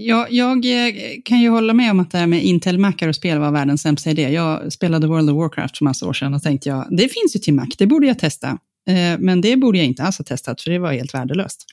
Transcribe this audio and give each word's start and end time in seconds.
Ja, 0.00 0.26
jag 0.30 0.64
eh, 0.64 0.92
kan 1.24 1.40
ju 1.40 1.48
hålla 1.48 1.74
med 1.74 1.90
om 1.90 2.00
att 2.00 2.10
det 2.10 2.18
här 2.18 2.26
med 2.26 2.44
Intel-mackar 2.44 3.08
och 3.08 3.14
spel 3.14 3.38
var 3.38 3.50
världens 3.50 3.82
sämsta 3.82 4.10
idé. 4.10 4.22
Jag 4.32 4.72
spelade 4.72 5.06
World 5.06 5.30
of 5.30 5.36
Warcraft 5.36 5.78
för 5.78 5.84
massa 5.84 6.08
år 6.08 6.12
sedan 6.12 6.34
och 6.34 6.42
tänkte 6.42 6.68
jag, 6.68 6.86
det 6.90 7.08
finns 7.08 7.36
ju 7.36 7.40
till 7.40 7.54
Mac, 7.54 7.66
det 7.78 7.86
borde 7.86 8.06
jag 8.06 8.18
testa. 8.18 8.48
Eh, 8.88 9.18
men 9.18 9.40
det 9.40 9.56
borde 9.56 9.78
jag 9.78 9.86
inte 9.86 10.02
alls 10.02 10.18
ha 10.18 10.24
testat, 10.24 10.60
för 10.60 10.70
det 10.70 10.78
var 10.78 10.92
helt 10.92 11.14
värdelöst. 11.14 11.64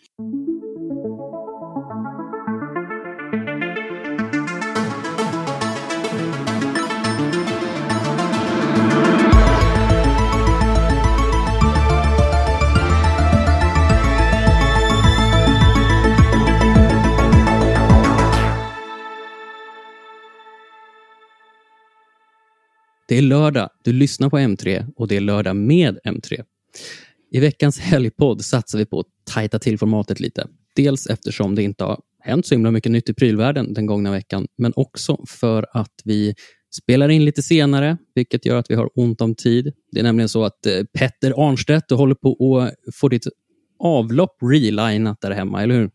Det 23.08 23.18
är 23.18 23.22
lördag, 23.22 23.70
du 23.84 23.94
lyssnar 23.94 24.30
på 24.30 24.38
M3 24.38 24.94
och 24.96 25.08
det 25.08 25.16
är 25.16 25.22
lördag 25.22 25.56
med 25.56 26.00
M3. 26.06 26.44
I 27.32 27.40
veckans 27.40 27.80
helgpodd 27.80 28.46
satsar 28.46 28.78
vi 28.78 28.86
på 28.86 29.00
att 29.00 29.06
tajta 29.34 29.60
till 29.60 29.78
formatet 29.78 30.20
lite. 30.20 30.48
Dels 30.76 31.08
eftersom 31.08 31.56
det 31.56 31.64
inte 31.64 31.84
har 31.84 32.00
hänt 32.20 32.46
så 32.46 32.56
himla 32.56 32.72
mycket 32.72 32.92
nytt 32.92 33.10
i 33.10 33.14
prylvärlden 33.14 33.74
den 33.74 33.86
gångna 33.86 34.12
veckan, 34.12 34.48
men 34.58 34.74
också 34.76 35.26
för 35.28 35.66
att 35.72 35.94
vi 36.04 36.36
spelar 36.76 37.10
in 37.10 37.26
lite 37.26 37.44
senare, 37.44 37.98
vilket 38.16 38.46
gör 38.46 38.58
att 38.58 38.72
vi 38.72 38.76
har 38.76 38.90
ont 38.96 39.22
om 39.22 39.36
tid. 39.36 39.74
Det 39.92 40.00
är 40.00 40.04
nämligen 40.04 40.30
så 40.30 40.44
att 40.44 40.66
eh, 40.66 40.84
Petter 40.94 41.48
Arnstedt, 41.48 41.86
du 41.90 41.96
håller 41.96 42.16
på 42.16 42.60
att 42.60 42.96
få 42.96 43.10
ditt 43.10 43.28
avlopp 43.80 44.38
relinat 44.42 45.22
där 45.22 45.32
hemma, 45.32 45.64
eller 45.64 45.76
hur? 45.76 45.90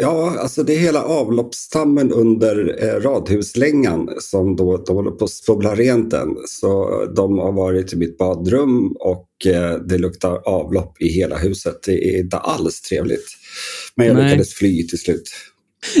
Ja, 0.00 0.38
alltså 0.38 0.62
det 0.62 0.74
är 0.74 0.78
hela 0.78 1.02
avloppsstammen 1.02 2.12
under 2.12 2.84
eh, 2.84 3.00
radhuslängan 3.00 4.10
som 4.18 4.56
då 4.56 4.76
de 4.76 4.96
håller 4.96 5.10
på 5.10 5.24
att 5.24 5.30
spola 5.30 5.74
rent 5.74 6.10
den. 6.10 6.28
Så 6.46 7.04
de 7.16 7.38
har 7.38 7.52
varit 7.52 7.92
i 7.92 7.96
mitt 7.96 8.18
badrum 8.18 8.96
och 9.00 9.46
eh, 9.46 9.78
det 9.78 9.98
luktar 9.98 10.48
avlopp 10.48 11.02
i 11.02 11.08
hela 11.08 11.36
huset. 11.36 11.82
Det 11.86 12.14
är 12.14 12.20
inte 12.20 12.36
alls 12.36 12.80
trevligt. 12.80 13.26
Men 13.94 14.06
jag 14.06 14.16
Nej. 14.16 14.24
lyckades 14.24 14.54
fly 14.54 14.86
till 14.86 14.98
slut. 14.98 15.30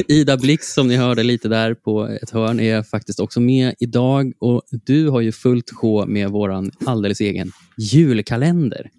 Ida 0.08 0.36
Blix 0.36 0.72
som 0.72 0.88
ni 0.88 0.96
hörde 0.96 1.22
lite 1.22 1.48
där 1.48 1.74
på 1.74 2.08
ett 2.22 2.30
hörn 2.30 2.60
är 2.60 2.82
faktiskt 2.82 3.20
också 3.20 3.40
med 3.40 3.74
idag 3.78 4.32
och 4.38 4.62
du 4.70 5.08
har 5.08 5.20
ju 5.20 5.32
fullt 5.32 5.70
sjå 5.70 6.06
med 6.06 6.30
våran 6.30 6.70
alldeles 6.84 7.20
egen 7.20 7.52
julkalender. 7.76 8.90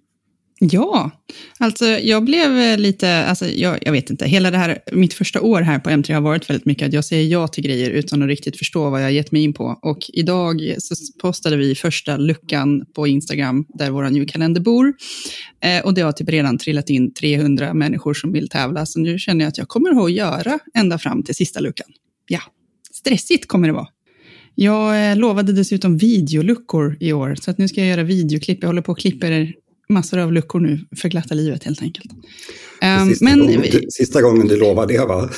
Ja, 0.60 1.12
alltså 1.60 1.86
jag 1.86 2.24
blev 2.24 2.58
eh, 2.58 2.78
lite, 2.78 3.26
alltså 3.26 3.46
jag, 3.46 3.80
jag, 3.82 3.92
vet 3.92 4.10
inte, 4.10 4.28
hela 4.28 4.52
det 4.52 4.58
här, 4.58 4.80
mitt 4.92 5.14
första 5.14 5.42
år 5.42 5.62
här 5.62 5.80
på 5.80 5.90
M3 5.90 6.14
har 6.14 6.22
varit 6.22 6.50
väldigt 6.50 6.66
mycket 6.66 6.88
att 6.88 6.94
jag 6.94 7.06
säger 7.06 7.32
ja 7.32 7.48
till 7.48 7.64
grejer 7.64 7.90
utan 7.90 8.22
att 8.22 8.28
riktigt 8.28 8.58
förstå 8.58 8.90
vad 8.90 9.04
jag 9.04 9.12
gett 9.12 9.32
mig 9.32 9.44
in 9.44 9.54
på. 9.54 9.80
Och 9.82 9.98
idag 10.14 10.76
så 10.78 10.96
postade 11.22 11.58
vi 11.58 11.76
första 11.76 12.18
luckan 12.18 12.86
på 12.96 13.08
Instagram 13.08 13.66
där 13.70 13.90
vår 13.90 14.10
julkalender 14.10 14.62
bor. 14.62 14.94
Eh, 15.64 15.86
och 15.86 15.94
det 15.94 16.02
har 16.02 16.12
typ 16.12 16.30
redan 16.30 16.58
trillat 16.58 16.90
in 16.90 17.14
300 17.14 17.74
människor 17.74 18.14
som 18.14 18.32
vill 18.32 18.50
tävla, 18.50 18.86
så 18.86 19.00
nu 19.00 19.20
känner 19.20 19.46
jag 19.46 19.50
att 19.50 19.58
jag 19.58 19.68
kommer 19.68 20.06
att 20.06 20.12
göra 20.12 20.60
ända 20.74 20.98
fram 20.98 21.24
till 21.24 21.36
sista 21.36 21.60
luckan. 21.60 21.88
Ja, 22.28 22.42
stressigt 22.92 23.48
kommer 23.48 23.68
det 23.68 23.74
vara. 23.74 23.88
Jag 24.56 25.12
eh, 25.12 25.18
lovade 25.18 25.54
dessutom 25.54 25.98
videoluckor 25.98 26.98
i 27.00 27.14
år, 27.14 27.36
så 27.36 27.52
att 27.52 27.58
nu 27.58 27.68
ska 27.68 27.82
jag 27.82 27.90
göra 27.90 28.04
videoklipp. 28.04 28.58
Jag 28.62 28.70
håller 28.70 28.82
på 28.82 28.92
och 28.92 29.00
klipper 29.00 29.54
massor 29.90 30.18
av 30.18 30.34
luckor 30.34 30.60
nu 30.60 30.80
för 30.98 31.10
glatta 31.10 31.36
livet 31.36 31.64
helt 31.64 31.82
enkelt. 31.82 32.12
Um, 33.02 33.10
sista, 33.10 33.26
men, 33.26 33.40
gången, 33.40 33.64
sista 33.90 34.22
gången 34.22 34.48
du 34.48 34.60
lovar 34.60 34.88
det 34.88 35.06
va? 35.06 35.30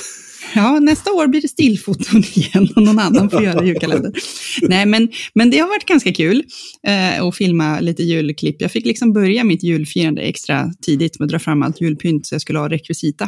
Ja, 0.54 0.78
nästa 0.80 1.12
år 1.12 1.26
blir 1.26 1.40
det 1.40 1.48
stillfoton 1.48 2.22
igen 2.34 2.68
och 2.76 2.82
någon 2.82 2.98
annan 2.98 3.30
får 3.30 3.42
göra 3.42 3.64
julkalender. 3.64 4.12
Nej, 4.62 4.86
men, 4.86 5.08
men 5.34 5.50
det 5.50 5.58
har 5.58 5.68
varit 5.68 5.86
ganska 5.86 6.12
kul 6.12 6.44
eh, 6.86 7.22
att 7.22 7.36
filma 7.36 7.80
lite 7.80 8.02
julklipp. 8.02 8.62
Jag 8.62 8.72
fick 8.72 8.86
liksom 8.86 9.12
börja 9.12 9.44
mitt 9.44 9.62
julfirande 9.62 10.22
extra 10.22 10.72
tidigt 10.82 11.18
med 11.18 11.26
att 11.26 11.30
dra 11.30 11.38
fram 11.38 11.62
allt 11.62 11.80
julpynt 11.80 12.26
så 12.26 12.34
jag 12.34 12.42
skulle 12.42 12.58
ha 12.58 12.68
rekvisita. 12.68 13.24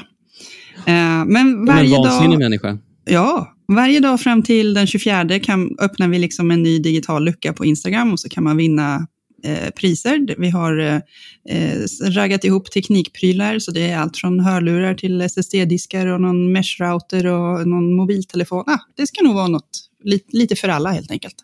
Eh, 0.86 1.24
men 1.26 1.64
varje 1.66 1.96
en 1.96 2.02
vansinnig 2.02 2.30
dag... 2.30 2.38
människa. 2.38 2.78
Ja, 3.04 3.54
varje 3.68 4.00
dag 4.00 4.20
fram 4.20 4.42
till 4.42 4.74
den 4.74 4.86
24 4.86 5.40
kan, 5.40 5.76
öppnar 5.80 6.08
vi 6.08 6.18
liksom 6.18 6.50
en 6.50 6.62
ny 6.62 6.78
digital 6.78 7.24
lucka 7.24 7.52
på 7.52 7.64
Instagram 7.64 8.12
och 8.12 8.20
så 8.20 8.28
kan 8.28 8.44
man 8.44 8.56
vinna 8.56 9.06
Eh, 9.44 9.70
priser. 9.70 10.34
Vi 10.38 10.50
har 10.50 10.78
eh, 10.78 11.74
raggat 12.02 12.44
ihop 12.44 12.70
teknikprylar, 12.70 13.58
så 13.58 13.70
det 13.70 13.90
är 13.90 13.98
allt 13.98 14.16
från 14.16 14.40
hörlurar 14.40 14.94
till 14.94 15.20
SSD-diskar 15.20 16.06
och 16.06 16.20
någon 16.20 16.56
mesh-router 16.56 17.26
och 17.26 17.68
någon 17.68 17.94
mobiltelefon. 17.94 18.64
Ah, 18.66 18.78
det 18.96 19.06
ska 19.06 19.24
nog 19.24 19.34
vara 19.34 19.48
något 19.48 19.88
lite, 20.04 20.36
lite 20.36 20.56
för 20.56 20.68
alla 20.68 20.90
helt 20.90 21.10
enkelt. 21.10 21.34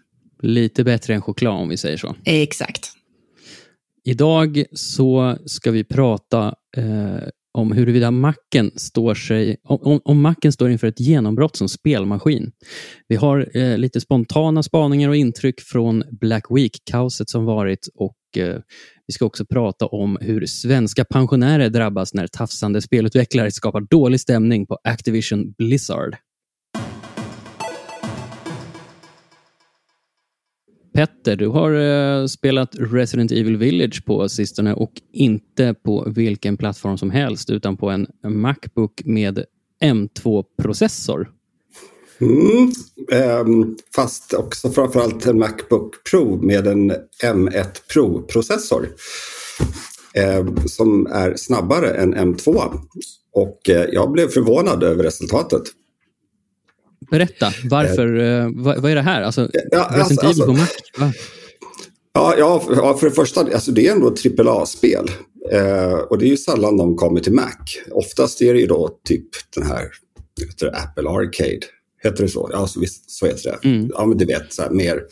Lite 0.42 0.84
bättre 0.84 1.14
än 1.14 1.22
choklad 1.22 1.54
om 1.54 1.68
vi 1.68 1.76
säger 1.76 1.96
så. 1.96 2.16
Exakt. 2.24 2.92
Idag 4.04 4.64
så 4.72 5.38
ska 5.46 5.70
vi 5.70 5.84
prata 5.84 6.54
eh, 6.76 7.28
om 7.52 7.72
huruvida 7.72 8.10
Macken 8.10 8.70
står 8.76 9.14
sig, 9.14 9.56
om, 9.64 10.00
om 10.04 10.20
Macken 10.20 10.52
står 10.52 10.70
inför 10.70 10.86
ett 10.86 11.00
genombrott 11.00 11.56
som 11.56 11.68
spelmaskin. 11.68 12.52
Vi 13.08 13.16
har 13.16 13.56
eh, 13.56 13.78
lite 13.78 14.00
spontana 14.00 14.62
spaningar 14.62 15.08
och 15.08 15.16
intryck 15.16 15.60
från 15.60 16.04
Black 16.10 16.44
Week-kaoset 16.50 17.30
som 17.30 17.44
varit 17.44 17.88
och 17.94 18.16
eh, 18.36 18.56
vi 19.06 19.12
ska 19.12 19.24
också 19.24 19.44
prata 19.44 19.86
om 19.86 20.18
hur 20.20 20.46
svenska 20.46 21.04
pensionärer 21.04 21.68
drabbas 21.68 22.14
när 22.14 22.26
tafsande 22.26 22.82
spelutvecklare 22.82 23.50
skapar 23.50 23.80
dålig 23.80 24.20
stämning 24.20 24.66
på 24.66 24.78
Activision 24.84 25.52
Blizzard. 25.58 26.16
Petter, 30.98 31.36
du 31.36 31.46
har 31.46 31.72
eh, 31.72 32.26
spelat 32.26 32.74
Resident 32.78 33.32
Evil 33.32 33.56
Village 33.56 34.04
på 34.04 34.28
sistone 34.28 34.74
och 34.74 34.92
inte 35.12 35.74
på 35.74 36.12
vilken 36.16 36.56
plattform 36.56 36.98
som 36.98 37.10
helst 37.10 37.50
utan 37.50 37.76
på 37.76 37.90
en 37.90 38.06
Macbook 38.28 39.02
med 39.04 39.44
M2-processor. 39.82 41.30
Mm, 42.20 42.72
um, 43.46 43.76
fast 43.94 44.34
också 44.34 44.70
framförallt 44.70 45.26
en 45.26 45.38
Macbook 45.38 46.04
Pro 46.10 46.42
med 46.42 46.66
en 46.66 46.92
M1 47.22 47.66
Pro-processor. 47.92 48.88
Um, 50.38 50.68
som 50.68 51.06
är 51.06 51.36
snabbare 51.36 51.90
än 51.90 52.14
M2. 52.14 52.78
Och 53.32 53.60
uh, 53.68 53.74
jag 53.92 54.10
blev 54.10 54.28
förvånad 54.28 54.82
över 54.82 55.04
resultatet. 55.04 55.62
Berätta, 57.10 57.52
varför, 57.64 58.18
eh, 58.18 58.50
vad, 58.54 58.78
vad, 58.78 58.90
är 58.90 58.94
det 58.94 59.02
här? 59.02 59.22
Alltså, 59.22 59.48
ja, 59.70 59.84
alltså, 59.84 60.26
alltså, 60.26 60.44
på 60.44 60.52
Mac? 60.52 60.68
Ja, 62.12 62.34
ja, 62.38 62.64
ja, 62.68 62.96
för 62.98 63.08
det 63.08 63.14
första, 63.14 63.40
alltså 63.40 63.72
det 63.72 63.86
är 63.86 63.92
ändå 63.92 64.08
ett 64.08 64.40
AAA-spel. 64.40 65.10
Eh, 65.52 65.92
och 65.92 66.18
det 66.18 66.26
är 66.26 66.30
ju 66.30 66.36
sällan 66.36 66.76
de 66.76 66.96
kommer 66.96 67.20
till 67.20 67.32
Mac. 67.32 67.56
Oftast 67.90 68.42
är 68.42 68.54
det 68.54 68.60
ju 68.60 68.66
då 68.66 68.98
typ 69.04 69.28
den 69.54 69.66
här 69.66 69.88
heter 70.40 70.66
det, 70.66 70.76
Apple 70.76 71.08
Arcade. 71.08 71.66
Heter 72.02 72.22
det 72.22 72.28
så? 72.28 72.50
Ja, 72.52 72.66
så, 72.66 72.80
visst, 72.80 73.10
så 73.10 73.26
heter 73.26 73.50
det. 73.50 73.68
Mm. 73.68 73.90
Ja, 73.94 74.06
men 74.06 74.18
du 74.18 74.24
vet, 74.24 74.52
så 74.52 74.62
här, 74.62 74.70
mer 74.70 75.02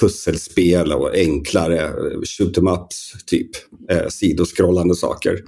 pusselspel 0.00 0.92
och 0.92 1.14
enklare 1.14 1.92
shoot 2.24 2.58
em 2.58 2.68
ups 2.68 3.12
typ. 3.26 3.50
Eh, 3.90 4.08
sidoskrollande 4.08 4.94
saker. 4.94 5.38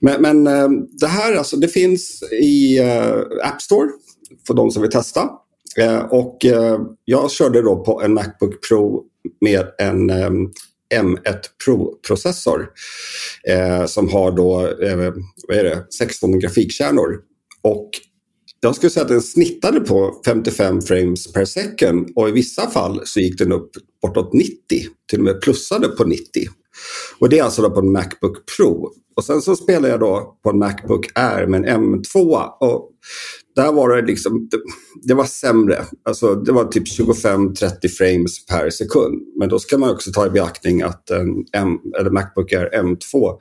Men, 0.00 0.22
men 0.22 0.46
eh, 0.46 0.68
det 1.00 1.06
här 1.06 1.34
alltså, 1.34 1.56
det 1.56 1.68
finns 1.68 2.22
i 2.22 2.78
eh, 2.78 3.16
App 3.42 3.62
Store 3.62 3.88
för 4.46 4.54
de 4.54 4.70
som 4.70 4.82
vill 4.82 4.90
testa. 4.90 5.30
Eh, 5.76 5.98
och 5.98 6.44
eh, 6.44 6.80
jag 7.04 7.30
körde 7.30 7.62
då 7.62 7.84
på 7.84 8.02
en 8.02 8.14
Macbook 8.14 8.68
Pro 8.68 9.04
med 9.40 9.66
en 9.78 10.10
eh, 10.10 10.30
M1 10.94 11.38
Pro-processor 11.64 12.70
eh, 13.48 13.86
som 13.86 14.08
har 14.08 14.32
då 14.32 14.60
eh, 14.60 15.12
vad 15.48 15.56
är 15.56 15.64
det, 15.64 15.86
16 15.98 16.38
grafikkärnor. 16.38 17.18
Och 17.62 17.90
jag 18.60 18.74
skulle 18.74 18.90
säga 18.90 19.02
att 19.02 19.08
den 19.08 19.22
snittade 19.22 19.80
på 19.80 20.20
55 20.24 20.82
frames 20.82 21.32
per 21.32 21.44
second 21.44 22.10
och 22.16 22.28
i 22.28 22.32
vissa 22.32 22.70
fall 22.70 23.00
så 23.04 23.20
gick 23.20 23.38
den 23.38 23.52
upp 23.52 23.70
bortåt 24.02 24.32
90, 24.32 24.54
till 25.10 25.18
och 25.18 25.24
med 25.24 25.40
plussade 25.40 25.88
på 25.88 26.04
90. 26.04 26.24
Och 27.18 27.28
det 27.28 27.38
är 27.38 27.42
alltså 27.42 27.62
då 27.62 27.70
på 27.70 27.80
en 27.80 27.92
Macbook 27.92 28.36
Pro. 28.56 28.90
Och 29.16 29.24
sen 29.24 29.42
så 29.42 29.56
spelar 29.56 29.88
jag 29.88 30.00
då 30.00 30.38
på 30.42 30.50
en 30.50 30.58
Macbook 30.58 31.06
Air 31.14 31.46
med 31.46 31.64
en 31.64 31.94
M2. 32.04 32.48
Och 32.60 32.90
där 33.56 33.72
var 33.72 33.96
det 33.96 34.06
liksom, 34.06 34.48
det, 34.50 34.60
det 35.02 35.14
var 35.14 35.24
sämre. 35.24 35.84
Alltså 36.04 36.34
det 36.34 36.52
var 36.52 36.64
typ 36.64 36.84
25-30 36.98 37.88
frames 37.88 38.46
per 38.46 38.70
sekund. 38.70 39.22
Men 39.38 39.48
då 39.48 39.58
ska 39.58 39.78
man 39.78 39.90
också 39.90 40.12
ta 40.12 40.26
i 40.26 40.30
beaktning 40.30 40.82
att 40.82 41.10
en 41.10 41.28
M, 41.52 41.78
eller 41.98 42.10
Macbook 42.10 42.52
Air 42.52 42.70
M2, 42.82 43.38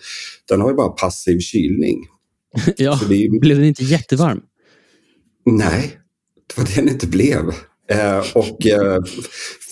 den 0.49 0.61
har 0.61 0.69
ju 0.69 0.75
bara 0.75 0.89
passiv 0.89 1.39
kylning. 1.39 2.05
ja, 2.77 2.99
ju... 3.09 3.39
blev 3.39 3.57
den 3.57 3.65
inte 3.65 3.83
jättevarm? 3.83 4.41
Nej, 5.45 5.99
det 6.47 6.61
var 6.61 6.67
det 6.67 6.75
den 6.75 6.89
inte 6.89 7.07
blev. 7.07 7.53
Eh, 7.89 8.23
och 8.35 8.65
eh, 8.65 8.99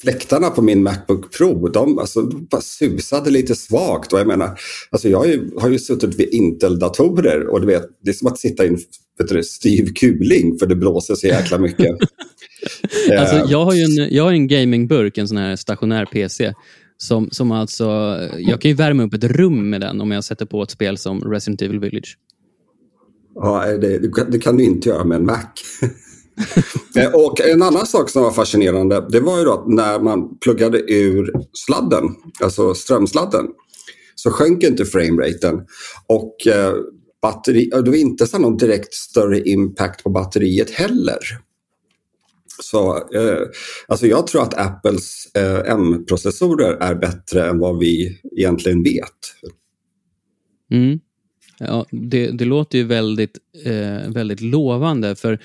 fläktarna 0.01 0.49
på 0.49 0.61
min 0.61 0.83
Macbook 0.83 1.37
Pro, 1.37 1.67
de, 1.67 1.99
alltså, 1.99 2.21
bara 2.21 2.61
susade 2.61 3.29
lite 3.29 3.55
svagt. 3.55 4.13
Och 4.13 4.19
jag 4.19 4.27
menar, 4.27 4.59
alltså 4.89 5.09
jag 5.09 5.17
har 5.17 5.25
ju, 5.25 5.51
har 5.57 5.69
ju 5.69 5.79
suttit 5.79 6.19
vid 6.19 6.29
Intel-datorer 6.29 7.47
och 7.47 7.61
du 7.61 7.67
vet, 7.67 7.83
det 8.03 8.09
är 8.09 8.13
som 8.13 8.27
att 8.27 8.39
sitta 8.39 8.65
i 8.65 8.67
en 8.67 8.77
vet 9.17 9.27
du, 9.27 9.43
styv 9.43 9.93
kuling 9.93 10.59
för 10.59 10.65
det 10.65 10.75
blåser 10.75 11.15
så 11.15 11.27
jäkla 11.27 11.57
mycket. 11.57 11.87
alltså, 13.19 13.45
jag 13.47 13.65
har 13.65 13.73
ju 13.73 13.81
en, 13.81 14.13
jag 14.15 14.23
har 14.23 14.31
en 14.31 14.47
gamingburk, 14.47 15.17
en 15.17 15.27
sån 15.27 15.37
här 15.37 15.55
stationär 15.55 16.05
PC. 16.05 16.53
Som, 16.99 17.29
som 17.31 17.51
alltså, 17.51 17.85
jag 18.37 18.61
kan 18.61 18.71
ju 18.71 18.75
värma 18.75 19.03
upp 19.03 19.13
ett 19.13 19.23
rum 19.23 19.69
med 19.69 19.81
den 19.81 20.01
om 20.01 20.11
jag 20.11 20.23
sätter 20.23 20.45
på 20.45 20.63
ett 20.63 20.71
spel 20.71 20.97
som 20.97 21.21
Resident 21.21 21.61
Evil 21.61 21.79
Village. 21.79 22.17
Ja, 23.35 23.65
det, 23.65 23.99
det 24.31 24.39
kan 24.39 24.57
du 24.57 24.63
inte 24.63 24.89
göra 24.89 25.03
med 25.03 25.15
en 25.15 25.25
Mac. 25.25 25.43
Eh, 26.95 27.13
och 27.13 27.41
en 27.41 27.61
annan 27.61 27.85
sak 27.85 28.09
som 28.09 28.23
var 28.23 28.31
fascinerande, 28.31 29.07
det 29.09 29.19
var 29.19 29.37
ju 29.37 29.43
då 29.43 29.53
att 29.53 29.67
när 29.67 29.99
man 29.99 30.37
pluggade 30.37 30.93
ur 30.93 31.31
sladden, 31.53 32.03
alltså 32.41 32.73
strömsladden, 32.73 33.45
så 34.15 34.31
sjönk 34.31 34.63
inte 34.63 34.85
frameraten. 34.85 35.65
Och 36.07 36.47
eh, 36.47 36.73
batteri, 37.21 37.69
eh, 37.73 37.79
det 37.79 37.89
var 37.89 37.97
inte 37.97 38.27
så 38.27 38.39
någon 38.39 38.57
direkt 38.57 38.93
större 38.93 39.41
impact 39.41 40.03
på 40.03 40.09
batteriet 40.09 40.71
heller. 40.71 41.17
Så 42.61 42.97
eh, 42.97 43.47
alltså 43.87 44.07
jag 44.07 44.27
tror 44.27 44.41
att 44.41 44.53
Apples 44.59 45.27
eh, 45.35 45.71
M-processorer 45.71 46.73
är 46.73 46.95
bättre 46.95 47.49
än 47.49 47.59
vad 47.59 47.79
vi 47.79 48.19
egentligen 48.37 48.83
vet. 48.83 49.33
Mm. 50.71 50.99
Ja, 51.59 51.85
det, 51.91 52.31
det 52.31 52.45
låter 52.45 52.77
ju 52.77 52.83
väldigt, 52.83 53.37
eh, 53.65 54.11
väldigt 54.11 54.41
lovande. 54.41 55.15
För 55.15 55.39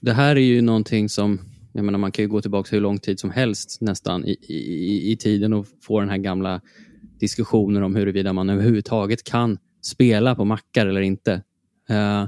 det 0.00 0.12
här 0.12 0.36
är 0.36 0.40
ju 0.40 0.62
någonting 0.62 1.08
som, 1.08 1.40
jag 1.72 1.84
menar 1.84 1.98
man 1.98 2.12
kan 2.12 2.22
ju 2.22 2.28
gå 2.28 2.40
tillbaka 2.40 2.76
hur 2.76 2.80
lång 2.80 2.98
tid 2.98 3.20
som 3.20 3.30
helst 3.30 3.78
nästan 3.80 4.24
i, 4.24 4.36
i, 4.48 5.12
i 5.12 5.16
tiden 5.16 5.52
och 5.52 5.66
få 5.82 6.00
den 6.00 6.08
här 6.08 6.18
gamla 6.18 6.60
diskussionen 7.20 7.82
om 7.82 7.94
huruvida 7.94 8.32
man 8.32 8.50
överhuvudtaget 8.50 9.24
kan 9.24 9.58
spela 9.82 10.34
på 10.34 10.44
mackar 10.44 10.86
eller 10.86 11.00
inte. 11.00 11.42
Uh, 11.90 12.26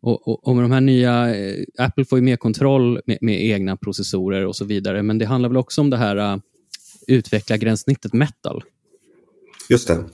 och, 0.00 0.28
och, 0.28 0.48
och, 0.48 0.56
med 0.56 0.64
de 0.64 0.72
här 0.72 0.80
nya, 0.80 1.36
eh, 1.36 1.64
Apple 1.78 2.04
får 2.04 2.18
ju 2.18 2.24
mer 2.24 2.36
kontroll 2.36 3.00
med, 3.06 3.18
med, 3.20 3.44
egna 3.44 3.76
processorer 3.76 4.46
och 4.46 4.56
så 4.56 4.64
vidare, 4.64 5.02
men 5.02 5.18
det 5.18 5.24
handlar 5.24 5.48
väl 5.48 5.56
också 5.56 5.80
om 5.80 5.90
det 5.90 5.96
här 5.96 6.34
uh, 6.34 6.40
utveckla 7.06 7.56
gränssnittet 7.56 8.12
metal. 8.12 8.62
Just 9.68 9.88
det. 9.88 10.04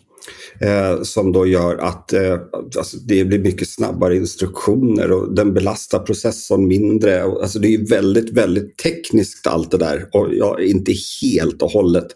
Eh, 0.61 1.03
som 1.03 1.33
då 1.33 1.47
gör 1.47 1.77
att 1.77 2.13
eh, 2.13 2.39
alltså 2.79 2.97
det 2.97 3.25
blir 3.25 3.39
mycket 3.39 3.69
snabbare 3.69 4.17
instruktioner 4.17 5.13
och 5.13 5.35
den 5.35 5.55
belastar 5.55 5.99
processorn 5.99 6.69
mindre. 6.69 7.23
Alltså 7.23 7.59
det 7.59 7.75
är 7.75 7.89
väldigt, 7.89 8.31
väldigt 8.31 8.79
tekniskt 8.79 9.47
allt 9.47 9.71
det 9.71 9.79
där 9.79 10.09
och 10.13 10.35
jag 10.35 10.61
är 10.61 10.65
inte 10.65 10.93
helt 11.23 11.63
och 11.63 11.71
hållet 11.71 12.07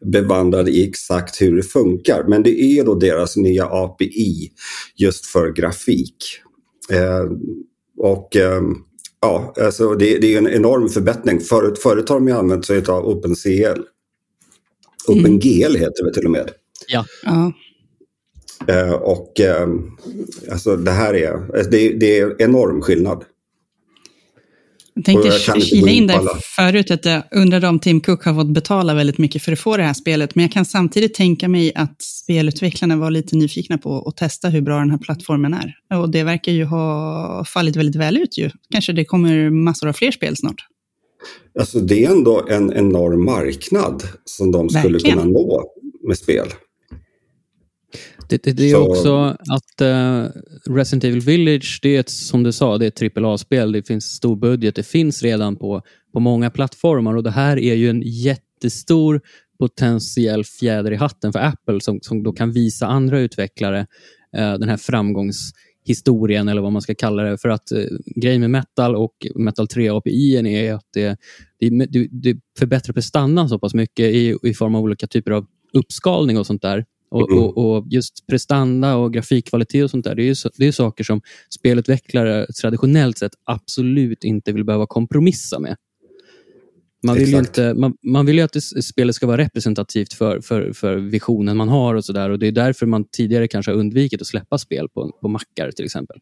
bevandrad 0.00 0.68
i 0.68 0.88
exakt 0.88 1.42
hur 1.42 1.56
det 1.56 1.62
funkar. 1.62 2.24
Men 2.28 2.42
det 2.42 2.62
är 2.62 2.84
då 2.84 2.94
deras 2.94 3.36
nya 3.36 3.64
API 3.64 4.50
just 4.96 5.26
för 5.26 5.52
grafik. 5.52 6.16
Eh, 6.92 7.24
och 7.98 8.36
ehm, 8.36 8.74
ja, 9.20 9.54
alltså 9.60 9.94
det, 9.94 10.18
det, 10.18 10.34
är 10.34 10.38
en 10.38 10.48
enorm 10.48 10.88
förbättring. 10.88 11.40
Förut, 11.40 11.78
förut 11.78 12.08
har 12.08 12.16
de 12.16 12.28
ju 12.28 12.34
använt 12.34 12.66
sig 12.66 12.86
av 12.86 13.08
OpenCL. 13.08 13.80
OpenGL 15.08 15.64
mm. 15.64 15.80
heter 15.80 16.04
det 16.04 16.14
till 16.14 16.24
och 16.24 16.30
med. 16.30 16.50
Ja. 16.88 17.04
ja. 17.22 17.52
Uh, 18.70 18.92
och 18.92 19.40
uh, 19.40 19.74
alltså 20.52 20.76
det 20.76 20.90
här 20.90 21.14
är, 21.14 21.70
det, 21.70 21.88
det 21.88 22.18
är 22.18 22.42
enorm 22.42 22.82
skillnad. 22.82 23.24
Jag 24.94 25.04
tänkte 25.04 25.28
jag 25.28 25.62
kila 25.62 25.90
in 25.90 26.06
det 26.06 26.20
förut, 26.56 26.90
att 26.90 27.04
jag 27.04 27.22
undrade 27.30 27.68
om 27.68 27.78
Tim 27.78 28.00
Cook 28.00 28.24
har 28.24 28.34
fått 28.34 28.54
betala 28.54 28.94
väldigt 28.94 29.18
mycket 29.18 29.42
för 29.42 29.52
att 29.52 29.58
få 29.58 29.76
det 29.76 29.82
här 29.82 29.94
spelet, 29.94 30.34
men 30.34 30.42
jag 30.42 30.52
kan 30.52 30.64
samtidigt 30.64 31.14
tänka 31.14 31.48
mig 31.48 31.72
att 31.74 32.02
spelutvecklarna 32.02 32.96
var 32.96 33.10
lite 33.10 33.36
nyfikna 33.36 33.78
på 33.78 34.08
att 34.08 34.16
testa 34.16 34.48
hur 34.48 34.60
bra 34.60 34.78
den 34.78 34.90
här 34.90 34.98
plattformen 34.98 35.54
är. 35.54 35.74
Och 36.00 36.10
det 36.10 36.22
verkar 36.22 36.52
ju 36.52 36.64
ha 36.64 37.44
fallit 37.44 37.76
väldigt 37.76 37.96
väl 37.96 38.16
ut 38.16 38.38
ju. 38.38 38.50
Kanske 38.70 38.92
det 38.92 39.04
kommer 39.04 39.50
massor 39.50 39.88
av 39.88 39.92
fler 39.92 40.10
spel 40.10 40.36
snart. 40.36 40.66
Alltså 41.58 41.80
det 41.80 42.04
är 42.04 42.10
ändå 42.10 42.46
en 42.48 42.72
enorm 42.72 43.24
marknad 43.24 44.02
som 44.24 44.52
de 44.52 44.68
skulle 44.68 44.92
Verkligen. 44.92 45.18
kunna 45.18 45.30
nå 45.30 45.64
med 46.08 46.18
spel. 46.18 46.46
Det, 48.28 48.42
det, 48.42 48.52
det 48.52 48.70
är 48.70 48.74
så... 48.74 48.88
också 48.88 49.36
att 49.50 49.82
uh, 49.82 50.26
Resident 50.74 51.04
Evil 51.04 51.20
Village, 51.20 51.78
det 51.82 51.96
är 51.96 52.00
ett, 52.00 52.10
som 52.10 52.42
du 52.42 52.52
sa, 52.52 52.78
det 52.78 53.00
är 53.00 53.06
ett 53.06 53.16
AAA-spel. 53.16 53.72
Det 53.72 53.86
finns 53.86 54.04
stor 54.04 54.36
budget. 54.36 54.74
Det 54.74 54.82
finns 54.82 55.22
redan 55.22 55.56
på, 55.56 55.82
på 56.12 56.20
många 56.20 56.50
plattformar 56.50 57.16
och 57.16 57.22
det 57.22 57.30
här 57.30 57.58
är 57.58 57.74
ju 57.74 57.90
en 57.90 58.02
jättestor 58.04 59.20
potentiell 59.58 60.44
fjäder 60.44 60.92
i 60.92 60.96
hatten 60.96 61.32
för 61.32 61.38
Apple 61.38 61.80
som, 61.80 61.98
som 62.02 62.22
då 62.22 62.32
kan 62.32 62.52
visa 62.52 62.86
andra 62.86 63.20
utvecklare 63.20 63.80
uh, 64.38 64.54
den 64.54 64.68
här 64.68 64.76
framgångshistorien 64.76 66.48
eller 66.48 66.62
vad 66.62 66.72
man 66.72 66.82
ska 66.82 66.94
kalla 66.94 67.22
det. 67.22 67.38
För 67.38 67.48
att 67.48 67.72
uh, 67.74 67.84
grejen 68.16 68.40
med 68.40 68.50
Metal 68.50 68.96
och 68.96 69.26
Metal 69.34 69.68
3 69.68 69.88
API 69.88 70.36
är 70.36 70.74
att 70.74 70.88
det, 70.92 71.16
det, 71.60 72.08
det 72.10 72.36
förbättrar 72.58 72.92
prestandan 72.92 73.48
så 73.48 73.58
pass 73.58 73.74
mycket 73.74 74.06
i, 74.06 74.36
i 74.42 74.54
form 74.54 74.74
av 74.74 74.82
olika 74.82 75.06
typer 75.06 75.30
av 75.30 75.46
uppskalning 75.72 76.38
och 76.38 76.46
sånt 76.46 76.62
där 76.62 76.84
och, 77.14 77.30
mm. 77.30 77.42
och, 77.42 77.76
och, 77.76 77.86
just 77.90 78.26
prestanda 78.26 78.96
och 78.96 79.12
grafikkvalitet 79.12 79.84
och 79.84 79.90
sånt 79.90 80.04
där, 80.04 80.14
det 80.14 80.22
är, 80.22 80.36
det 80.58 80.66
är 80.66 80.72
saker 80.72 81.04
som 81.04 81.20
spelutvecklare 81.50 82.46
traditionellt 82.60 83.18
sett 83.18 83.32
absolut 83.44 84.24
inte 84.24 84.52
vill 84.52 84.64
behöva 84.64 84.86
kompromissa 84.86 85.58
med. 85.58 85.76
Man 87.06 87.16
vill, 87.16 87.28
ju 87.28 87.38
inte, 87.38 87.74
man, 87.74 87.96
man, 88.02 88.26
vill 88.26 88.36
ju 88.36 88.42
att 88.42 88.52
det, 88.52 88.60
spelet 88.60 89.14
ska 89.14 89.26
vara 89.26 89.38
representativt 89.38 90.12
för, 90.12 90.40
för, 90.40 90.72
för 90.72 90.96
visionen 90.96 91.56
man 91.56 91.68
har 91.68 91.94
och 91.94 92.04
sådär. 92.04 92.30
Det 92.30 92.46
är 92.46 92.52
därför 92.52 92.86
man 92.86 93.04
tidigare 93.12 93.48
kanske 93.48 93.72
har 93.72 93.78
undvikit 93.78 94.20
att 94.20 94.26
släppa 94.26 94.58
spel 94.58 94.88
på, 94.88 95.18
på 95.20 95.28
mackar 95.28 95.70
till 95.70 95.84
exempel. 95.84 96.16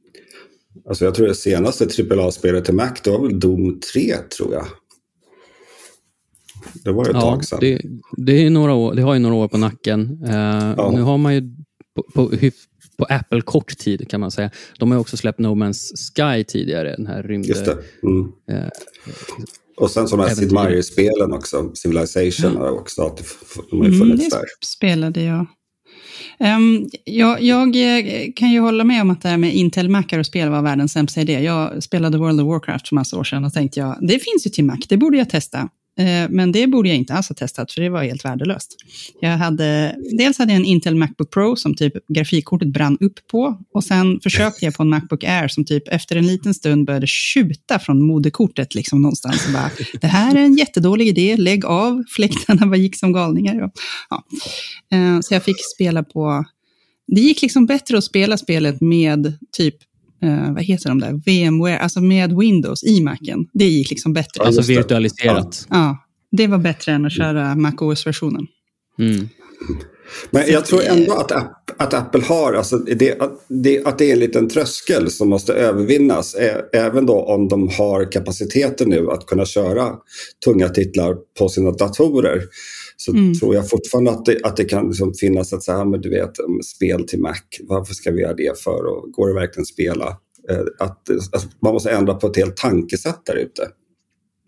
Alltså 0.89 1.05
jag 1.05 1.15
tror 1.15 1.27
det 1.27 1.35
senaste 1.35 1.85
AAA-spelet 1.85 2.65
till 2.65 2.75
Mac, 2.75 2.95
det 3.05 3.11
var 3.11 3.23
väl 3.23 3.41
Doom 3.41 3.81
3 3.95 4.17
tror 4.39 4.55
jag. 4.55 4.67
Det 6.85 6.93
var 6.93 7.05
ett 7.05 7.11
ja, 7.15 7.21
tag 7.21 7.45
sedan. 7.45 7.59
Det, 7.61 7.83
det, 8.17 8.47
är 8.47 8.51
några 8.51 8.75
år, 8.75 8.95
det 8.95 9.03
har 9.03 9.15
ju 9.15 9.21
några 9.21 9.35
år 9.35 9.49
på 9.49 9.59
nacken. 9.59 10.01
Uh, 10.25 10.75
ja. 10.77 10.91
Nu 10.95 11.03
har 11.03 11.19
man 11.19 11.35
ju 11.35 11.43
på, 11.97 12.03
på, 12.15 12.31
på, 12.97 13.05
Apple 13.05 13.41
kort 13.41 13.79
tid 13.79 14.11
kan 14.11 14.21
man 14.21 14.31
säga. 14.31 14.51
De 14.79 14.91
har 14.93 14.99
också 14.99 15.17
släppt 15.17 15.39
No 15.39 15.47
Man's 15.47 15.93
Sky 16.15 16.45
tidigare, 16.45 16.97
den 16.97 17.07
här 17.07 17.23
rymd... 17.23 17.47
Just 17.47 17.65
det. 17.65 17.79
Mm. 18.03 18.33
Uh, 18.51 18.69
och 19.77 19.91
sen 19.91 20.09
sådana 20.09 20.29
här 20.29 20.35
Sid 20.35 20.53
Meier-spelen 20.53 21.33
också, 21.33 21.71
Civilization, 21.75 22.53
ja. 22.55 22.71
också, 22.71 23.17
de 23.71 23.79
har 23.79 23.87
ju 23.87 23.95
mm, 23.95 24.01
funnits 24.01 24.35
mm, 24.35 24.41
där. 24.41 24.45
spelade 24.65 25.23
jag. 25.23 25.47
Um, 26.39 26.91
jag, 27.05 27.43
jag, 27.43 27.75
kan 28.37 28.51
ju 28.51 28.61
hålla 28.61 28.85
med 28.85 29.03
om 29.03 29.11
att 29.11 29.23
det 29.23 29.29
här 29.29 29.37
med 29.37 29.55
Intel 29.55 29.89
Macar 29.89 30.19
och 30.19 30.27
spel 30.27 30.51
var 30.51 30.63
världens 30.63 30.93
sämsta 30.93 31.21
idé. 31.21 31.41
Jag 31.41 31.83
spelade 31.83 32.19
World 32.19 32.41
of 32.41 32.47
Warcraft 32.47 32.89
för 32.89 32.95
massa 32.95 33.19
år 33.19 33.25
sedan 33.25 33.45
och 33.45 33.53
tänkte 33.53 33.81
jag, 33.81 33.99
det 34.01 34.19
finns 34.19 34.47
ju 34.47 34.51
till 34.51 34.65
Mac, 34.65 34.79
det 34.89 34.97
borde 34.97 35.19
jag 35.19 35.31
testa. 35.31 35.69
Eh, 35.99 36.31
men 36.31 36.53
det 36.53 36.67
borde 36.67 36.89
jag 36.89 36.99
inte 36.99 37.15
alls 37.15 37.29
ha 37.29 37.35
testat, 37.35 37.73
för 37.73 37.81
det 37.81 37.89
var 37.89 38.03
helt 38.03 38.25
värdelöst. 38.25 38.77
Jag 39.21 39.31
hade, 39.31 39.97
dels 40.19 40.39
hade 40.39 40.53
jag 40.53 40.61
en 40.61 40.65
Intel 40.65 40.95
Macbook 40.95 41.31
Pro 41.31 41.57
som 41.57 41.75
typ 41.75 41.93
grafikkortet 42.09 42.69
brann 42.69 42.99
upp 43.01 43.27
på. 43.31 43.59
Och 43.75 43.85
sen 43.85 44.21
försökte 44.23 44.65
jag 44.65 44.75
på 44.75 44.83
en 44.83 44.89
Macbook 44.89 45.25
Air 45.25 45.49
som 45.49 45.65
typ 45.65 45.89
efter 45.89 46.17
en 46.17 46.27
liten 46.27 46.55
stund 46.55 46.87
började 46.87 47.07
tjuta 47.07 47.79
från 47.79 48.07
moderkortet 48.07 48.75
liksom 48.75 49.03
någonstans. 49.03 49.47
Och 49.47 49.53
bara, 49.53 49.71
det 50.01 50.07
här 50.07 50.35
är 50.37 50.41
en 50.41 50.57
jättedålig 50.57 51.09
idé, 51.09 51.37
lägg 51.37 51.65
av. 51.65 52.05
Fläktarna 52.09 52.67
bara 52.67 52.77
gick 52.77 52.99
som 52.99 53.13
galningar. 53.13 53.71
Ja. 54.11 54.25
Eh, 54.93 55.21
så 55.21 55.35
jag 55.35 55.45
fick 55.45 55.57
spela 55.75 56.03
på... 56.03 56.45
Det 57.07 57.21
gick 57.21 57.43
liksom 57.43 57.67
bättre 57.67 57.99
att 57.99 58.05
spela 58.05 58.39
spelet 58.39 58.81
med 58.81 59.39
typ 59.57 59.77
eh, 60.23 60.53
vad 60.53 60.63
heter 60.63 60.89
de 60.89 61.01
där, 61.01 61.13
VMware, 61.27 61.79
alltså 61.79 62.01
med 62.01 62.39
Windows 62.39 62.85
i 62.85 63.01
Macen. 63.01 63.47
Det 63.53 63.65
gick 63.65 63.91
liksom 63.91 64.13
bättre. 64.13 64.45
Alltså 64.45 64.63
virtualiserat. 64.63 65.67
Ja. 65.71 65.77
ja, 65.77 65.99
det 66.31 66.47
var 66.47 66.59
bättre 66.59 66.93
än 66.93 67.07
att 67.07 67.13
köra 67.13 67.55
MacOS-versionen. 67.55 68.47
Mm. 68.99 69.29
Men 70.31 70.43
jag 70.49 70.65
tror 70.65 70.83
ändå 70.83 71.13
att, 71.13 71.33
att 71.77 71.95
Apple 71.95 72.23
har, 72.23 72.53
alltså 72.53 72.79
det, 72.79 73.21
att, 73.21 73.45
det, 73.49 73.87
att 73.87 73.99
det 73.99 74.11
är 74.11 74.13
en 74.13 74.19
liten 74.19 74.49
tröskel 74.49 75.11
som 75.11 75.29
måste 75.29 75.53
övervinnas. 75.53 76.37
Även 76.73 77.07
då 77.07 77.23
om 77.23 77.49
de 77.49 77.69
har 77.69 78.13
kapaciteten 78.13 78.89
nu 78.89 79.11
att 79.11 79.27
kunna 79.27 79.45
köra 79.45 79.93
tunga 80.45 80.69
titlar 80.69 81.17
på 81.39 81.49
sina 81.49 81.71
datorer 81.71 82.43
så 83.05 83.13
mm. 83.13 83.35
tror 83.35 83.55
jag 83.55 83.71
fortfarande 83.71 84.11
att 84.11 84.25
det, 84.25 84.45
att 84.45 84.57
det 84.57 84.65
kan 84.65 84.87
liksom 84.87 85.15
finnas 85.15 85.53
ett 85.53 85.63
så 85.63 85.73
här, 85.73 85.85
men 85.85 86.01
du 86.01 86.11
vet, 86.11 86.31
spel 86.77 87.05
till 87.07 87.21
Mac. 87.21 87.41
Varför 87.61 87.95
ska 87.95 88.11
vi 88.11 88.21
göra 88.21 88.35
det 88.35 88.61
för? 88.61 88.85
Och 88.87 89.13
går 89.13 89.29
det 89.29 89.35
verkligen 89.35 89.63
att 89.63 89.67
spela? 89.67 90.07
Eh, 90.51 90.65
att, 90.79 91.11
alltså, 91.11 91.49
man 91.63 91.73
måste 91.73 91.91
ändra 91.91 92.15
på 92.15 92.27
ett 92.27 92.37
helt 92.37 92.57
tankesätt 92.57 93.27
där 93.27 93.37
ute. 93.37 93.69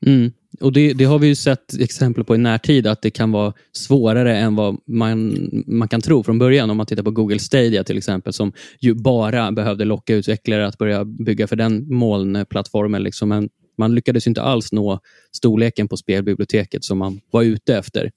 Mm. 0.07 0.33
Och 0.61 0.73
det, 0.73 0.93
det, 0.93 1.05
har 1.05 1.19
vi 1.19 1.27
ju 1.27 1.35
sett 1.35 1.81
exempel 1.81 2.25
på 2.25 2.35
i 2.35 2.39
närtid, 2.39 2.87
att 2.87 3.03
det 3.03 3.11
kan 3.11 3.33
vara 3.33 3.53
svårare 3.73 4.37
än 4.37 4.57
vad 4.57 4.77
man, 4.87 5.49
man 5.67 5.89
kan 5.89 6.01
tro 6.01 6.23
från 6.23 6.39
början. 6.39 6.71
Om 6.71 6.77
man 6.77 6.87
tittar 6.87 7.03
på 7.03 7.11
Google 7.11 7.39
Stadia 7.39 7.85
till 7.85 7.99
exempel, 7.99 8.33
som 8.33 8.53
ju 8.81 8.95
bara 8.95 9.53
behövde 9.53 9.85
locka 9.85 10.15
utvecklare 10.15 10.67
att 10.67 10.79
börja 10.79 11.05
bygga 11.05 11.47
för 11.47 11.57
den 11.57 11.95
molnplattformen. 11.95 13.03
Liksom. 13.03 13.29
Men 13.29 13.49
Man 13.79 13.95
lyckades 13.95 14.27
inte 14.27 14.43
alls 14.43 14.73
nå 14.73 15.01
storleken 15.33 15.89
på 15.89 15.97
spelbiblioteket 15.97 16.85
som 16.85 16.99
man 16.99 17.21
var 17.31 17.43
ute 17.43 17.77
efter. 17.77 18.11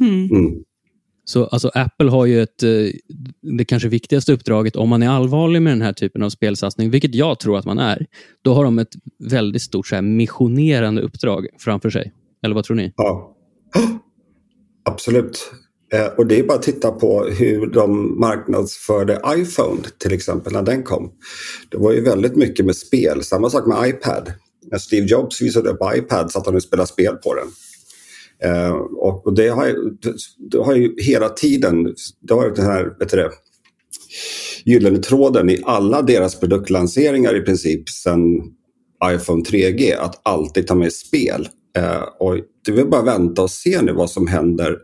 Mm. 0.00 0.30
Mm. 0.30 0.62
Så 1.24 1.44
alltså, 1.44 1.70
Apple 1.74 2.10
har 2.10 2.26
ju 2.26 2.42
ett, 2.42 2.62
eh, 2.62 2.68
det 3.58 3.64
kanske 3.64 3.88
viktigaste 3.88 4.32
uppdraget 4.32 4.76
om 4.76 4.88
man 4.88 5.02
är 5.02 5.08
allvarlig 5.08 5.62
med 5.62 5.72
den 5.72 5.82
här 5.82 5.92
typen 5.92 6.22
av 6.22 6.30
spelsatsning, 6.30 6.90
vilket 6.90 7.14
jag 7.14 7.40
tror 7.40 7.58
att 7.58 7.64
man 7.64 7.78
är. 7.78 8.06
Då 8.42 8.54
har 8.54 8.64
de 8.64 8.78
ett 8.78 8.92
väldigt 9.18 9.62
stort 9.62 9.86
så 9.86 9.94
här, 9.94 10.02
missionerande 10.02 11.02
uppdrag 11.02 11.46
framför 11.58 11.90
sig. 11.90 12.12
Eller 12.42 12.54
vad 12.54 12.64
tror 12.64 12.76
ni? 12.76 12.92
Ja. 12.96 13.36
Absolut. 14.84 15.50
Eh, 15.92 16.06
och 16.06 16.26
det 16.26 16.38
är 16.38 16.42
bara 16.42 16.58
att 16.58 16.62
titta 16.62 16.90
på 16.90 17.24
hur 17.24 17.66
de 17.66 18.20
marknadsförde 18.20 19.20
iPhone 19.36 19.80
till 19.98 20.12
exempel 20.12 20.52
när 20.52 20.62
den 20.62 20.82
kom. 20.82 21.12
Det 21.70 21.78
var 21.78 21.92
ju 21.92 22.00
väldigt 22.00 22.36
mycket 22.36 22.66
med 22.66 22.76
spel. 22.76 23.24
Samma 23.24 23.50
sak 23.50 23.66
med 23.66 23.88
iPad. 23.88 24.32
När 24.70 24.78
Steve 24.78 25.06
Jobs 25.06 25.42
visade 25.42 25.70
upp 25.70 25.80
iPad 25.96 26.30
så 26.30 26.38
att 26.38 26.46
han 26.46 26.54
nu 26.54 26.60
spelar 26.60 26.84
spel 26.84 27.14
på 27.14 27.34
den. 27.34 27.46
Eh, 28.44 28.70
och 28.72 29.26
och 29.26 29.34
det, 29.34 29.48
har, 29.48 29.66
ju- 29.66 29.96
det 30.50 30.58
har 30.58 30.74
ju 30.74 30.94
hela 31.02 31.28
tiden, 31.28 31.94
det 32.20 32.34
har 32.34 32.44
ju 32.44 32.50
den 32.54 32.64
här, 32.64 32.96
vet 32.98 33.08
du 33.10 33.16
det, 33.16 33.30
gyllene 34.64 34.98
tråden 34.98 35.50
i 35.50 35.62
alla 35.64 36.02
deras 36.02 36.40
produktlanseringar 36.40 37.36
i 37.36 37.40
princip 37.40 37.88
sedan 37.88 38.22
iPhone 39.04 39.42
3G 39.42 39.96
att 39.98 40.20
alltid 40.22 40.66
ta 40.66 40.74
med 40.74 40.92
spel. 40.92 41.48
Eh, 41.76 42.02
och 42.18 42.36
det 42.66 42.72
vill 42.72 42.86
bara 42.86 43.02
vänta 43.02 43.42
och 43.42 43.50
se 43.50 43.82
nu 43.82 43.92
vad 43.92 44.10
som 44.10 44.26
händer 44.26 44.76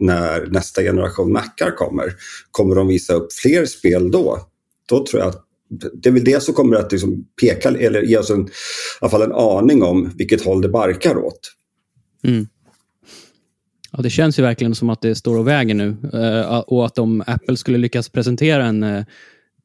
när 0.00 0.46
nästa 0.46 0.82
generation 0.82 1.32
Macar 1.32 1.76
kommer. 1.76 2.12
Kommer 2.50 2.74
de 2.74 2.86
visa 2.88 3.14
upp 3.14 3.32
fler 3.32 3.64
spel 3.66 4.10
då? 4.10 4.38
Då 4.88 5.06
tror 5.06 5.20
jag 5.22 5.28
att 5.28 5.42
det 5.92 6.08
är 6.08 6.12
väl 6.12 6.24
det 6.24 6.42
som 6.42 6.54
kommer 6.54 6.76
att 6.76 6.92
liksom 6.92 7.24
peka 7.40 7.68
eller 7.68 8.02
ge 8.02 8.18
oss 8.18 8.30
en, 8.30 8.40
i 8.46 8.50
alla 9.00 9.10
fall 9.10 9.22
en 9.22 9.32
aning 9.32 9.82
om 9.82 10.10
vilket 10.18 10.44
håll 10.44 10.60
det 10.62 10.68
barkar 10.68 11.16
åt. 11.16 11.40
Mm. 12.24 12.46
Ja, 13.96 14.02
det 14.02 14.10
känns 14.10 14.38
ju 14.38 14.42
verkligen 14.42 14.74
som 14.74 14.90
att 14.90 15.00
det 15.02 15.14
står 15.14 15.38
och 15.38 15.48
väger 15.48 15.74
nu. 15.74 15.96
Eh, 16.12 16.58
och 16.58 16.86
att 16.86 16.98
om 16.98 17.22
Apple 17.26 17.56
skulle 17.56 17.78
lyckas 17.78 18.08
presentera 18.08 18.64
en 18.66 18.82
eh, 18.82 19.04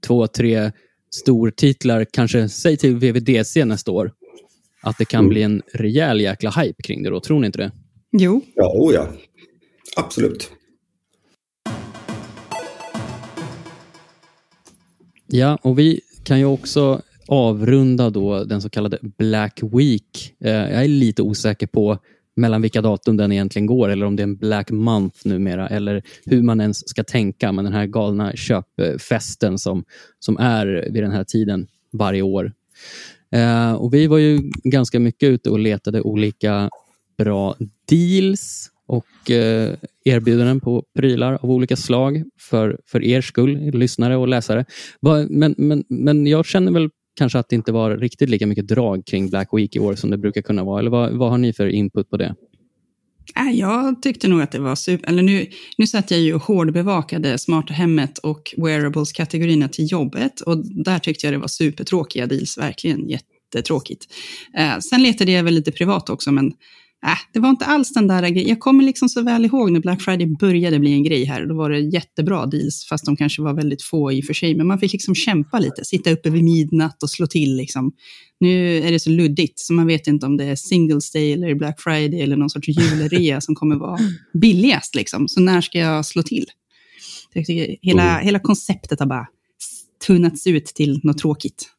två, 0.07 0.27
tre 0.27 0.71
stortitlar, 1.13 2.05
kanske 2.11 2.49
säg 2.49 2.77
till 2.77 2.95
VVDC 2.95 3.65
nästa 3.65 3.91
år, 3.91 4.11
att 4.81 4.97
det 4.97 5.05
kan 5.05 5.19
Mm. 5.19 5.29
bli 5.29 5.43
en 5.43 5.61
rejäl 5.73 6.21
jäkla 6.21 6.49
hype 6.49 6.83
kring 6.83 7.03
det 7.03 7.09
då. 7.09 7.19
Tror 7.19 7.39
ni 7.39 7.45
inte 7.45 7.57
det? 7.57 7.71
Jo, 8.11 8.41
Ja, 8.55 8.71
oh 8.75 8.93
ja. 8.93 9.07
Absolut. 9.95 10.51
Ja, 15.27 15.57
och 15.61 15.79
vi 15.79 16.01
kan 16.23 16.39
ju 16.39 16.45
också 16.45 17.01
avrunda 17.27 18.09
då 18.09 18.43
den 18.43 18.61
så 18.61 18.69
kallade 18.69 18.97
Black 19.01 19.59
Week. 19.73 20.33
Eh, 20.39 20.51
jag 20.51 20.83
är 20.83 20.87
lite 20.87 21.21
osäker 21.21 21.67
på 21.67 21.97
mellan 22.35 22.61
vilka 22.61 22.81
datum 22.81 23.17
den 23.17 23.31
egentligen 23.31 23.65
går 23.65 23.89
eller 23.89 24.05
om 24.05 24.15
det 24.15 24.21
är 24.21 24.27
en 24.27 24.35
Black 24.35 24.71
Month 24.71 25.27
numera 25.27 25.67
eller 25.67 26.03
hur 26.25 26.41
man 26.41 26.61
ens 26.61 26.89
ska 26.89 27.03
tänka 27.03 27.51
med 27.51 27.65
den 27.65 27.73
här 27.73 27.85
galna 27.85 28.31
köpfesten 28.35 29.57
som, 29.59 29.83
som 30.19 30.37
är 30.37 30.87
vid 30.91 31.03
den 31.03 31.11
här 31.11 31.23
tiden 31.23 31.67
varje 31.91 32.21
år. 32.21 32.51
Eh, 33.31 33.73
och 33.73 33.93
Vi 33.93 34.07
var 34.07 34.17
ju 34.17 34.39
ganska 34.63 34.99
mycket 34.99 35.29
ute 35.29 35.49
och 35.49 35.59
letade 35.59 36.01
olika 36.01 36.69
bra 37.17 37.55
deals 37.89 38.67
och 38.87 39.31
eh, 39.31 39.73
erbjudanden 40.05 40.59
på 40.59 40.83
prylar 40.95 41.33
av 41.41 41.51
olika 41.51 41.75
slag 41.75 42.23
för, 42.39 42.79
för 42.85 43.03
er 43.03 43.21
skull, 43.21 43.71
lyssnare 43.73 44.17
och 44.17 44.27
läsare. 44.27 44.65
Va- 44.99 45.25
Men, 45.29 45.55
men, 45.57 45.83
men 45.89 46.27
jag 46.27 46.45
känner 46.45 46.71
väl 46.71 46.89
kanske 47.17 47.39
att 47.39 47.49
det 47.49 47.55
inte 47.55 47.71
var 47.71 47.97
riktigt 47.97 48.29
lika 48.29 48.47
mycket 48.47 48.67
drag 48.67 49.05
kring 49.05 49.29
Black 49.29 49.49
Week 49.51 49.75
i 49.75 49.79
år 49.79 49.95
som 49.95 50.09
det 50.09 50.17
brukar 50.17 50.41
kunna 50.41 50.63
vara. 50.63 50.79
Eller 50.79 50.91
vad, 50.91 51.13
vad 51.17 51.29
har 51.29 51.37
ni 51.37 51.53
för 51.53 51.67
input 51.67 52.09
på 52.09 52.17
det? 52.17 52.35
Äh, 53.35 53.51
jag 53.59 54.01
tyckte 54.01 54.27
nog 54.27 54.41
att 54.41 54.51
det 54.51 54.59
var 54.59 54.75
super... 54.75 55.09
Eller 55.09 55.23
nu, 55.23 55.47
nu 55.77 55.87
satt 55.87 56.11
jag 56.11 56.19
ju 56.19 56.33
och 56.33 56.41
hårdbevakade 56.41 57.37
smarta 57.37 57.73
hemmet 57.73 58.17
och 58.17 58.53
wearables-kategorierna 58.57 59.67
till 59.67 59.91
jobbet 59.91 60.41
och 60.41 60.57
där 60.65 60.99
tyckte 60.99 61.25
jag 61.27 61.33
det 61.33 61.37
var 61.37 61.47
supertråkiga 61.47 62.27
deals, 62.27 62.57
verkligen 62.57 63.09
jättetråkigt. 63.09 64.07
Eh, 64.57 64.79
sen 64.79 65.03
letade 65.03 65.31
jag 65.31 65.43
väl 65.43 65.53
lite 65.53 65.71
privat 65.71 66.09
också, 66.09 66.31
men 66.31 66.53
äh, 67.05 67.17
det 67.33 67.39
var 67.39 67.49
inte 67.49 67.65
alls 67.65 67.93
den 67.93 68.07
där 68.07 68.29
grejen. 68.29 68.49
Jag 68.49 68.59
kommer 68.59 68.83
liksom 68.83 69.09
så 69.09 69.21
väl 69.21 69.45
ihåg 69.45 69.71
när 69.71 69.79
Black 69.79 70.01
Friday 70.01 70.27
började 70.27 70.79
bli 70.79 70.93
en 70.93 71.03
grej 71.03 71.25
här. 71.25 71.45
Då 71.45 71.55
var 71.55 71.69
det 71.69 71.79
jättebra 71.79 72.45
deals, 72.45 72.85
fast 72.89 73.05
de 73.05 73.17
kanske 73.17 73.41
var 73.41 73.53
väldigt 73.53 73.83
få 73.83 74.11
i 74.11 74.21
och 74.21 74.25
för 74.25 74.33
sig. 74.33 74.55
Men 74.55 74.67
man 74.67 74.79
fick 74.79 74.93
liksom 74.93 75.15
kämpa 75.15 75.59
lite, 75.59 75.85
sitta 75.85 76.11
uppe 76.11 76.29
vid 76.29 76.43
midnatt 76.43 77.03
och 77.03 77.09
slå 77.09 77.27
till. 77.27 77.55
Liksom. 77.55 77.91
Nu 78.39 78.77
är 78.77 78.91
det 78.91 78.99
så 78.99 79.09
luddigt, 79.09 79.59
så 79.59 79.73
man 79.73 79.87
vet 79.87 80.07
inte 80.07 80.25
om 80.25 80.37
det 80.37 80.43
är 80.43 80.55
Singles 80.55 81.11
Day 81.11 81.33
eller 81.33 81.55
Black 81.55 81.81
Friday 81.81 82.21
eller 82.21 82.35
någon 82.35 82.49
sorts 82.49 82.67
julrea 82.67 83.41
som 83.41 83.55
kommer 83.55 83.75
vara 83.75 83.99
billigast. 84.33 84.95
Liksom. 84.95 85.27
Så 85.27 85.41
när 85.41 85.61
ska 85.61 85.79
jag 85.79 86.05
slå 86.05 86.23
till? 86.23 86.45
Jag 87.33 87.45
tycker 87.45 87.75
hela, 87.81 88.17
hela 88.17 88.39
konceptet 88.39 88.99
har 88.99 89.07
bara 89.07 89.27
tunnats 90.07 90.47
ut 90.47 90.65
till 90.65 90.99
något 91.03 91.17
tråkigt. 91.17 91.69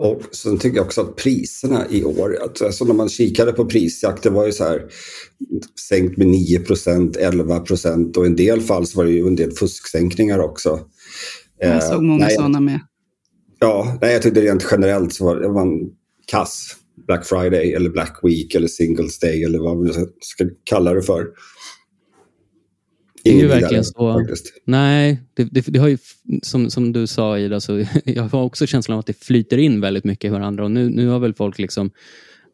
Och 0.00 0.22
sen 0.32 0.58
tycker 0.58 0.76
jag 0.76 0.86
också 0.86 1.00
att 1.00 1.16
priserna 1.16 1.86
i 1.90 2.04
år, 2.04 2.38
alltså 2.42 2.84
när 2.84 2.94
man 2.94 3.08
kikade 3.08 3.52
på 3.52 3.64
prisjakt, 3.64 4.22
det 4.22 4.30
var 4.30 4.46
ju 4.46 4.52
så 4.52 4.64
här 4.64 4.82
sänkt 5.88 6.16
med 6.16 6.26
9% 6.26 7.18
11% 7.18 8.16
och 8.16 8.24
i 8.24 8.26
en 8.26 8.36
del 8.36 8.60
fall 8.60 8.86
så 8.86 8.98
var 8.98 9.04
det 9.04 9.10
ju 9.10 9.26
en 9.26 9.36
del 9.36 9.52
fusksänkningar 9.52 10.38
också. 10.38 10.80
Jag 11.60 11.70
Eh, 11.70 11.80
såg 11.80 12.02
många 12.02 12.24
nej, 12.24 12.34
sådana 12.34 12.60
med. 12.60 12.80
Ja, 13.58 13.98
nej, 14.00 14.12
jag 14.12 14.22
tyckte 14.22 14.40
rent 14.40 14.66
generellt 14.70 15.12
så 15.14 15.24
var 15.24 15.36
det 15.36 15.48
var 15.48 15.62
en 15.62 15.90
kass 16.26 16.76
Black 17.06 17.26
Friday 17.26 17.72
eller 17.72 17.90
Black 17.90 18.18
Week 18.22 18.54
eller 18.54 18.68
Singles 18.68 19.18
Day 19.18 19.44
eller 19.44 19.58
vad 19.58 19.82
vi 19.84 19.92
ska 20.20 20.44
kalla 20.64 20.94
det 20.94 21.02
för. 21.02 21.26
Det 23.24 23.30
är 23.30 23.40
ju 23.40 23.46
verkligen 23.46 23.84
så. 23.84 24.12
Faktiskt. 24.12 24.52
Nej, 24.64 25.20
det, 25.34 25.44
det, 25.44 25.64
det 25.66 25.78
har 25.78 25.88
ju, 25.88 25.98
som, 26.42 26.70
som 26.70 26.92
du 26.92 27.06
sa 27.06 27.38
Ida, 27.38 27.60
så 27.60 27.84
jag 28.04 28.22
har 28.22 28.42
också 28.42 28.66
känslan 28.66 28.94
av 28.94 28.98
att 29.00 29.06
det 29.06 29.24
flyter 29.24 29.58
in 29.58 29.80
väldigt 29.80 30.04
mycket 30.04 30.28
i 30.28 30.32
varandra. 30.32 30.64
Och 30.64 30.70
nu, 30.70 30.88
nu 30.90 31.08
har 31.08 31.18
väl 31.18 31.34
folk 31.34 31.58
liksom 31.58 31.90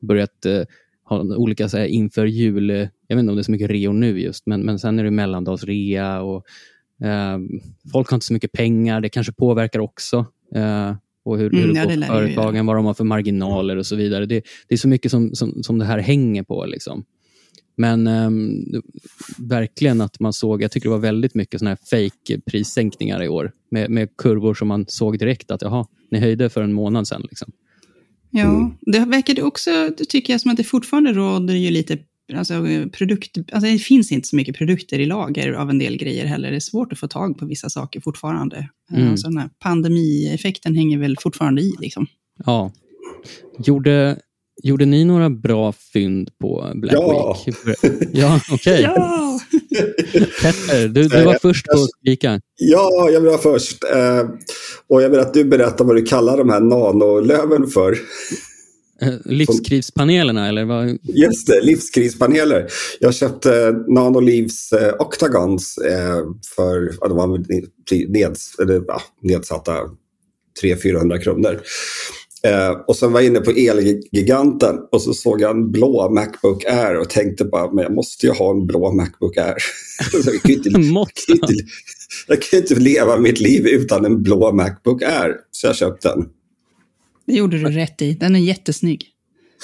börjat 0.01 0.47
eh, 0.47 0.63
ha 1.05 1.37
olika 1.37 1.69
så 1.69 1.79
här, 1.79 1.87
inför 1.87 2.27
jul, 2.27 2.71
eh, 2.71 2.77
jag 3.07 3.17
vet 3.17 3.19
inte 3.19 3.31
om 3.31 3.37
det 3.37 3.41
är 3.41 3.45
så 3.45 3.53
mycket 3.53 3.71
reor 3.71 3.93
nu 3.93 4.21
just, 4.21 4.47
men, 4.47 4.61
men 4.61 4.79
sen 4.79 4.99
är 4.99 5.05
det 5.05 5.11
mellandagsrea 5.11 6.23
och 6.23 6.45
eh, 7.07 7.39
folk 7.93 8.11
har 8.11 8.17
inte 8.17 8.27
så 8.27 8.33
mycket 8.33 8.53
pengar. 8.53 9.01
Det 9.01 9.09
kanske 9.09 9.33
påverkar 9.33 9.81
också. 9.81 10.27
Eh, 10.55 10.95
och 11.25 11.39
hur, 11.39 11.51
hur 11.51 11.65
Mm, 11.65 11.75
det 11.75 11.85
går 11.85 11.91
för 11.91 12.07
företagen, 12.07 12.67
vad 12.67 12.77
de 12.77 12.85
har 12.85 12.95
för 12.95 13.05
marginaler 13.05 13.77
och 13.77 13.87
så 13.87 13.97
vidare. 13.97 14.27
Det, 14.27 14.45
det 14.69 14.75
är 14.75 14.79
så 14.79 14.89
mycket 14.89 15.11
som, 15.11 15.35
som, 15.35 15.63
som 15.63 15.79
det 15.79 15.85
här 15.85 15.99
hänger 15.99 16.43
på. 16.43 16.67
Liksom. 16.67 17.05
Men 17.77 18.07
ehm, 18.07 18.65
verkligen 19.39 20.01
att 20.01 20.21
man 20.21 20.33
såg, 20.33 20.63
jag 20.63 20.71
tycker 20.71 20.89
det 20.89 20.95
var 20.95 20.99
väldigt 20.99 21.35
mycket 21.35 21.61
såna 21.61 21.71
här 21.71 21.79
fake 21.91 22.41
prissänkningar 22.47 23.23
i 23.23 23.29
år. 23.29 23.53
Med, 23.71 23.91
med 23.91 24.17
kurvor 24.17 24.55
som 24.55 24.69
man 24.69 24.85
såg 24.89 25.19
direkt 25.19 25.51
att 25.51 25.63
jaha, 25.63 25.87
ni 26.11 26.19
höjde 26.19 26.51
för 26.51 26.63
en 26.63 26.73
månad 26.73 27.09
sedan. 27.09 27.23
Liksom. 27.31 27.53
Ja, 28.31 28.77
det 28.81 28.99
verkade 28.99 29.43
också, 29.43 29.71
det 29.99 30.05
tycker 30.05 30.33
jag, 30.33 30.41
som 30.41 30.51
att 30.51 30.57
det 30.57 30.65
fortfarande 30.65 31.13
råder 31.13 31.55
ju 31.55 31.71
lite 31.71 31.99
Alltså, 32.33 32.67
produkt, 32.93 33.39
alltså 33.53 33.71
det 33.71 33.79
finns 33.79 34.13
inte 34.13 34.29
så 34.29 34.37
mycket 34.37 34.57
produkter 34.57 34.99
i 34.99 35.07
lager 35.07 35.53
av 35.53 35.71
en 35.71 35.79
del 35.79 35.97
grejer 35.97 36.27
heller. 36.27 36.51
Det 36.51 36.57
är 36.57 36.61
svårt 36.61 36.93
att 36.93 36.99
få 36.99 37.09
tag 37.09 37.39
på 37.39 37.47
vissa 37.47 37.71
saker 37.71 38.01
fortfarande. 38.01 38.69
Mm. 38.93 39.11
Alltså, 39.11 39.29
den 39.29 39.39
här 39.39 39.51
pandemieffekten 39.59 40.75
hänger 40.75 40.99
väl 40.99 41.17
fortfarande 41.21 41.63
i. 41.63 41.73
Liksom. 41.81 42.07
Ja. 42.45 42.73
Gjorde, 43.59 44.19
gjorde 44.63 44.87
ni 44.87 45.05
några 45.05 45.31
bra 45.31 45.73
fynd 45.73 46.31
på 46.41 46.73
Black 46.75 46.95
Ja. 46.95 47.37
Week? 47.47 47.57
Ja, 48.13 48.41
okej. 48.51 48.83
Ja! 48.83 49.41
Petter, 50.43 50.89
du, 50.89 51.09
du 51.09 51.25
var 51.25 51.39
först 51.43 51.67
på 51.67 51.79
att 51.79 51.91
skrika. 51.91 52.41
Ja, 52.57 53.11
jag 53.11 53.21
vara 53.21 53.39
först. 53.39 53.85
Eh, 53.85 54.29
och 54.89 55.03
jag 55.03 55.11
vill 55.11 55.21
att 55.21 55.35
du 55.35 55.45
berättar 55.45 55.85
vad 55.85 55.97
du 55.97 56.03
kallar 56.03 56.37
de 56.37 56.51
här 56.51 56.61
nanolöven 56.61 57.67
för. 57.67 57.99
Eh, 59.03 59.15
Livskrispanelerna, 59.25 60.49
eller 60.49 60.65
vad? 60.65 60.99
Just 61.03 61.47
det, 61.47 61.61
livskrispaneler. 61.61 62.67
Jag 63.01 63.15
köpte 63.15 63.71
Nanolivs 63.89 64.73
eh, 64.73 64.95
Octagons 64.99 65.79
eh, 65.79 66.23
för 66.57 67.09
de 67.09 67.17
var 67.17 67.45
neds, 68.09 68.59
eller, 68.59 68.83
nedsatta 69.23 69.73
300-400 70.63 71.19
kronor. 71.19 71.61
Eh, 72.45 72.71
och 72.71 72.97
sen 72.97 73.13
var 73.13 73.21
jag 73.21 73.27
inne 73.27 73.41
på 73.41 73.51
Elgiganten 73.51 74.77
och 74.93 75.03
så 75.03 75.15
såg 75.15 75.41
jag 75.41 75.51
en 75.51 75.71
blå 75.73 76.11
Macbook 76.11 76.65
Air 76.65 76.95
och 76.95 77.11
tänkte 77.11 77.45
bara, 77.45 77.73
men 77.73 77.83
jag 77.83 77.95
måste 77.95 78.27
ju 78.27 78.33
ha 78.33 78.51
en 78.51 78.67
blå 78.67 78.93
Macbook 78.93 79.37
Air. 79.37 79.55
Jag, 80.13 80.43
kan 80.43 80.51
ju 80.51 80.55
inte, 80.57 80.79
Måste 80.93 81.23
jag, 81.27 81.41
kan 81.41 81.51
inte, 81.51 81.65
jag 82.29 82.43
kan 82.43 82.61
inte 82.61 82.75
leva 82.75 83.19
mitt 83.19 83.41
liv 83.41 83.67
utan 83.67 84.05
en 84.05 84.23
blå 84.23 84.53
Macbook 84.53 85.03
Air. 85.03 85.37
Så 85.51 85.67
jag 85.67 85.77
köpte 85.77 86.09
den. 86.09 86.29
Det 87.27 87.33
gjorde 87.33 87.59
du 87.59 87.65
rätt 87.71 88.03
i. 88.03 88.13
Den 88.15 88.37
är 88.37 88.41
jättesnygg. 88.41 89.07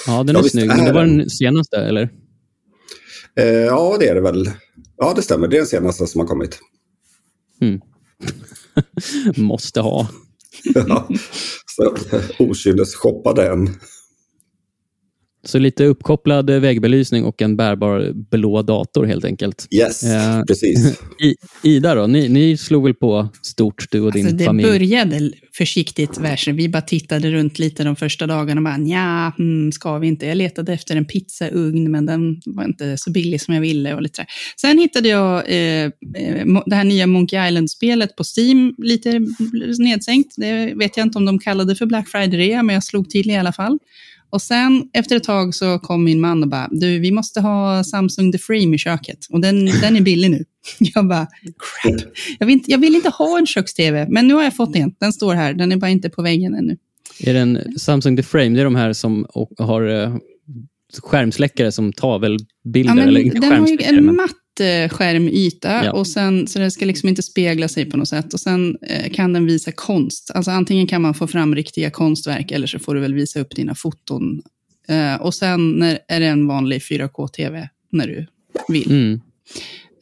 Ja, 0.07 0.23
den 0.23 0.33
Ja, 0.33 0.39
är 0.39 0.43
visst 0.43 0.51
snygg. 0.55 0.67
Men 0.67 0.85
det 0.85 0.93
var 0.93 1.05
den. 1.05 1.29
senaste, 1.29 1.77
eller? 1.77 2.09
Eh, 3.39 3.45
ja, 3.45 3.97
det 3.99 4.07
är 4.07 4.15
det 4.15 4.21
väl. 4.21 4.49
Ja, 4.97 5.13
det 5.15 5.21
stämmer. 5.21 5.47
Det 5.47 5.55
är 5.55 5.59
den 5.59 5.67
senaste 5.67 6.07
som 6.07 6.19
har 6.21 6.27
kommit. 6.27 6.59
Måste 9.37 9.81
ha. 9.81 10.07
Ja, 10.63 11.07
okynnes 12.39 12.95
shoppade 12.95 13.47
en. 13.51 13.69
Så 15.43 15.59
lite 15.59 15.85
uppkopplad 15.85 16.49
väggbelysning 16.49 17.25
och 17.25 17.41
en 17.41 17.57
bärbar 17.57 18.11
blå 18.13 18.61
dator 18.61 19.05
helt 19.05 19.25
enkelt. 19.25 19.67
Yes, 19.71 20.03
Eh, 20.03 20.43
precis. 20.43 20.99
I, 21.21 21.35
Ida 21.63 21.95
då, 21.95 22.07
ni, 22.07 22.29
ni 22.29 22.57
slog 22.57 22.83
väl 22.83 22.93
på 22.93 23.29
stort 23.41 23.85
du 23.91 24.01
och 24.01 24.11
din 24.11 24.25
Alltså 24.25 24.37
det 24.37 24.45
familj? 24.45 24.69
började 24.69 25.31
försiktigt. 25.57 26.19
Vi 26.47 26.69
bara 26.69 26.81
tittade 26.81 27.31
runt 27.31 27.59
lite 27.59 27.83
de 27.83 27.95
första 27.95 28.27
dagarna 28.27 28.59
och 28.59 28.63
bara, 28.63 28.77
nja, 28.77 29.33
hmm, 29.37 29.71
ska 29.71 29.97
vi 29.97 30.07
inte? 30.07 30.25
Jag 30.25 30.37
letade 30.37 30.73
efter 30.73 30.95
en 30.95 31.05
pizzaugn, 31.05 31.91
men 31.91 32.05
den 32.05 32.41
var 32.45 32.63
inte 32.63 32.97
så 32.97 33.11
billig 33.11 33.41
som 33.41 33.53
jag 33.53 33.61
ville. 33.61 33.95
Och 33.95 34.01
lite. 34.01 34.25
Sen 34.61 34.77
hittade 34.79 35.09
jag 35.09 35.49
eh, 35.49 35.85
eh, 36.15 36.45
det 36.65 36.75
här 36.75 36.83
nya 36.83 37.07
Monkey 37.07 37.47
Island-spelet 37.47 38.15
på 38.15 38.23
Steam, 38.37 38.75
lite 38.77 39.19
nedsänkt. 39.79 40.33
Det 40.37 40.73
vet 40.75 40.97
jag 40.97 41.05
inte 41.05 41.17
om 41.17 41.25
de 41.25 41.39
kallade 41.39 41.75
för 41.75 41.85
Black 41.85 42.07
Friday-rea, 42.07 42.63
men 42.63 42.73
jag 42.73 42.83
slog 42.83 43.09
till 43.09 43.29
i 43.29 43.35
alla 43.35 43.53
fall. 43.53 43.79
Och 44.31 44.41
sen 44.41 44.89
efter 44.93 45.15
ett 45.15 45.23
tag 45.23 45.55
så 45.55 45.79
kom 45.79 46.03
min 46.03 46.21
man 46.21 46.43
och 46.43 46.49
bara, 46.49 46.67
du, 46.71 46.99
vi 46.99 47.11
måste 47.11 47.41
ha 47.41 47.83
Samsung 47.83 48.31
The 48.31 48.37
Frame 48.37 48.75
i 48.75 48.77
köket. 48.77 49.17
Och 49.29 49.41
den, 49.41 49.65
den 49.65 49.95
är 49.95 50.01
billig 50.01 50.31
nu. 50.31 50.43
Jag 50.79 51.07
bara, 51.07 51.27
crap. 51.83 52.01
Jag 52.39 52.47
vill, 52.47 52.53
inte, 52.53 52.71
jag 52.71 52.77
vill 52.77 52.95
inte 52.95 53.09
ha 53.09 53.37
en 53.37 53.45
köks-tv, 53.45 54.07
men 54.09 54.27
nu 54.27 54.33
har 54.33 54.43
jag 54.43 54.55
fått 54.55 54.75
en. 54.75 54.95
Den 54.99 55.13
står 55.13 55.33
här, 55.33 55.53
den 55.53 55.71
är 55.71 55.77
bara 55.77 55.89
inte 55.91 56.09
på 56.09 56.21
väggen 56.21 56.55
ännu. 56.55 56.77
Är 57.19 57.33
det 57.33 57.39
en 57.39 57.77
Samsung 57.77 58.17
The 58.17 58.23
Frame? 58.23 58.49
Det 58.49 58.59
är 58.59 58.63
de 58.63 58.75
här 58.75 58.93
som 58.93 59.25
har 59.57 60.03
eh, 60.03 60.15
skärmsläckare 61.03 61.71
som 61.71 61.93
tavelbilder? 61.93 62.95
Ja, 62.95 63.01
eller 63.01 63.41
den 63.41 63.43
har 63.43 63.67
ju 63.67 63.77
en 63.81 64.15
matt 64.15 64.31
skärmyta, 64.91 65.85
Ja. 65.85 65.91
och 65.91 66.07
sen, 66.07 66.47
så 66.47 66.59
den 66.59 66.71
ska 66.71 66.85
liksom 66.85 67.09
inte 67.09 67.23
spegla 67.23 67.67
sig 67.67 67.85
på 67.85 67.97
något 67.97 68.07
sätt. 68.07 68.33
Och 68.33 68.39
sen 68.39 68.77
eh, 68.81 69.11
kan 69.11 69.33
den 69.33 69.45
visa 69.45 69.71
konst. 69.71 70.31
Alltså 70.31 70.51
antingen 70.51 70.87
kan 70.87 71.01
man 71.01 71.13
få 71.13 71.27
fram 71.27 71.55
riktiga 71.55 71.89
konstverk, 71.91 72.51
eller 72.51 72.67
så 72.67 72.79
får 72.79 72.95
du 72.95 73.01
väl 73.01 73.13
visa 73.13 73.39
upp 73.39 73.55
dina 73.55 73.75
foton. 73.75 74.41
Eh, 74.87 75.15
och 75.15 75.33
sen 75.33 75.71
när, 75.71 75.99
är 76.07 76.19
det 76.19 76.25
en 76.25 76.47
vanlig 76.47 76.81
4K-tv 76.81 77.69
när 77.91 78.07
du 78.07 78.25
vill. 78.67 78.91
Mm. 78.91 79.21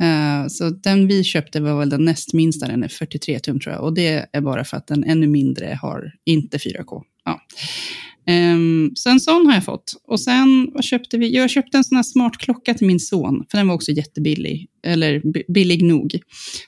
Eh, 0.01 0.47
så 0.47 0.69
den 0.69 1.07
vi 1.07 1.23
köpte 1.23 1.59
var 1.61 1.79
väl 1.79 1.89
den 1.89 2.05
näst 2.05 2.33
minsta, 2.33 2.67
den 2.67 2.83
är 2.83 2.87
43 2.87 3.39
tum 3.39 3.59
tror 3.59 3.75
jag. 3.75 3.83
Och 3.83 3.93
det 3.93 4.25
är 4.33 4.41
bara 4.41 4.63
för 4.63 4.77
att 4.77 4.87
den 4.87 5.03
ännu 5.03 5.27
mindre 5.27 5.79
har 5.81 6.11
inte 6.25 6.57
4K. 6.57 7.03
Ja. 7.25 7.41
Um, 8.29 8.91
så 8.95 9.09
en 9.09 9.19
sån 9.19 9.45
har 9.45 9.53
jag 9.53 9.65
fått. 9.65 9.93
Och 10.07 10.19
sen 10.19 10.69
vad 10.73 10.83
köpte 10.83 11.17
vi? 11.17 11.35
Jag 11.35 11.49
köpte 11.49 11.77
en 11.77 11.83
sån 11.83 11.95
här 11.95 12.03
smart 12.03 12.37
klocka 12.37 12.73
till 12.73 12.87
min 12.87 12.99
son, 12.99 13.45
för 13.51 13.57
den 13.57 13.67
var 13.67 13.75
också 13.75 13.91
jättebillig. 13.91 14.67
Eller 14.83 15.19
bi- 15.33 15.43
billig 15.47 15.83
nog. 15.83 16.19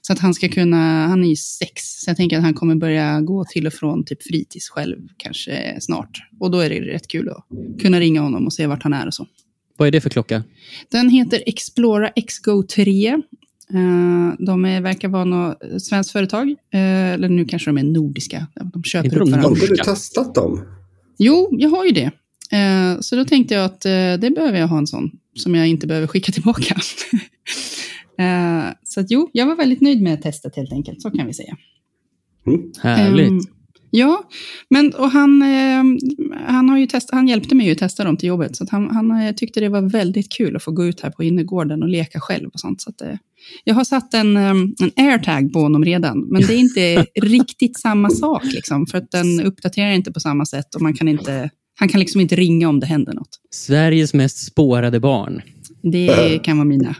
Så 0.02 0.14
att 0.14 0.20
han 0.20 0.34
ska 0.34 0.50
kunna, 0.50 1.08
han 1.08 1.24
är 1.24 1.28
ju 1.30 1.36
sex, 1.36 1.84
så 1.84 2.10
jag 2.10 2.18
tänker 2.18 2.38
att 2.38 2.44
han 2.44 2.54
kommer 2.54 2.76
börja 2.76 3.22
gå 3.22 3.46
till 3.46 3.68
och 3.68 3.74
från 3.74 4.06
typ 4.06 4.24
fritids 4.24 4.70
själv 4.70 4.98
kanske 5.18 5.78
snart. 5.80 6.20
Och 6.40 6.52
då 6.52 6.60
är 6.60 6.70
det 6.70 6.80
rätt 6.80 7.08
kul 7.08 7.30
att 7.30 7.46
kunna 7.82 8.00
ringa 8.00 8.22
honom 8.22 8.46
och 8.46 8.54
se 8.54 8.68
vart 8.68 8.84
han 8.84 8.94
är 8.94 9.08
och 9.08 9.14
så. 9.14 9.28
Vad 9.78 9.88
är 9.88 9.92
det 9.92 10.02
för 10.02 10.10
klocka? 10.10 10.44
Den 10.92 11.10
heter 11.10 11.44
Explora 11.46 12.10
XGO 12.28 12.64
3. 12.64 13.08
Eh, 13.08 13.20
de 14.40 14.66
är, 14.66 14.82
verkar 14.82 15.08
vara 15.08 15.26
något 15.26 15.58
svenskt 15.82 16.12
företag. 16.12 16.50
Eh, 16.74 17.12
eller 17.12 17.30
nu 17.30 17.46
kanske 17.46 17.70
de 17.70 17.78
är 17.78 17.84
nordiska. 17.84 18.48
De 18.74 18.84
köper 18.84 19.06
Inte 19.06 19.20
de 19.20 19.30
upp 19.30 19.36
Har 19.36 19.56
du 19.56 19.68
norska? 19.70 19.84
testat 19.84 20.36
dem? 20.36 20.66
Jo, 21.18 21.50
jag 21.52 21.70
har 21.70 21.86
ju 21.86 21.92
det. 21.92 22.12
Eh, 22.52 23.00
så 23.00 23.16
då 23.16 23.26
tänkte 23.26 23.54
jag 23.54 23.66
att 23.66 23.86
eh, 23.86 23.92
det 23.92 24.34
behöver 24.36 24.60
jag 24.60 24.68
ha 24.68 24.78
en 24.78 24.88
sån. 24.88 25.12
Som 25.36 25.56
jag 25.56 25.68
inte 25.68 25.88
behöver 25.88 26.08
skicka 26.08 26.32
tillbaka. 26.32 26.76
eh, 28.18 28.74
så 28.84 29.00
att, 29.00 29.12
jo, 29.12 29.30
jag 29.34 29.46
var 29.46 29.56
väldigt 29.56 29.82
nöjd 29.82 30.02
med 30.02 30.22
testet 30.22 30.56
helt 30.56 30.72
enkelt. 30.72 31.02
Så 31.02 31.12
kan 31.12 31.28
vi 31.28 31.34
säga. 31.34 31.58
Härligt. 32.82 33.32
Ehm, 33.32 33.40
ja, 33.92 34.24
men 34.70 34.94
och 34.94 35.12
han, 35.12 35.42
eh, 35.42 35.84
han, 36.46 36.70
har 36.70 36.78
ju 36.78 36.88
test, 36.88 37.10
han 37.12 37.28
hjälpte 37.28 37.56
mig 37.56 37.66
ju 37.66 37.72
att 37.72 37.78
testa 37.78 38.04
dem 38.04 38.18
till 38.18 38.28
jobbet. 38.28 38.56
Så 38.56 38.64
att 38.64 38.70
han, 38.70 38.90
han 38.90 39.12
eh, 39.12 39.36
tyckte 39.36 39.60
det 39.60 39.70
var 39.70 39.82
väldigt 39.82 40.32
kul 40.32 40.56
att 40.56 40.64
få 40.64 40.72
gå 40.72 40.86
ut 40.86 41.02
här 41.02 41.10
på 41.10 41.24
innergården 41.24 41.84
och 41.84 41.90
leka 41.90 42.20
själv. 42.20 42.50
och 42.54 42.60
sånt. 42.60 42.82
Så 42.82 42.90
att, 42.90 43.02
eh, 43.02 43.16
jag 43.64 43.76
har 43.76 43.84
satt 43.84 44.14
en, 44.14 44.38
eh, 44.38 44.52
en 44.80 44.92
airtag 44.96 45.54
på 45.54 45.60
honom 45.60 45.86
redan, 45.86 46.28
men 46.32 46.42
det 46.42 46.54
är 46.54 46.58
inte 46.58 47.06
riktigt 47.22 47.80
samma 47.80 48.10
sak. 48.10 48.44
Liksom, 48.44 48.88
för 48.88 48.98
att 48.98 49.12
den 49.12 49.42
uppdaterar 49.42 49.92
inte 49.92 50.12
på 50.12 50.20
samma 50.20 50.46
sätt 50.46 50.76
och 50.76 50.82
man 50.82 50.94
kan 50.94 51.08
inte, 51.08 51.50
han 51.80 51.90
kan 51.90 52.00
liksom 52.00 52.22
inte 52.22 52.36
ringa 52.36 52.70
om 52.70 52.80
det 52.80 52.86
händer 52.86 53.14
något. 53.14 53.40
Sveriges 53.52 54.14
mest 54.14 54.46
spårade 54.46 55.00
barn. 55.00 55.42
Det 55.84 56.40
kan 56.44 56.58
vara 56.58 56.68
mina. 56.68 56.96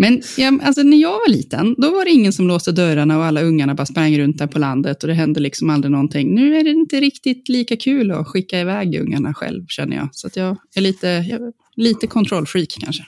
Men 0.00 0.22
ja, 0.36 0.58
alltså, 0.62 0.82
när 0.82 0.96
jag 0.96 1.10
var 1.10 1.28
liten, 1.28 1.74
då 1.78 1.90
var 1.90 2.04
det 2.04 2.10
ingen 2.10 2.32
som 2.32 2.48
låste 2.48 2.72
dörrarna 2.72 3.18
och 3.18 3.24
alla 3.24 3.42
ungarna 3.42 3.74
bara 3.74 3.86
sprang 3.86 4.18
runt 4.18 4.38
där 4.38 4.46
på 4.46 4.58
landet 4.58 5.02
och 5.02 5.08
det 5.08 5.14
hände 5.14 5.40
liksom 5.40 5.70
aldrig 5.70 5.92
någonting. 5.92 6.34
Nu 6.34 6.56
är 6.56 6.64
det 6.64 6.70
inte 6.70 7.00
riktigt 7.00 7.48
lika 7.48 7.76
kul 7.76 8.10
att 8.10 8.28
skicka 8.28 8.60
iväg 8.60 9.00
ungarna 9.00 9.34
själv, 9.34 9.64
känner 9.68 9.96
jag. 9.96 10.08
Så 10.12 10.26
att 10.26 10.36
jag 10.36 10.56
är 10.74 10.80
lite, 10.80 11.06
jag, 11.06 11.52
lite 11.76 12.06
kontrollfreak 12.06 12.76
kanske. 12.80 13.02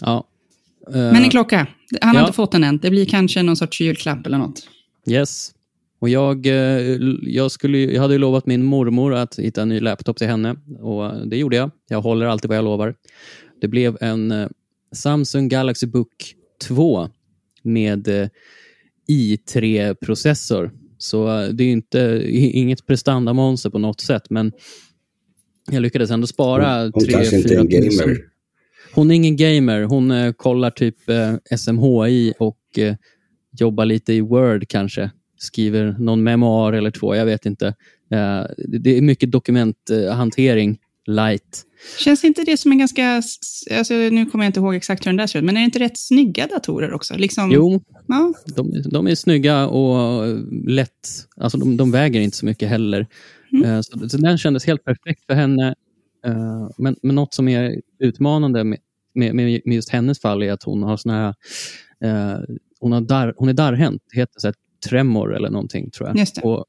Ja. 0.00 0.26
Eh, 0.94 1.12
Men 1.12 1.16
en 1.24 1.30
klocka, 1.30 1.66
han 2.00 2.08
har 2.08 2.14
Ja. 2.16 2.20
inte 2.20 2.32
fått 2.36 2.52
den 2.52 2.64
än. 2.64 2.78
Det 2.78 2.90
blir 2.90 3.04
kanske 3.06 3.42
någon 3.42 3.56
sorts 3.56 3.80
julklapp 3.80 4.26
eller 4.26 4.38
något. 4.38 4.68
Yes. 5.10 5.52
Och 6.00 6.08
jag, 6.08 6.46
eh, 6.46 6.52
jag, 7.22 7.50
skulle, 7.50 7.78
ju- 7.78 7.92
jag 7.94 8.02
hade 8.02 8.14
ju 8.14 8.18
lovat 8.18 8.46
min 8.46 8.64
mormor 8.64 9.14
att 9.14 9.38
hitta 9.38 9.62
en 9.62 9.68
ny 9.68 9.80
laptop 9.80 10.16
till 10.18 10.26
henne 10.26 10.56
och 10.80 11.28
det 11.28 11.36
gjorde 11.36 11.56
jag. 11.56 11.70
Jag 11.88 12.00
håller 12.02 12.26
alltid 12.26 12.48
vad 12.48 12.56
jag 12.58 12.64
lovar. 12.64 12.94
Det 13.60 13.68
blev 13.68 13.96
en 14.00 14.30
eh, 14.32 14.48
Samsung 14.94 15.48
Galaxy 15.48 15.86
Book 15.86 16.34
2 16.68 17.08
med 17.62 18.08
eh, 18.08 18.28
i3-processor. 19.10 20.70
Så 20.98 21.26
det 21.52 21.62
är 21.64 21.66
ju 21.66 21.72
inte, 21.72 22.22
inget 22.32 22.86
prestandamonster 22.86 23.70
på 23.70 23.78
något 23.78 24.00
sätt, 24.00 24.22
men 24.30 24.52
jag 25.70 25.82
lyckades 25.82 26.10
ändå 26.10 26.26
spara 26.26 26.82
Hon 26.82 26.92
3 27.04 27.14
Hon 28.94 29.10
är 29.10 29.14
ingen 29.14 29.36
gamer. 29.36 29.82
Hon 29.82 30.10
eh, 30.10 30.32
kollar 30.32 30.70
typ 30.70 31.10
eh, 31.10 31.56
SMHI 31.56 32.34
och 32.38 32.78
eh, 32.78 32.94
jobbar 33.58 33.84
lite 33.84 34.12
i 34.12 34.20
Word 34.20 34.68
kanske. 34.68 35.10
Skriver 35.38 35.96
någon 35.98 36.22
memoar 36.22 36.72
eller 36.72 36.90
två, 36.90 37.14
jag 37.14 37.26
vet 37.26 37.46
inte. 37.46 37.66
Eh, 38.12 38.42
det, 38.58 38.96
är 38.96 39.02
mycket 39.02 39.32
dokumenthantering, 39.32 40.78
light. 41.06 41.62
Känns 41.98 42.24
inte 42.24 42.44
det 42.44 42.56
som 42.56 42.72
en 42.72 42.78
ganska, 42.78 43.22
alltså, 43.78 43.94
nu 43.94 44.26
kommer 44.26 44.44
jag 44.44 44.48
inte 44.48 44.60
ihåg 44.60 44.74
exakt 44.74 45.06
hur 45.06 45.10
den 45.10 45.16
där 45.16 45.26
ser 45.26 45.38
ut, 45.38 45.44
men 45.44 45.56
är 45.56 45.60
det 45.60 45.64
inte 45.64 45.78
rätt 45.78 45.98
snygga 45.98 46.46
datorer 46.46 46.92
också? 46.92 47.16
Liksom, 47.16 47.52
Jo, 47.52 47.80
Ja, 48.06 48.32
de, 48.56 48.82
de 48.90 49.06
är 49.06 49.14
snygga 49.14 49.66
och 49.66 50.26
eh, 50.26 50.38
lätt. 50.66 51.08
Alltså 51.36 51.58
de, 51.58 51.76
de 51.76 51.90
väger 51.90 52.20
inte 52.20 52.36
så 52.36 52.46
mycket 52.46 52.68
heller. 52.68 53.06
Mm. 53.52 53.70
Eh, 53.70 53.80
Så, 53.80 54.08
så 54.08 54.16
den 54.16 54.38
kändes 54.38 54.66
helt 54.66 54.84
perfekt 54.84 55.26
för 55.26 55.34
henne. 55.34 55.74
Eh, 56.26 56.68
Men, 56.78 56.96
men 57.02 57.14
något 57.14 57.34
som 57.34 57.48
är 57.48 57.80
utmanande 57.98 58.64
med, 58.64 58.78
med, 59.14 59.34
med 59.34 59.62
just 59.74 59.88
hennes 59.88 60.20
fall 60.20 60.42
är 60.42 60.52
att 60.52 60.62
hon 60.62 60.82
har 60.82 60.96
såna 60.96 61.14
här, 61.14 61.34
eh, 62.08 62.40
hon, 62.80 62.92
har 62.92 63.00
dar, 63.00 63.34
hon 63.36 63.48
är 63.48 63.52
darrhänt. 63.52 64.02
Det 64.12 64.20
heter 64.20 64.40
så 64.40 64.46
här 64.46 64.54
tremor 64.88 65.36
eller 65.36 65.50
någonting 65.50 65.90
tror 65.90 66.08
jag. 66.08 66.18
Just 66.18 66.34
det. 66.34 66.40
Och, 66.40 66.64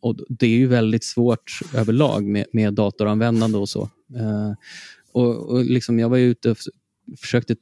och 0.00 0.16
det 0.28 0.46
är 0.46 0.56
ju 0.58 0.66
väldigt 0.66 1.04
svårt 1.04 1.60
överlag 1.74 2.24
med, 2.24 2.46
med 2.52 2.74
datoranvändande 2.74 3.58
och 3.58 3.68
så. 3.68 3.82
Eh, 4.16 4.52
och, 5.12 5.50
och 5.50 5.64
liksom 5.64 5.98
jag 5.98 6.08
var 6.08 6.18
ute 6.18 6.50
och 6.50 6.56
försökte 7.20 7.56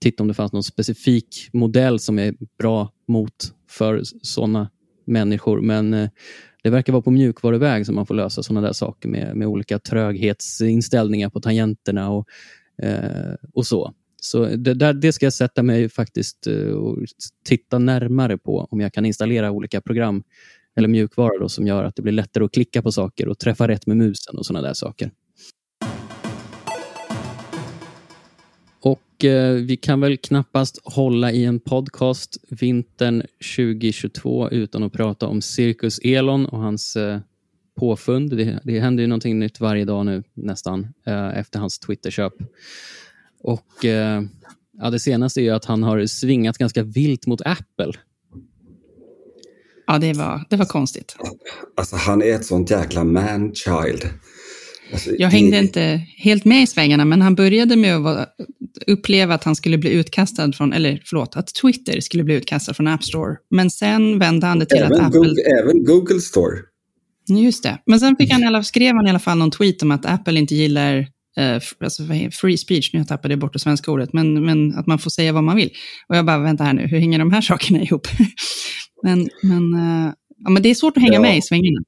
titta 0.00 0.22
om 0.22 0.28
det 0.28 0.34
fanns 0.34 0.52
någon 0.52 0.62
specifik 0.62 1.48
modell 1.52 1.98
som 1.98 2.18
är 2.18 2.34
bra 2.58 2.92
mot 3.08 3.52
för 3.70 4.02
sådana 4.22 4.70
människor. 5.06 5.60
Men 5.60 5.94
eh, 5.94 6.08
det 6.64 6.70
verkar 6.70 6.92
vara 6.92 7.02
på 7.02 7.10
mjukvaruväg 7.10 7.86
som 7.86 7.94
man 7.94 8.06
får 8.06 8.14
lösa 8.14 8.42
sådana 8.42 8.66
där 8.66 8.72
saker 8.72 9.08
med, 9.08 9.36
med 9.36 9.48
olika 9.48 9.78
tröghetsinställningar 9.78 11.30
på 11.30 11.40
tangenterna 11.40 12.10
och, 12.10 12.28
eh, 12.82 13.34
och 13.54 13.66
så. 13.66 13.94
Så 14.20 14.44
det, 14.44 14.74
där, 14.74 14.92
det 14.92 15.12
ska 15.12 15.26
jag 15.26 15.32
sätta 15.32 15.62
mig 15.62 15.88
faktiskt 15.88 16.46
eh, 16.46 16.68
och 16.68 16.98
titta 17.44 17.78
närmare 17.78 18.38
på 18.38 18.68
om 18.70 18.80
jag 18.80 18.92
kan 18.92 19.06
installera 19.06 19.50
olika 19.50 19.80
program 19.80 20.22
eller 20.76 20.88
mjukvara 20.88 21.38
då, 21.40 21.48
som 21.48 21.66
gör 21.66 21.84
att 21.84 21.96
det 21.96 22.02
blir 22.02 22.12
lättare 22.12 22.44
att 22.44 22.52
klicka 22.52 22.82
på 22.82 22.92
saker 22.92 23.28
och 23.28 23.38
träffa 23.38 23.68
rätt 23.68 23.86
med 23.86 23.96
musen 23.96 24.38
och 24.38 24.46
sådana 24.46 24.66
där 24.66 24.74
saker. 24.74 25.10
Vi 29.64 29.78
kan 29.82 30.00
väl 30.00 30.16
knappast 30.16 30.78
hålla 30.84 31.32
i 31.32 31.44
en 31.44 31.60
podcast 31.60 32.36
vintern 32.48 33.22
2022 33.56 34.50
utan 34.50 34.82
att 34.82 34.92
prata 34.92 35.26
om 35.26 35.42
Cirkus 35.42 35.98
Elon 35.98 36.46
och 36.46 36.58
hans 36.58 36.96
eh, 36.96 37.18
påfund. 37.80 38.36
Det, 38.36 38.60
det 38.64 38.80
händer 38.80 39.02
ju 39.02 39.06
någonting 39.06 39.38
nytt 39.38 39.60
varje 39.60 39.84
dag 39.84 40.06
nu 40.06 40.22
nästan 40.34 40.86
eh, 41.06 41.38
efter 41.38 41.58
hans 41.58 41.78
Twitterköp. 41.78 42.32
Och 43.40 43.84
eh, 43.84 44.22
ja, 44.78 44.90
det 44.90 44.98
senaste 45.00 45.40
är 45.40 45.42
ju 45.42 45.50
att 45.50 45.64
han 45.64 45.82
har 45.82 46.06
svingat 46.06 46.58
ganska 46.58 46.82
vilt 46.82 47.26
mot 47.26 47.40
Apple. 47.40 47.92
ja 49.86 49.98
det, 49.98 50.12
var, 50.12 50.44
det 50.50 50.56
var 50.56 50.64
konstigt. 50.66 51.16
Alltså 51.76 51.96
han 51.96 52.22
är 52.22 52.34
ett 52.34 52.44
sånt 52.46 52.70
jäkla 52.70 53.04
man-child. 53.04 54.08
Alltså, 54.92 55.10
Jag 55.18 55.28
hängde 55.28 55.56
det- 55.56 55.62
inte 55.62 56.06
helt 56.16 56.44
med 56.44 56.62
i 56.62 56.66
svängarna, 56.66 57.04
men 57.04 57.22
han 57.22 57.34
började 57.34 57.76
med 57.76 57.96
att 57.96 58.02
vara, 58.02 58.26
uppleva 58.86 59.34
att 59.34 59.44
han 59.44 59.56
skulle 59.56 59.78
bli 59.78 59.90
utkastad 59.90 60.52
från, 60.52 60.72
eller 60.72 61.02
förlåt, 61.04 61.36
att 61.36 61.54
Twitter 61.54 62.00
skulle 62.00 62.24
bli 62.24 62.34
utkastad 62.34 62.74
från 62.74 62.86
App 62.86 63.04
Store. 63.04 63.36
Men 63.50 63.70
sen 63.70 64.18
vände 64.18 64.46
han 64.46 64.58
det 64.58 64.66
till 64.66 64.82
att 64.82 64.92
Även 64.92 65.04
Apple... 65.04 65.18
Google, 65.18 65.42
även 65.60 65.84
Google 65.84 66.20
Store. 66.20 66.56
Just 67.28 67.62
det. 67.62 67.78
Men 67.86 68.00
sen 68.00 68.16
fick 68.16 68.32
han, 68.32 68.64
skrev 68.64 68.94
han 68.94 69.06
i 69.06 69.10
alla 69.10 69.18
fall 69.18 69.38
någon 69.38 69.50
tweet 69.50 69.82
om 69.82 69.90
att 69.90 70.06
Apple 70.06 70.38
inte 70.38 70.54
gillar 70.54 70.96
eh, 71.36 71.60
alltså, 71.80 72.02
free 72.32 72.58
speech, 72.58 72.90
nu 72.92 73.04
tappade 73.04 73.32
jag 73.32 73.38
bort 73.38 73.52
det 73.52 73.58
svenska 73.58 73.90
ordet, 73.90 74.12
men, 74.12 74.44
men 74.44 74.74
att 74.74 74.86
man 74.86 74.98
får 74.98 75.10
säga 75.10 75.32
vad 75.32 75.44
man 75.44 75.56
vill. 75.56 75.70
Och 76.08 76.16
jag 76.16 76.26
bara, 76.26 76.38
vänta 76.38 76.64
här 76.64 76.72
nu, 76.72 76.86
hur 76.86 76.98
hänger 76.98 77.18
de 77.18 77.32
här 77.32 77.40
sakerna 77.50 77.82
ihop? 77.82 78.06
men, 79.02 79.28
men, 79.42 79.74
eh, 79.74 80.12
ja, 80.44 80.50
men 80.50 80.62
det 80.62 80.68
är 80.68 80.74
svårt 80.74 80.96
att 80.96 81.02
hänga 81.02 81.14
ja. 81.14 81.20
med 81.20 81.38
i 81.38 81.42
svängarna. 81.42 81.80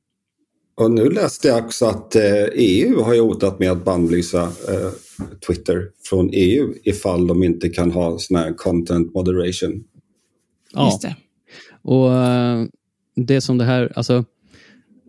Och 0.81 0.91
nu 0.91 1.11
läste 1.11 1.49
jag 1.49 1.65
också 1.65 1.87
att 1.87 2.17
eh, 2.17 2.45
EU 2.55 3.03
har 3.03 3.21
hotat 3.21 3.59
med 3.59 3.71
att 3.71 3.85
bannlysa 3.85 4.43
eh, 4.43 4.91
Twitter 5.47 5.91
från 6.03 6.31
EU 6.33 6.75
ifall 6.85 7.27
de 7.27 7.43
inte 7.43 7.69
kan 7.69 7.91
ha 7.91 8.19
sån 8.19 8.37
här 8.37 8.53
content 8.53 9.15
moderation. 9.15 9.85
Ja, 10.73 10.87
Just 10.87 11.03
det. 11.03 11.17
och 11.83 12.11
uh, 12.11 12.67
det 13.15 13.41
som 13.41 13.59
det 13.59 13.65
här, 13.65 13.93
alltså 13.97 14.25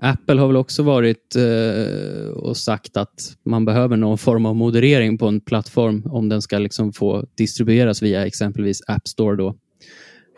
Apple 0.02 0.40
har 0.40 0.48
väl 0.48 0.58
också 0.58 0.84
varit 0.84 1.36
uh, 1.38 2.28
och 2.30 2.58
sagt 2.58 2.98
att 2.98 3.38
man 3.44 3.66
behöver 3.66 3.98
någon 3.98 4.18
form 4.18 4.46
av 4.46 4.56
moderering 4.56 5.18
på 5.18 5.28
en 5.28 5.42
plattform 5.42 6.04
om 6.06 6.30
den 6.30 6.42
ska 6.42 6.58
liksom 6.58 6.94
få 6.94 7.26
distribueras 7.36 8.02
via 8.02 8.26
exempelvis 8.26 8.82
App 8.88 9.08
Store. 9.08 9.36
Då. 9.36 9.48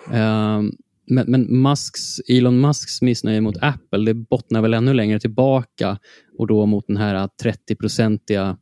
Uh, 0.08 0.62
men, 1.10 1.26
men 1.28 1.62
Musks, 1.62 2.20
Elon 2.28 2.62
Musks 2.62 3.02
missnöje 3.02 3.42
mot 3.42 3.58
Apple 3.62 4.06
det 4.06 4.14
bottnar 4.14 4.62
väl 4.62 4.74
ännu 4.74 4.94
längre 4.94 5.20
tillbaka 5.20 6.00
och 6.38 6.48
då 6.48 6.66
mot 6.66 6.88
den 6.88 6.98
här 6.98 7.30
30-procentiga 7.44 8.58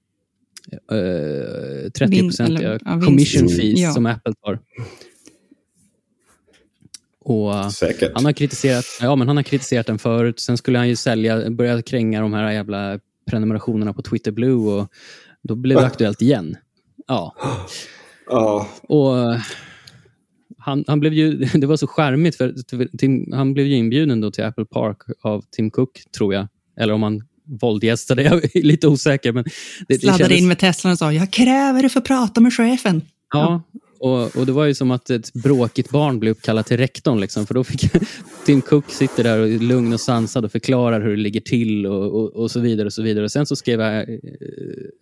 uh, 0.91 1.89
30% 1.89 3.06
commission 3.06 3.49
fees 3.49 3.80
ja. 3.80 3.91
som 3.91 4.06
Apple 4.06 4.34
tar. 4.34 4.60
Och 7.19 7.73
Säkert. 7.73 8.12
Han 8.15 8.25
har, 8.25 8.34
kritiserat, 8.34 8.86
ja, 9.01 9.15
men 9.15 9.27
han 9.27 9.38
har 9.38 9.43
kritiserat 9.43 9.88
den 9.88 9.99
förut. 9.99 10.39
Sen 10.39 10.58
skulle 10.58 10.77
han 10.77 10.89
ju 10.89 10.95
sälja, 10.95 11.49
börja 11.49 11.82
kränga 11.82 12.21
de 12.21 12.34
här 12.34 12.51
jävla 12.51 12.99
prenumerationerna 13.30 13.93
på 13.93 14.01
Twitter 14.01 14.32
Blue 14.32 14.73
och 14.73 14.88
då 15.43 15.56
blev 15.56 15.77
det 15.77 15.86
aktuellt 15.86 16.21
igen. 16.21 16.56
Ja. 17.08 17.36
ja. 18.25 18.67
Och 18.82 19.15
han, 20.58 20.84
han 20.88 20.99
blev 20.99 21.13
ju, 21.13 21.34
det 21.53 21.67
var 21.67 21.77
så 21.77 21.88
charmigt 21.88 22.36
för 22.36 22.53
Tim, 22.97 23.32
han 23.34 23.53
blev 23.53 23.65
ju 23.65 23.75
inbjuden 23.75 24.21
då 24.21 24.32
till 24.32 24.43
Apple 24.43 24.65
Park 24.65 24.97
av 25.21 25.43
Tim 25.51 25.71
Cook, 25.71 25.91
tror 26.17 26.34
jag. 26.34 26.47
Eller 26.80 26.93
om 26.93 27.03
han 27.03 27.26
våldgästade, 27.62 28.23
jag 28.23 28.55
är 28.55 28.63
lite 28.63 28.88
osäker. 28.88 29.31
Men 29.31 29.43
det, 29.88 29.99
Sladdade 29.99 30.17
det 30.17 30.23
kändes... 30.23 30.39
in 30.39 30.47
med 30.47 30.60
Teslan 30.60 30.93
och 30.93 30.99
sa 30.99 31.13
“Jag 31.13 31.31
kräver 31.31 31.83
att 31.83 31.91
få 31.93 32.01
prata 32.01 32.41
med 32.41 32.53
chefen”. 32.53 33.01
Ja, 33.33 33.63
och, 33.99 34.36
och 34.36 34.45
det 34.45 34.51
var 34.51 34.65
ju 34.65 34.73
som 34.73 34.91
att 34.91 35.10
ett 35.10 35.33
bråkigt 35.33 35.89
barn 35.89 36.19
blev 36.19 36.31
uppkallat 36.31 36.67
till 36.67 36.77
rektorn. 36.77 37.19
Liksom, 37.19 37.47
för 37.47 37.53
då 37.53 37.63
fick 37.63 37.91
Tim 38.45 38.62
Cook 38.62 38.89
sitter 38.89 39.23
där 39.23 39.39
och 39.39 39.47
lugn 39.47 39.93
och 39.93 39.99
sansad 39.99 40.45
och 40.45 40.51
förklarar 40.51 41.01
hur 41.01 41.10
det 41.10 41.21
ligger 41.21 41.41
till 41.41 41.86
och, 41.86 42.03
och, 42.03 42.36
och 42.36 42.51
så 42.51 42.60
vidare. 42.60 42.86
och 42.86 42.93
så 42.93 43.01
vidare. 43.01 43.23
Och 43.23 43.31
Sen 43.31 43.45
så 43.45 43.55
skrev 43.55 43.81
jag, 43.81 44.10
eh, 44.10 44.19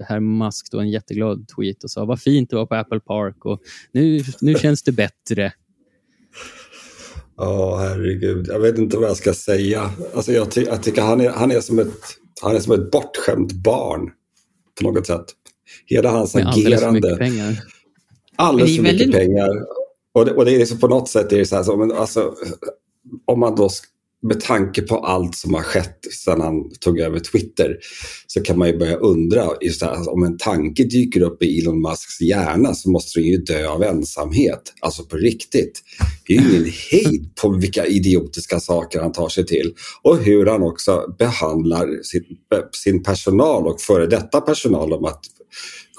herr 0.07 0.19
Musk 0.19 0.71
då 0.71 0.79
en 0.79 0.89
jätteglad 0.89 1.47
tweet 1.55 1.83
och 1.83 1.91
sa 1.91 2.05
vad 2.05 2.21
fint 2.21 2.49
det 2.49 2.55
var 2.55 2.65
på 2.65 2.75
Apple 2.75 2.99
Park 2.99 3.45
och 3.45 3.61
nu, 3.91 4.23
nu 4.41 4.55
känns 4.55 4.83
det 4.83 4.91
bättre. 4.91 5.53
Ja, 7.37 7.73
oh, 7.73 7.79
herregud. 7.79 8.47
Jag 8.47 8.59
vet 8.59 8.77
inte 8.77 8.97
vad 8.97 9.09
jag 9.09 9.17
ska 9.17 9.33
säga. 9.33 9.91
Alltså, 10.15 10.31
jag, 10.31 10.51
ty 10.51 10.61
jag 10.61 10.83
tycker 10.83 11.01
han 11.01 11.21
är, 11.21 11.29
han, 11.29 11.51
är 11.51 11.59
som 11.59 11.79
ett, 11.79 12.17
han 12.41 12.55
är 12.55 12.59
som 12.59 12.73
ett 12.73 12.91
bortskämt 12.91 13.53
barn 13.53 14.11
på 14.81 14.91
något 14.91 15.07
sätt. 15.07 15.25
Hela 15.85 16.09
hans 16.09 16.35
Med 16.35 16.47
agerande. 16.47 16.85
Alldeles 16.85 16.85
för 16.85 16.91
mycket 16.91 17.19
pengar. 17.19 17.63
Alldeles 18.35 18.75
för 18.75 18.83
mycket 18.83 19.11
pengar. 19.11 19.49
Och 20.13 20.25
det, 20.25 20.31
och 20.33 20.45
det 20.45 20.55
är 20.55 20.59
liksom 20.59 20.79
på 20.79 20.87
något 20.87 21.09
sätt 21.09 21.31
är 21.31 21.37
det 21.37 21.45
så 21.45 21.55
här, 21.55 21.63
så, 21.63 21.77
men 21.77 21.91
alltså, 21.91 22.33
om 23.25 23.39
man 23.39 23.55
då 23.55 23.69
med 24.27 24.41
tanke 24.41 24.81
på 24.81 24.97
allt 24.97 25.35
som 25.35 25.53
har 25.53 25.61
skett 25.61 25.99
sedan 26.25 26.41
han 26.41 26.69
tog 26.79 26.99
över 26.99 27.19
Twitter 27.19 27.77
så 28.27 28.41
kan 28.41 28.57
man 28.57 28.67
ju 28.67 28.77
börja 28.77 28.95
undra, 28.95 29.47
just 29.61 29.81
här, 29.81 29.89
alltså, 29.89 30.11
om 30.11 30.23
en 30.23 30.37
tanke 30.37 30.83
dyker 30.83 31.21
upp 31.21 31.43
i 31.43 31.59
Elon 31.59 31.81
Musks 31.81 32.21
hjärna 32.21 32.73
så 32.73 32.89
måste 32.89 33.19
den 33.19 33.27
ju 33.27 33.37
dö 33.37 33.67
av 33.67 33.83
ensamhet. 33.83 34.73
Alltså 34.81 35.03
på 35.03 35.17
riktigt. 35.17 35.81
Det 36.27 36.33
är 36.33 36.41
ju 36.41 36.49
ingen 36.49 36.71
hejd 36.91 37.35
på 37.41 37.49
vilka 37.49 37.85
idiotiska 37.85 38.59
saker 38.59 38.99
han 38.99 39.11
tar 39.11 39.29
sig 39.29 39.45
till 39.45 39.73
och 40.01 40.17
hur 40.17 40.45
han 40.45 40.63
också 40.63 41.15
behandlar 41.19 42.03
sin, 42.03 42.23
sin 42.71 43.03
personal 43.03 43.67
och 43.67 43.81
före 43.81 44.07
detta 44.07 44.41
personal 44.41 44.93
om 44.93 45.05
att 45.05 45.21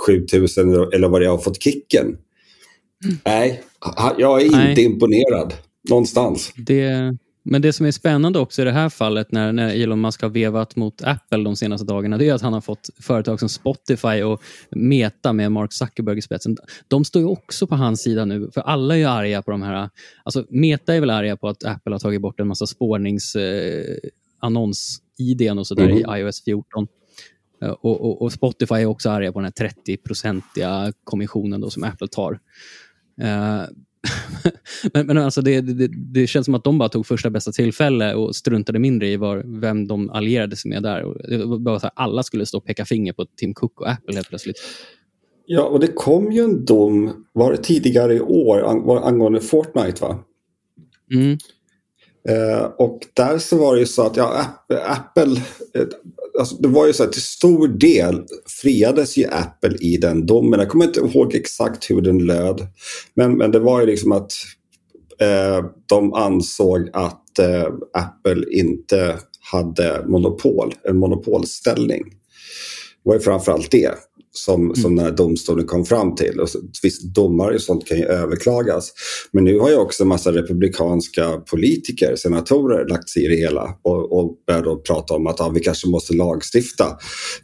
7000 0.07 0.75
eller 0.93 1.09
vad 1.09 1.21
det 1.21 1.27
har 1.27 1.39
fått 1.39 1.63
kicken. 1.63 2.07
Mm. 3.05 3.19
Nej, 3.25 3.63
jag 4.19 4.41
är 4.41 4.45
inte 4.45 4.59
Nej. 4.59 4.85
imponerad 4.85 5.55
någonstans. 5.89 6.53
Det, 6.57 7.17
men 7.49 7.63
det 7.63 7.73
som 7.73 7.87
är 7.87 7.91
spännande 7.91 8.39
också 8.39 8.63
i 8.63 8.65
det 8.65 8.73
här 8.73 8.89
fallet 8.89 9.33
när, 9.33 9.53
när 9.53 9.83
Elon 9.83 10.01
Musk 10.01 10.23
har 10.23 10.29
vevat 10.29 10.77
mot 10.77 11.03
Apple 11.03 11.45
de 11.45 11.57
senaste 11.57 11.87
dagarna, 11.87 12.19
det 12.19 12.29
är 12.29 12.35
att 12.35 12.43
han 12.43 12.53
har 12.53 12.61
fått 12.61 12.91
företag 13.01 13.41
som 13.41 13.49
Spotify 13.49 14.23
och 14.23 14.43
Meta 14.71 15.33
med 15.33 15.53
Mark 15.53 15.73
Zuckerberg 15.73 16.19
i 16.19 16.23
spetsen. 16.23 16.57
De 16.89 17.05
står 17.05 17.23
ju 17.23 17.29
också 17.29 17.67
på 17.67 17.75
hans 17.75 18.03
sida 18.03 18.25
nu, 18.25 18.51
för 18.55 18.61
alla 18.61 18.97
är 18.97 19.07
arga 19.07 19.43
på 19.43 19.51
de 19.51 19.63
här... 19.63 19.91
Alltså 20.23 20.45
Meta 20.49 20.95
är 20.95 21.01
väl 21.01 21.11
arga 21.11 21.37
på 21.37 21.49
att 21.49 21.65
Apple 21.65 21.95
har 21.95 21.99
tagit 21.99 22.21
bort 22.21 22.41
en 22.41 22.49
massa 22.49 22.67
spårningsannons-idén 22.67 25.57
eh, 25.57 25.61
och 25.61 25.67
sådär 25.67 25.85
mm. 25.85 25.99
i 25.99 26.05
iOS 26.21 26.45
14. 26.45 26.87
Eh, 27.63 27.69
och, 27.69 28.01
och, 28.01 28.23
och, 28.23 28.33
Spotify 28.33 28.75
är 28.75 28.87
också 28.87 29.11
arga 29.11 29.33
på 29.33 29.41
den 29.41 29.53
här 29.59 29.69
30-procentiga 29.69 30.93
kommissionen 31.05 31.61
då 31.61 31.71
som 31.71 31.85
Apple 31.85 32.09
tar. 32.09 32.39
Uh, 33.23 33.63
men, 34.93 35.07
men 35.07 35.19
alltså 35.19 35.41
det, 35.41 35.61
det, 35.61 35.89
det, 35.89 36.27
känns 36.27 36.45
som 36.45 36.55
att 36.55 36.65
de 36.65 36.79
bara 36.79 36.89
tog 36.89 37.07
första 37.07 37.31
bästa 37.31 37.53
tillfälle 37.53 38.15
och 38.15 38.37
struntade 38.37 38.79
mindre 38.79 39.09
i 39.09 39.17
var, 39.17 39.61
vem 39.61 39.87
de 39.87 40.11
allierade 40.11 40.57
sig 40.57 40.69
med 40.69 40.83
där. 40.83 41.03
Och 41.03 41.61
bara 41.61 41.81
så 41.81 41.87
här, 41.87 41.93
alla 41.97 42.23
skulle 42.23 42.47
stå 42.47 42.59
och 42.59 42.65
peka 42.65 42.85
finger 42.85 43.13
på 43.13 43.27
Tim 43.37 43.55
Cook 43.55 43.81
och 43.81 43.91
Apple 43.91 44.15
helt 44.15 44.29
plötsligt. 44.29 44.57
Ja, 45.47 45.63
och 45.63 45.81
det 45.81 45.93
kom 45.95 46.33
ju 46.33 46.41
en 46.41 46.65
dom, 46.65 47.27
var 47.33 47.57
tidigare 47.57 48.15
i 48.15 48.21
år, 48.21 48.65
angående 49.07 49.41
Fortnite 49.41 50.03
va? 50.03 50.19
Mm. 51.15 51.39
Eh, 52.29 52.65
och 52.79 53.01
där 53.15 53.39
så 53.39 53.57
var 53.57 53.75
det 53.75 53.81
ju 53.81 53.87
så 53.87 54.03
att 54.03 54.17
ja, 54.17 54.45
Apple, 54.69 55.43
eh, 55.75 55.87
alltså 56.39 56.57
det 56.57 56.69
var 56.69 56.87
ju 56.87 56.93
så 56.93 57.05
att 57.05 57.13
till 57.13 57.23
stor 57.23 57.69
del 57.69 58.25
friades 58.63 59.17
ju 59.17 59.27
Apple 59.27 59.77
i 59.81 59.97
den 59.97 60.27
domen. 60.27 60.61
Jag 60.61 60.69
kommer 60.69 60.85
inte 60.85 61.01
ihåg 61.01 61.35
exakt 61.35 61.91
hur 61.91 62.01
den 62.01 62.19
löd. 62.19 62.67
Men, 63.15 63.37
men 63.37 63.51
det 63.51 63.59
var 63.59 63.81
ju 63.81 63.87
liksom 63.87 64.13
att 64.13 64.33
eh, 65.21 65.65
de 65.89 66.13
ansåg 66.13 66.91
att 66.93 67.39
eh, 67.39 67.67
Apple 67.93 68.45
inte 68.51 69.17
hade 69.53 70.05
monopol, 70.07 70.75
en 70.83 70.97
monopolställning. 70.97 72.05
Det 73.05 73.09
var 73.09 73.15
ju 73.15 73.21
framförallt 73.21 73.71
det 73.71 73.91
som, 74.37 74.63
mm. 74.63 74.75
som 74.75 74.97
den 74.97 75.05
här 75.05 75.13
domstolen 75.13 75.67
kom 75.67 75.85
fram 75.85 76.15
till. 76.15 76.41
Och 76.41 76.49
visst, 76.83 77.15
domar 77.15 77.55
och 77.55 77.61
sånt 77.61 77.87
kan 77.87 77.99
ju 77.99 78.05
överklagas. 78.05 78.93
Men 79.33 79.45
nu 79.45 79.59
har 79.59 79.71
ju 79.71 79.77
också 79.77 80.03
en 80.03 80.09
massa 80.09 80.33
republikanska 80.33 81.31
politiker, 81.51 82.17
senatorer, 82.17 82.89
lagt 82.89 83.09
sig 83.09 83.25
i 83.25 83.29
det 83.29 83.37
hela 83.37 83.75
och, 83.83 84.19
och 84.19 84.37
börjat 84.47 84.65
då 84.65 84.77
prata 84.77 85.15
om 85.15 85.27
att 85.27 85.37
ja, 85.39 85.49
vi 85.49 85.61
kanske 85.61 85.89
måste 85.89 86.15
lagstifta. 86.15 86.85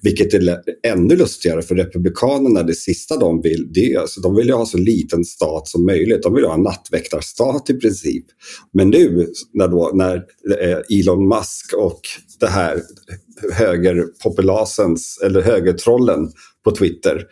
Vilket 0.03 0.35
är 0.35 0.59
ännu 0.87 1.17
lustigare 1.17 1.63
för 1.63 1.75
republikanerna, 1.75 2.63
det 2.63 2.75
sista 2.75 3.17
de 3.17 3.43
vill, 3.43 3.73
det 3.75 3.93
är, 3.93 3.99
alltså, 3.99 4.21
de 4.21 4.37
vill 4.37 4.47
ju 4.47 4.53
ha 4.53 4.67
så 4.67 4.79
liten 4.79 5.25
stat 5.25 5.69
som 5.69 5.87
möjligt. 5.87 6.23
De 6.23 6.35
vill 6.35 6.45
ha 6.45 6.55
en 6.55 6.63
nattväktarstat 6.63 7.71
i 7.71 7.75
princip. 7.75 8.25
Men 8.73 8.91
nu 8.91 9.29
när, 9.55 9.69
då, 9.69 9.91
när 9.95 10.17
eh, 10.61 10.99
Elon 10.99 11.29
Musk 11.29 11.73
och 11.77 12.01
det 12.41 12.47
här 12.47 12.83
högerpopulasens 13.53 15.21
eller 15.25 15.43
högertrollen 15.43 16.33
på 16.65 16.71
Twitter. 16.71 17.27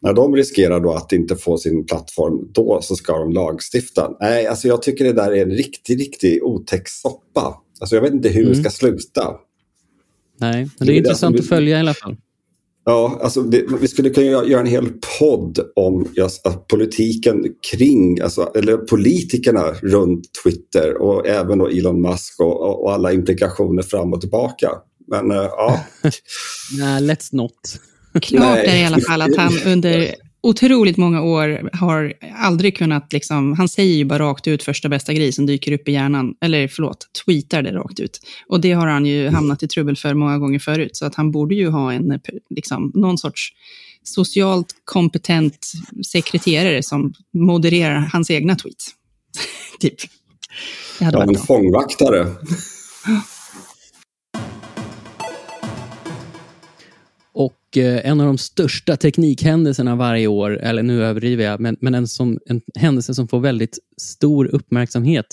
När 0.00 0.12
de 0.12 0.36
riskerar 0.36 0.80
då 0.80 0.92
att 0.92 1.12
inte 1.12 1.36
få 1.36 1.58
sin 1.58 1.86
plattform, 1.86 2.48
då 2.52 2.80
så 2.82 2.96
ska 2.96 3.18
de 3.18 3.32
lagstifta. 3.32 4.10
Nej, 4.20 4.46
alltså 4.46 4.68
jag 4.68 4.82
tycker 4.82 5.04
det 5.04 5.12
där 5.12 5.32
är 5.32 5.42
en 5.42 5.50
riktig, 5.50 6.00
riktig 6.00 6.44
otäck 6.44 6.88
soppa. 6.88 7.54
Alltså 7.80 7.96
jag 7.96 8.02
vet 8.02 8.12
inte 8.12 8.28
hur 8.28 8.42
mm. 8.42 8.52
det 8.52 8.60
ska 8.60 8.70
sluta. 8.70 9.34
Nej, 10.40 10.56
men 10.56 10.70
det 10.78 10.84
är, 10.84 10.86
det 10.86 10.96
intressant 10.96 11.36
vi... 11.36 11.40
att 11.40 11.48
följa 11.48 11.76
i 11.76 11.80
alla 11.80 11.94
fall. 11.94 12.16
Ja, 12.84 13.18
alltså 13.22 13.42
det, 13.42 13.64
vi 13.80 13.88
skulle 13.88 14.10
kunna 14.10 14.26
göra 14.26 14.60
en 14.60 14.66
hel 14.66 14.88
podd 15.18 15.58
om 15.76 16.08
just, 16.16 16.42
politiken 16.68 17.44
kring, 17.70 18.20
alltså, 18.20 18.52
eller 18.54 18.76
politikerna 18.76 19.62
runt 19.82 20.24
Twitter 20.44 21.02
och 21.02 21.26
även 21.26 21.58
då 21.58 21.68
Elon 21.68 22.02
Musk 22.02 22.40
och, 22.40 22.60
och, 22.60 22.84
och 22.84 22.92
alla 22.92 23.12
implikationer 23.12 23.82
fram 23.82 24.12
och 24.12 24.20
tillbaka. 24.20 24.70
Men 25.06 25.30
uh, 25.30 25.36
ja. 25.36 25.80
Nej, 26.78 27.02
let's 27.02 27.28
not. 27.32 27.52
Klart 28.22 28.58
är 28.58 28.76
i 28.76 28.84
alla 28.84 29.00
fall 29.00 29.22
att 29.22 29.36
han 29.36 29.52
under 29.66 30.14
otroligt 30.42 30.96
många 30.96 31.22
år 31.22 31.70
har 31.72 32.12
aldrig 32.36 32.76
kunnat, 32.76 33.12
liksom, 33.12 33.52
han 33.52 33.68
säger 33.68 33.94
ju 33.94 34.04
bara 34.04 34.18
rakt 34.18 34.48
ut 34.48 34.62
första 34.62 34.88
bästa 34.88 35.12
grej 35.12 35.32
som 35.32 35.46
dyker 35.46 35.72
upp 35.72 35.88
i 35.88 35.92
hjärnan, 35.92 36.34
eller 36.40 36.68
förlåt, 36.68 37.06
tweetar 37.24 37.62
det 37.62 37.72
rakt 37.72 38.00
ut. 38.00 38.20
Och 38.46 38.60
det 38.60 38.72
har 38.72 38.86
han 38.86 39.06
ju 39.06 39.22
mm. 39.22 39.34
hamnat 39.34 39.62
i 39.62 39.68
trubbel 39.68 39.96
för 39.96 40.14
många 40.14 40.38
gånger 40.38 40.58
förut, 40.58 40.96
så 40.96 41.06
att 41.06 41.14
han 41.14 41.30
borde 41.30 41.54
ju 41.54 41.68
ha 41.68 41.92
en, 41.92 42.20
liksom, 42.50 42.92
någon 42.94 43.18
sorts 43.18 43.52
socialt 44.02 44.74
kompetent 44.84 45.72
sekreterare 46.12 46.82
som 46.82 47.12
modererar 47.34 48.10
hans 48.12 48.30
egna 48.30 48.56
tweets. 48.56 48.90
typ. 49.80 49.94
Det 50.98 51.04
hade 51.04 51.18
ja, 51.18 51.24
en 51.24 51.34
fångvaktare. 51.34 52.26
Och 57.40 57.76
eh, 57.76 58.10
en 58.10 58.20
av 58.20 58.26
de 58.26 58.38
största 58.38 58.96
teknikhändelserna 58.96 59.96
varje 59.96 60.26
år, 60.26 60.58
eller 60.58 60.82
nu 60.82 61.04
överdriver 61.04 61.44
jag, 61.44 61.60
men, 61.60 61.76
men 61.80 61.94
en, 61.94 62.08
som, 62.08 62.38
en 62.46 62.60
händelse 62.74 63.14
som 63.14 63.28
får 63.28 63.40
väldigt 63.40 63.78
stor 63.96 64.46
uppmärksamhet 64.46 65.26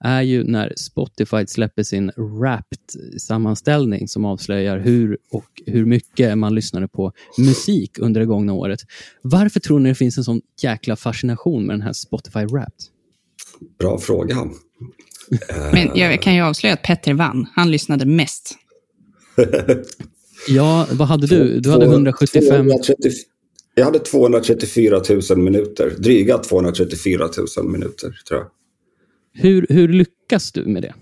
är 0.00 0.22
ju 0.22 0.44
när 0.44 0.72
Spotify 0.76 1.46
släpper 1.46 1.82
sin 1.82 2.10
Wrapped-sammanställning 2.16 4.08
som 4.08 4.24
avslöjar 4.24 4.78
hur 4.78 5.18
och 5.30 5.62
hur 5.66 5.84
mycket 5.84 6.38
man 6.38 6.54
lyssnade 6.54 6.88
på 6.88 7.12
musik 7.38 7.98
under 7.98 8.20
det 8.20 8.26
gångna 8.26 8.52
året. 8.52 8.80
Varför 9.22 9.60
tror 9.60 9.78
ni 9.78 9.88
det 9.88 9.94
finns 9.94 10.18
en 10.18 10.24
sån 10.24 10.40
jäkla 10.62 10.96
fascination 10.96 11.66
med 11.66 11.74
den 11.74 11.82
här 11.82 11.92
Spotify 11.92 12.44
Wrapped? 12.44 12.84
Bra 13.78 13.98
fråga. 13.98 14.36
Men 15.72 15.90
jag 15.94 16.22
kan 16.22 16.34
ju 16.34 16.42
avslöja 16.42 16.74
att 16.74 16.82
Petter 16.82 17.14
vann. 17.14 17.46
Han 17.54 17.70
lyssnade 17.70 18.06
mest. 18.06 18.54
Ja, 20.48 20.86
vad 20.92 21.08
hade 21.08 21.26
du? 21.26 21.60
Du 21.60 21.70
hade 21.70 21.84
175... 21.86 22.48
230, 22.48 23.10
jag 23.74 23.84
hade 23.84 23.98
234 23.98 25.00
000 25.30 25.38
minuter. 25.38 25.94
Dryga 25.98 26.38
234 26.38 27.28
000 27.56 27.66
minuter, 27.66 28.20
tror 28.28 28.40
jag. 28.40 28.50
Hur, 29.32 29.66
hur 29.68 29.88
lyckas 29.88 30.52
du 30.52 30.66
med 30.66 30.82
det? 30.82 30.94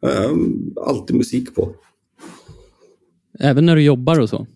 Um, 0.00 0.74
alltid 0.86 1.16
musik 1.16 1.54
på. 1.54 1.74
Även 3.38 3.66
när 3.66 3.76
du 3.76 3.82
jobbar 3.82 4.20
och 4.20 4.28
så? 4.28 4.46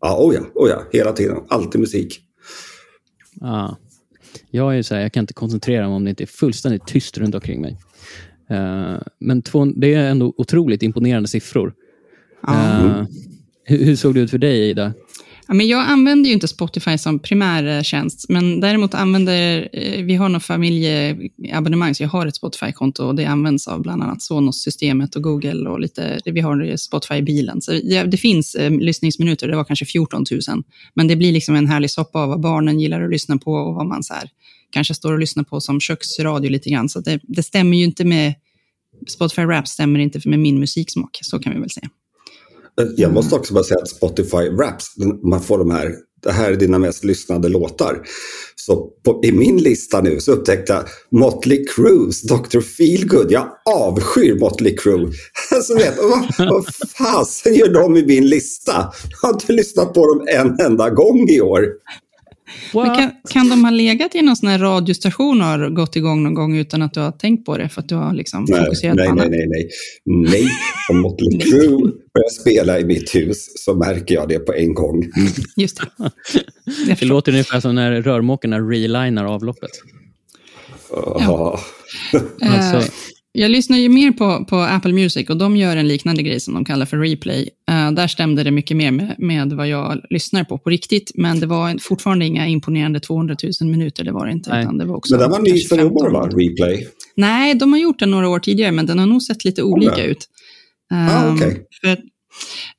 Ja, 0.00 0.18
oh 0.18 0.34
ja, 0.34 0.40
oh 0.54 0.68
ja, 0.68 0.82
hela 0.92 1.12
tiden. 1.12 1.36
Alltid 1.48 1.80
musik. 1.80 2.20
Ah. 3.40 3.74
Jag 4.50 4.78
är 4.78 4.82
så 4.82 4.94
här, 4.94 5.02
jag 5.02 5.12
kan 5.12 5.22
inte 5.22 5.34
koncentrera 5.34 5.86
mig 5.86 5.96
om 5.96 6.04
det 6.04 6.10
inte 6.10 6.24
är 6.24 6.26
fullständigt 6.26 6.86
tyst 6.86 7.18
runt 7.18 7.34
omkring 7.34 7.60
mig. 7.60 7.78
Uh, 8.50 8.98
men 9.18 9.42
två, 9.42 9.64
det 9.64 9.94
är 9.94 10.10
ändå 10.10 10.34
otroligt 10.36 10.82
imponerande 10.82 11.28
siffror. 11.28 11.74
Ja. 12.42 12.52
Uh, 12.52 13.06
hur, 13.66 13.84
hur 13.84 13.96
såg 13.96 14.14
det 14.14 14.20
ut 14.20 14.30
för 14.30 14.38
dig, 14.38 14.70
Ida? 14.70 14.92
Ja, 15.48 15.54
men 15.54 15.68
jag 15.68 15.88
använder 15.88 16.28
ju 16.28 16.34
inte 16.34 16.48
Spotify 16.48 16.98
som 16.98 17.18
primärtjänst, 17.18 18.28
men 18.28 18.60
däremot 18.60 18.94
använder, 18.94 19.68
eh, 19.72 20.04
vi 20.04 20.14
har 20.14 20.28
något 20.28 20.44
familjeabonnemang, 20.44 21.94
så 21.94 22.02
jag 22.02 22.08
har 22.08 22.26
ett 22.26 22.36
Spotify-konto 22.36 23.04
och 23.04 23.14
det 23.14 23.24
används 23.24 23.68
av 23.68 23.82
bland 23.82 24.02
annat 24.02 24.22
Sonos-systemet 24.22 25.16
och 25.16 25.22
Google 25.22 25.70
och 25.70 25.80
lite, 25.80 26.20
vi 26.24 26.40
har 26.40 26.76
Spotify 26.76 27.14
i 27.14 27.22
bilen. 27.22 27.60
Så 27.60 27.72
det, 27.72 28.02
det 28.02 28.16
finns 28.16 28.54
eh, 28.54 28.70
lyssningsminuter, 28.70 29.48
det 29.48 29.56
var 29.56 29.64
kanske 29.64 29.84
14 29.84 30.24
000, 30.48 30.62
men 30.94 31.08
det 31.08 31.16
blir 31.16 31.32
liksom 31.32 31.54
en 31.54 31.66
härlig 31.66 31.90
soppa 31.90 32.18
av 32.18 32.28
vad 32.28 32.40
barnen 32.40 32.80
gillar 32.80 33.02
att 33.02 33.10
lyssna 33.10 33.38
på 33.38 33.52
och 33.52 33.74
vad 33.74 33.86
man 33.86 34.02
så 34.02 34.14
här, 34.14 34.30
kanske 34.70 34.94
står 34.94 35.12
och 35.12 35.18
lyssnar 35.18 35.44
på 35.44 35.60
som 35.60 35.80
köksradio 35.80 36.50
lite 36.50 36.70
grann. 36.70 36.88
Så 36.88 37.00
det, 37.00 37.20
det 37.22 37.42
stämmer 37.42 37.76
ju 37.76 37.84
inte 37.84 38.04
med, 38.04 38.34
Spotify 39.08 39.42
Rap 39.42 39.68
stämmer 39.68 40.00
inte 40.00 40.28
med 40.28 40.38
min 40.38 40.60
musiksmak, 40.60 41.18
så 41.22 41.38
kan 41.38 41.54
vi 41.54 41.60
väl 41.60 41.70
säga. 41.70 41.88
Eh, 42.80 42.86
jag 42.96 43.12
måste 43.12 43.34
också 43.34 43.54
bara 43.54 43.64
säga 43.64 43.80
att 43.82 43.88
Spotify 43.88 44.36
Raps, 44.36 44.86
man 45.30 45.42
får 45.42 45.58
de 45.58 45.70
här, 45.70 45.94
det 46.22 46.32
här 46.32 46.52
är 46.52 46.56
dina 46.56 46.78
mest 46.78 47.04
lyssnade 47.04 47.48
låtar. 47.48 48.02
Så 48.56 48.90
på, 49.04 49.20
i 49.24 49.32
min 49.32 49.58
lista 49.58 50.00
nu 50.00 50.20
så 50.20 50.32
upptäckte 50.32 50.72
jag 50.72 50.84
Motley 51.20 51.64
Crues 51.64 52.22
Dr. 52.22 52.60
Feelgood. 52.60 53.32
Jag 53.32 53.48
avskyr 53.64 54.38
Motley 54.38 54.76
Crue. 54.76 55.12
Alltså 55.50 55.74
vet, 55.74 55.96
vad, 55.96 56.48
vad 56.50 56.66
fasen 56.98 57.54
gör 57.54 57.68
de 57.68 57.96
i 57.96 58.06
min 58.06 58.28
lista? 58.28 58.92
Jag 59.10 59.28
har 59.28 59.34
inte 59.34 59.52
lyssnat 59.52 59.94
på 59.94 60.06
dem 60.06 60.28
en 60.28 60.66
enda 60.66 60.90
gång 60.90 61.28
i 61.28 61.40
år. 61.40 61.66
Kan, 62.72 63.10
kan 63.30 63.48
de 63.48 63.64
ha 63.64 63.70
legat 63.70 64.14
i 64.14 64.22
någon 64.22 64.36
sån 64.36 64.48
här 64.48 64.58
radiostation 64.58 65.40
och 65.40 65.46
har 65.46 65.68
gått 65.70 65.96
igång 65.96 66.22
någon 66.22 66.34
gång 66.34 66.56
utan 66.56 66.82
att 66.82 66.94
du 66.94 67.00
har 67.00 67.12
tänkt 67.12 67.46
på 67.46 67.58
det 67.58 67.68
för 67.68 67.80
att 67.80 67.88
du 67.88 67.94
har 67.94 68.14
liksom 68.14 68.46
nej, 68.48 68.64
fokuserat 68.64 68.96
nej, 68.96 69.08
på 69.08 69.14
nej, 69.14 69.28
nej, 69.28 69.46
nej. 69.48 69.68
Nej, 70.04 70.48
om 70.90 71.00
Motley 71.00 71.40
Crue 71.40 71.78
börjar 72.14 72.40
spela 72.40 72.80
i 72.80 72.84
mitt 72.84 73.14
hus 73.14 73.64
så 73.64 73.74
märker 73.74 74.14
jag 74.14 74.28
det 74.28 74.38
på 74.38 74.52
en 74.52 74.74
gång. 74.74 75.10
Just 75.56 75.80
det. 75.80 76.10
Det 77.00 77.04
låter 77.04 77.32
ungefär 77.32 77.60
som 77.60 77.74
när 77.74 78.02
rörmokarna 78.02 78.58
relinar 78.58 79.24
avloppet. 79.24 79.70
Ja. 80.90 81.60
Alltså- 82.42 82.92
Jag 83.38 83.50
lyssnar 83.50 83.78
ju 83.78 83.88
mer 83.88 84.12
på, 84.12 84.44
på 84.44 84.56
Apple 84.56 84.92
Music 84.92 85.30
och 85.30 85.36
de 85.36 85.56
gör 85.56 85.76
en 85.76 85.88
liknande 85.88 86.22
grej 86.22 86.40
som 86.40 86.54
de 86.54 86.64
kallar 86.64 86.86
för 86.86 86.98
replay. 86.98 87.48
Eh, 87.70 87.92
där 87.92 88.06
stämde 88.06 88.42
det 88.44 88.50
mycket 88.50 88.76
mer 88.76 88.90
med, 88.90 89.14
med 89.18 89.52
vad 89.52 89.68
jag 89.68 90.00
lyssnar 90.10 90.44
på 90.44 90.58
på 90.58 90.70
riktigt, 90.70 91.12
men 91.14 91.40
det 91.40 91.46
var 91.46 91.70
en- 91.70 91.78
fortfarande 91.78 92.24
inga 92.26 92.46
imponerande 92.46 93.00
200 93.00 93.36
000 93.60 93.70
minuter, 93.70 94.04
det 94.04 94.12
var 94.12 94.26
det 94.26 94.32
inte. 94.32 94.50
Nej. 94.50 94.62
Utan 94.62 94.78
det 94.78 94.84
var 94.84 94.96
också 94.96 95.14
Men 95.14 95.20
den 95.20 95.30
var 95.30 95.40
ny 95.40 95.58
för 95.60 95.78
i 95.78 95.82
år 95.84 96.04
15. 96.04 96.12
va? 96.12 96.28
Replay. 96.28 96.88
Nej, 97.16 97.54
de 97.54 97.72
har 97.72 97.80
gjort 97.80 97.98
den 97.98 98.10
några 98.10 98.28
år 98.28 98.38
tidigare, 98.38 98.72
men 98.72 98.86
den 98.86 98.98
har 98.98 99.06
nog 99.06 99.22
sett 99.22 99.44
lite 99.44 99.62
olika 99.62 100.04
ut. 100.04 100.28
Ah, 100.90 101.36
för, 101.80 101.88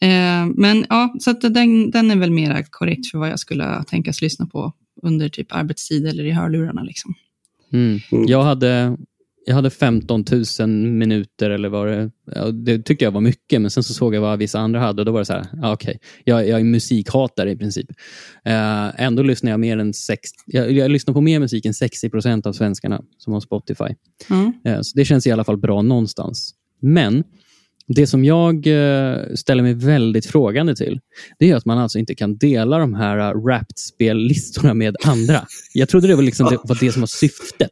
eh, 0.08 0.46
men 0.56 0.86
ja, 0.90 1.16
så 1.20 1.32
den, 1.34 1.92
den 1.92 2.12
är 2.12 2.16
väl 2.16 2.32
mera 2.32 2.64
korrekt 2.70 3.12
för 3.12 3.18
vad 3.18 3.30
jag 3.30 3.40
skulle 3.40 3.84
tänkas 3.84 4.22
lyssna 4.22 4.46
på 4.46 4.74
under 5.04 5.30
typ 5.30 5.56
arbetstid 5.56 6.06
eller 6.08 6.24
i 6.26 6.32
hörlurarna. 6.32 6.84
Liksom. 6.84 7.14
Mm. 7.74 8.00
Mm. 8.12 8.26
Jag, 8.28 8.44
hade, 8.44 8.98
jag 9.48 9.56
hade 9.56 9.70
15 9.70 10.26
000 10.60 10.70
minuter, 10.70 11.50
eller 11.50 11.70
vad 11.70 11.88
det, 11.88 12.12
ja, 12.36 12.52
det 12.52 12.84
tyckte 12.84 13.06
jag 13.06 13.12
var 13.12 13.22
mycket, 13.22 13.62
men 13.62 13.72
sen 13.72 13.84
så 13.84 13.94
såg 13.94 14.16
jag 14.16 14.22
vad 14.22 14.40
vissa 14.40 14.60
andra 14.60 14.80
hade 14.80 15.02
och 15.02 15.06
då 15.06 15.12
var 15.12 15.20
det 15.20 15.26
så 15.26 15.34
här, 15.34 15.48
ja, 15.62 15.74
okej, 15.74 16.00
jag, 16.24 16.48
jag 16.48 16.60
är 16.60 16.64
musikhatare 16.64 17.52
i 17.52 17.58
princip. 17.58 17.90
Eh, 18.46 19.02
ändå 19.04 19.24
lyssnar 19.24 19.52
jag 19.52 19.60
mer 19.60 19.78
än 19.78 19.94
sex, 19.94 20.30
jag, 20.46 20.72
jag 20.72 20.92
lyssnar 20.92 21.14
på 21.14 21.22
mer 21.22 21.40
musik 21.40 21.66
än 21.66 21.74
60 21.74 22.10
procent 22.10 22.46
av 22.46 22.54
svenskarna 22.54 23.02
som 23.18 23.34
har 23.34 23.40
Spotify. 23.40 23.96
Ja. 24.30 24.54
Eh, 24.66 24.82
Så 24.82 24.98
det 24.98 25.06
känns 25.06 25.28
i 25.28 25.32
alla 25.32 25.44
fall 25.44 25.58
bra 25.58 25.82
någonstans. 25.82 26.54
Men 26.82 27.24
det 27.88 28.08
som 28.08 28.26
jag 28.26 28.56
eh, 28.68 29.18
ställer 29.36 29.64
mig 29.64 29.74
väldigt 29.74 30.26
frågande 30.26 30.76
till, 30.76 31.00
det 31.40 31.52
är 31.52 31.56
att 31.56 31.66
man 31.66 31.78
alltså 31.78 32.00
inte 32.00 32.16
kan 32.16 32.38
dela 32.38 32.78
de 32.78 32.94
här 32.94 33.18
uh, 33.36 33.44
Wrapped-spellistorna 33.46 34.74
med 34.74 34.96
andra. 35.04 35.48
Jag 35.74 35.90
trodde 35.90 36.08
det 36.08 36.16
var, 36.16 36.24
liksom 36.24 36.46
det, 36.50 36.58
var 36.64 36.78
det 36.80 36.92
som 36.92 37.02
var 37.02 37.08
syftet. 37.08 37.72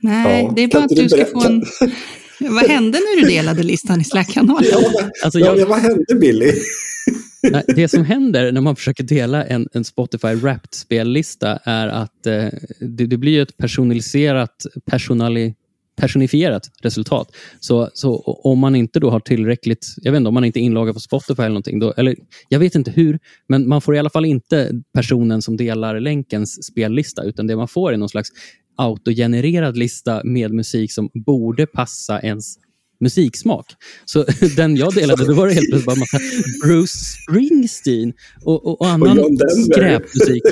Nej, 0.00 0.44
Ja, 0.44 0.52
det 0.56 0.62
är 0.62 0.68
bara 0.68 0.84
att 0.84 0.88
du 0.96 1.08
ska 1.08 1.24
få 1.24 1.44
en... 1.46 1.64
Vad 2.40 2.66
hände 2.70 2.98
när 2.98 3.20
du 3.22 3.28
delade 3.28 3.62
listan 3.62 4.00
i 4.00 4.04
Slack-kanalen? 4.04 4.70
Ja, 4.72 4.90
Alltså, 5.24 5.38
ja, 5.38 5.46
jag- 5.46 5.58
men 5.58 5.68
vad 5.68 5.78
hände 5.78 6.14
Billy? 6.20 6.52
Det 7.76 7.88
som 7.88 8.04
händer 8.04 8.52
när 8.52 8.60
man 8.60 8.76
försöker 8.76 9.04
dela 9.04 9.44
en, 9.44 9.68
en 9.72 9.84
Spotify 9.84 10.28
Wrapped-spellista 10.34 11.58
är 11.64 11.88
att 11.88 12.26
eh, 12.26 12.44
det, 12.80 13.06
det 13.06 13.16
blir 13.16 13.42
ett 13.42 13.56
personaliserat, 13.56 14.66
personali, 14.90 15.54
personifierat 16.00 16.62
resultat. 16.82 17.28
Så, 17.60 17.90
så 17.94 18.16
om 18.44 18.58
man 18.58 18.76
inte 18.76 19.00
då 19.00 19.10
har 19.10 19.20
tillräckligt, 19.20 19.86
jag 19.96 20.12
vet 20.12 20.16
inte 20.18 20.28
om 20.28 20.34
man 20.34 20.44
inte 20.44 20.58
är 20.58 20.62
inloggad 20.62 20.94
på 20.94 21.00
Spotify 21.00 21.42
eller 21.42 21.48
någonting, 21.48 21.78
då, 21.78 21.92
eller 21.96 22.16
jag 22.48 22.58
vet 22.58 22.74
inte 22.74 22.90
hur, 22.90 23.18
men 23.48 23.68
man 23.68 23.80
får 23.80 23.96
i 23.96 23.98
alla 23.98 24.10
fall 24.10 24.24
inte 24.24 24.70
personen 24.94 25.42
som 25.42 25.56
delar 25.56 26.00
länkens 26.00 26.64
spellista, 26.66 27.22
utan 27.22 27.46
det 27.46 27.56
man 27.56 27.68
får 27.68 27.92
är 27.92 27.96
någon 27.96 28.08
slags 28.08 28.28
autogenererad 28.76 29.76
lista 29.76 30.20
med 30.24 30.52
musik 30.52 30.92
som 30.92 31.10
borde 31.14 31.66
passa 31.66 32.20
ens 32.20 32.56
musiksmak. 33.00 33.66
Så 34.04 34.24
den 34.56 34.76
jag 34.76 34.94
delade, 34.94 35.24
då 35.26 35.34
var 35.34 35.46
det 35.46 35.54
helt 35.54 35.70
plötsligt 35.70 35.86
bara 35.86 35.96
massa 35.96 36.18
Bruce 36.64 36.92
Springsteen 36.98 38.12
och, 38.44 38.66
och, 38.66 38.80
och 38.80 38.88
annan 38.88 39.16
Denver. 39.16 39.72
skräpmusik. 39.72 40.42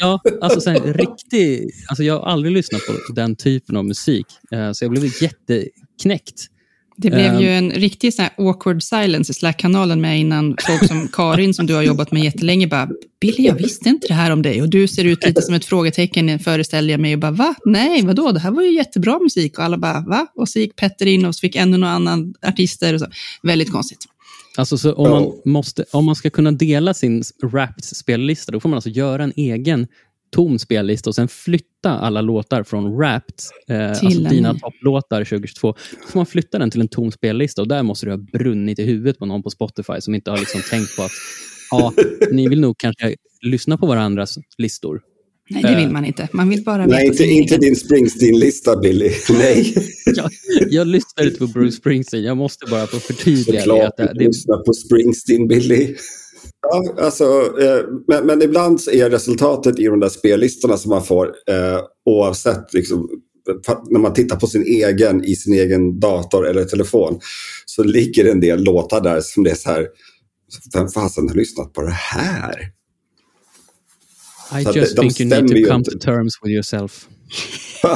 Ja, 0.00 0.20
alltså 0.40 0.60
så 0.60 0.70
här, 0.70 0.92
riktig... 0.94 1.70
Alltså 1.88 2.02
jag 2.04 2.18
har 2.18 2.26
aldrig 2.26 2.52
lyssnat 2.52 2.80
på 2.86 3.12
den 3.12 3.36
typen 3.36 3.76
av 3.76 3.84
musik, 3.84 4.26
eh, 4.52 4.72
så 4.72 4.84
jag 4.84 4.90
blev 4.90 5.04
jätteknäckt. 5.04 6.46
Det 6.96 7.10
blev 7.10 7.34
Ehm. 7.34 7.40
ju 7.40 7.48
en 7.48 7.70
riktig 7.70 8.14
sån 8.14 8.22
här 8.22 8.32
awkward 8.48 8.82
silence 8.82 9.30
i 9.30 9.34
Slack-kanalen 9.34 10.00
med 10.00 10.20
innan 10.20 10.56
folk 10.66 10.86
som 10.86 11.08
Karin, 11.12 11.54
som 11.54 11.66
du 11.66 11.74
har 11.74 11.82
jobbat 11.82 12.12
med 12.12 12.24
jättelänge, 12.24 12.66
bara 12.66 12.88
Billy, 13.20 13.46
jag 13.46 13.54
visste 13.54 13.88
inte 13.88 14.06
det 14.06 14.14
här 14.14 14.30
om 14.30 14.42
dig 14.42 14.62
och 14.62 14.68
du 14.68 14.88
ser 14.88 15.04
ut 15.04 15.26
lite 15.26 15.42
som 15.42 15.54
ett 15.54 15.64
frågetecken, 15.64 16.38
föreställer 16.38 16.90
jag 16.90 17.00
mig, 17.00 17.14
och 17.14 17.20
bara 17.20 17.30
va? 17.30 17.54
Nej, 17.64 18.02
vadå? 18.02 18.32
Det 18.32 18.40
här 18.40 18.50
var 18.50 18.62
ju 18.62 18.74
jättebra 18.74 19.18
musik 19.18 19.58
och 19.58 19.64
alla 19.64 19.78
bara 19.78 20.00
va? 20.00 20.26
Och 20.34 20.48
så 20.48 20.58
gick 20.58 20.76
Petter 20.76 21.06
in 21.06 21.24
och 21.24 21.34
så 21.34 21.40
fick 21.40 21.56
ännu 21.56 21.76
några 21.76 21.94
annan 21.94 22.34
artister 22.46 22.94
och 22.94 23.00
så. 23.00 23.06
Väldigt 23.42 23.72
konstigt. 23.72 24.04
Alltså, 24.56 24.78
så 24.78 24.92
om, 24.92 25.10
man 25.10 25.32
måste, 25.52 25.84
om 25.92 26.04
man 26.04 26.16
ska 26.16 26.30
kunna 26.30 26.52
dela 26.52 26.94
sin 26.94 27.22
Wrapped-spellista, 27.42 28.52
då 28.52 28.60
får 28.60 28.68
man 28.68 28.76
alltså 28.76 28.90
göra 28.90 29.24
en 29.24 29.32
egen 29.36 29.86
tom 30.34 30.58
spellista 30.58 31.10
och 31.10 31.14
sen 31.14 31.28
flytta 31.28 31.90
alla 31.90 32.20
låtar 32.20 32.62
från 32.62 32.96
Wrapped, 32.96 33.34
eh, 33.68 33.88
alltså 33.88 34.08
dina 34.08 34.54
topplåtar 34.54 35.24
2022, 35.24 35.74
så 36.02 36.08
får 36.08 36.18
man 36.18 36.26
flytta 36.26 36.58
den 36.58 36.70
till 36.70 36.80
en 36.80 36.88
tom 36.88 37.12
spellista 37.12 37.62
och 37.62 37.68
där 37.68 37.82
måste 37.82 38.06
det 38.06 38.12
ha 38.12 38.18
brunnit 38.18 38.78
i 38.78 38.84
huvudet 38.84 39.18
på 39.18 39.26
någon 39.26 39.42
på 39.42 39.50
Spotify 39.50 40.00
som 40.00 40.14
inte 40.14 40.30
har 40.30 40.38
liksom 40.38 40.60
tänkt 40.70 40.96
på 40.96 41.02
att 41.02 41.12
ja, 41.70 41.92
ni 42.32 42.48
vill 42.48 42.60
nog 42.60 42.78
kanske 42.78 43.16
lyssna 43.42 43.78
på 43.78 43.86
varandras 43.86 44.38
listor. 44.58 45.00
Nej, 45.50 45.62
det 45.62 45.76
vill 45.76 45.90
man 45.90 46.04
inte. 46.04 46.28
Man 46.32 46.48
vill 46.48 46.64
bara 46.64 46.86
Nej, 46.86 47.06
inte, 47.06 47.24
inte 47.24 47.56
din 47.56 47.76
Springsteen-lista 47.76 48.76
Billy. 48.76 49.10
Nej, 49.30 49.74
Jag, 50.16 50.30
jag 50.70 50.86
lyssnar 50.86 51.26
inte 51.26 51.38
på 51.38 51.46
Bruce 51.46 51.76
Springsteen, 51.76 52.24
jag 52.24 52.36
måste 52.36 52.66
bara 52.70 52.86
få 52.86 52.98
förtydliga 52.98 53.56
det. 53.56 53.60
såklart 53.60 53.88
Att 53.88 53.96
det, 53.96 54.02
inte 54.02 54.14
det 54.14 54.24
lyssna 54.26 54.56
på 54.56 54.72
Springsteen 54.72 55.48
Billy. 55.48 55.94
Ja, 56.70 56.94
alltså, 57.00 57.24
eh, 57.60 57.84
men, 58.08 58.26
men 58.26 58.42
ibland 58.42 58.80
är 58.92 59.10
resultatet 59.10 59.78
i 59.78 59.84
de 59.84 60.00
där 60.00 60.08
spellistorna 60.08 60.76
som 60.76 60.90
man 60.90 61.04
får, 61.04 61.26
eh, 61.26 61.80
oavsett 62.04 62.74
liksom, 62.74 63.08
när 63.90 64.00
man 64.00 64.14
tittar 64.14 64.36
på 64.36 64.46
sin 64.46 64.62
egen 64.62 65.24
i 65.24 65.36
sin 65.36 65.54
egen 65.54 66.00
dator 66.00 66.46
eller 66.48 66.64
telefon, 66.64 67.20
så 67.66 67.82
ligger 67.82 68.24
en 68.24 68.40
del 68.40 68.64
låtar 68.64 69.00
där 69.00 69.20
som 69.20 69.44
det 69.44 69.50
är 69.50 69.54
så 69.54 69.70
här, 69.70 69.86
vem 70.74 70.88
fasen 70.88 71.28
har 71.28 71.34
lyssnat 71.36 71.72
på 71.72 71.82
det 71.82 71.90
här? 71.90 72.70
I 74.60 74.64
Så 74.64 74.72
just 74.72 74.96
think 74.96 75.20
you 75.20 75.28
need 75.28 75.48
to 75.48 75.70
come 75.70 75.78
inte. 75.78 75.90
to 75.90 75.98
terms 75.98 76.32
with 76.42 76.52
yourself. 76.52 77.08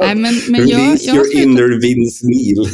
Nej, 0.00 0.14
men, 0.14 0.34
men 0.48 0.68
jag, 0.68 0.80
Release 0.80 1.06
jag, 1.06 1.14
har 1.14 1.24
your 1.24 1.42
inner 1.42 1.80
Vince 1.80 2.26
Neil. 2.26 2.68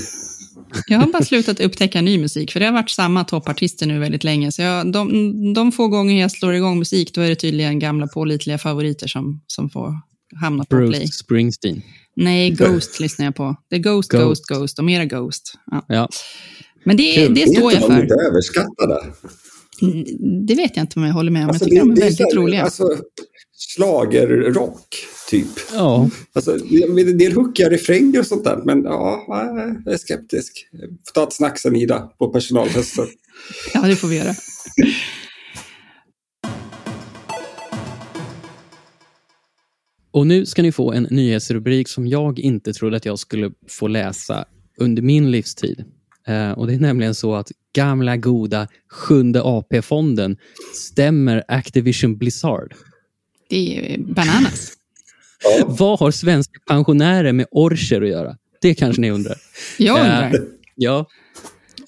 Jag 0.86 0.98
har 0.98 1.06
bara 1.06 1.24
slutat 1.24 1.60
upptäcka 1.60 2.00
ny 2.02 2.18
musik, 2.18 2.52
för 2.52 2.60
det 2.60 2.66
har 2.66 2.72
varit 2.72 2.90
samma 2.90 3.24
toppartister 3.24 3.86
nu 3.86 3.98
väldigt 3.98 4.24
länge. 4.24 4.52
Så 4.52 4.62
jag, 4.62 4.92
de, 4.92 5.54
de 5.54 5.72
få 5.72 5.88
gånger 5.88 6.20
jag 6.20 6.30
slår 6.30 6.54
igång 6.54 6.78
musik, 6.78 7.14
då 7.14 7.20
är 7.20 7.28
det 7.28 7.36
tydligen 7.36 7.78
gamla 7.78 8.06
pålitliga 8.06 8.58
favoriter 8.58 9.06
som, 9.08 9.40
som 9.46 9.70
får 9.70 9.92
hamna 10.40 10.64
på 10.64 10.76
play. 10.76 10.88
Bruce 10.90 11.12
Springsteen. 11.12 11.82
Nej, 12.16 12.50
Ghost 12.50 13.00
lyssnar 13.00 13.26
jag 13.26 13.34
på. 13.34 13.56
Det 13.70 13.76
är 13.76 13.80
Ghost, 13.80 14.10
Ghost, 14.10 14.24
Ghost. 14.24 14.48
Ghost, 14.48 14.78
och 14.78 14.84
mera 14.84 15.04
Ghost. 15.04 15.54
Ja. 15.70 15.84
Ja. 15.88 16.08
Men 16.84 16.96
det, 16.96 17.14
Kul. 17.14 17.34
det 17.34 17.42
Är 17.42 17.46
står 17.46 17.72
inte 17.72 17.84
jag 17.86 17.92
för. 17.94 18.02
lite 18.02 18.14
överskattade? 18.30 19.00
Mm, 19.82 20.04
Det 20.46 20.54
vet 20.54 20.76
jag 20.76 20.82
inte 20.82 20.98
om 21.00 21.06
jag 21.06 21.12
håller 21.14 21.30
med 21.30 21.42
om. 21.44 21.48
Alltså, 21.50 21.64
jag 21.64 21.70
tycker 21.70 21.80
de 21.84 21.90
är 21.90 21.94
det 21.96 22.00
är 22.00 22.04
väldigt 22.04 22.20
här, 22.34 22.40
roliga. 22.40 22.62
Alltså, 22.62 22.88
schlagerrock, 23.76 24.88
typ. 25.34 25.46
ja. 25.72 26.10
Alltså, 26.32 26.56
det 26.56 26.76
är 26.76 27.10
en 27.10 27.18
del 27.18 27.32
hookiga 27.32 27.70
refränger 27.70 28.20
och 28.20 28.26
sånt 28.26 28.44
där, 28.44 28.62
men 28.64 28.82
ja, 28.82 29.24
jag 29.84 29.94
är 29.94 29.98
skeptisk. 29.98 30.66
Får 31.06 31.12
ta 31.12 31.22
ett 31.22 31.32
snack 31.32 31.58
sen, 31.58 31.76
Ida, 31.76 32.10
på 32.18 32.28
personalfesten. 32.28 33.06
Ja, 33.74 33.80
det 33.80 33.96
får 33.96 34.08
vi 34.08 34.16
göra. 34.16 34.34
Och 40.10 40.26
nu 40.26 40.46
ska 40.46 40.62
ni 40.62 40.72
få 40.72 40.92
en 40.92 41.02
nyhetsrubrik 41.10 41.88
som 41.88 42.06
jag 42.06 42.38
inte 42.38 42.72
trodde 42.72 42.96
att 42.96 43.04
jag 43.04 43.18
skulle 43.18 43.50
få 43.68 43.88
läsa 43.88 44.44
under 44.78 45.02
min 45.02 45.30
livstid. 45.30 45.84
Eh, 46.26 46.50
och 46.50 46.66
Det 46.66 46.74
är 46.74 46.78
nämligen 46.78 47.14
så 47.14 47.34
att 47.34 47.50
gamla 47.74 48.16
goda 48.16 48.68
sjunde 48.90 49.42
AP-fonden 49.42 50.36
stämmer 50.74 51.44
Activision 51.48 52.18
Blizzard. 52.18 52.74
Det 53.48 53.94
är 53.94 53.98
bananas. 53.98 54.72
Ja, 55.44 55.66
Vad 55.68 55.98
har 56.00 56.10
svenska 56.10 56.52
pensionärer 56.68 57.32
med 57.32 57.46
Orcher 57.50 58.02
att 58.02 58.08
göra? 58.08 58.36
Det 58.60 58.74
kanske 58.74 59.00
ni 59.00 59.10
undrar. 59.10 59.36
Jag 59.78 59.98
Eh, 59.98 60.02
undrar. 60.04 60.32
Ja. 60.74 61.06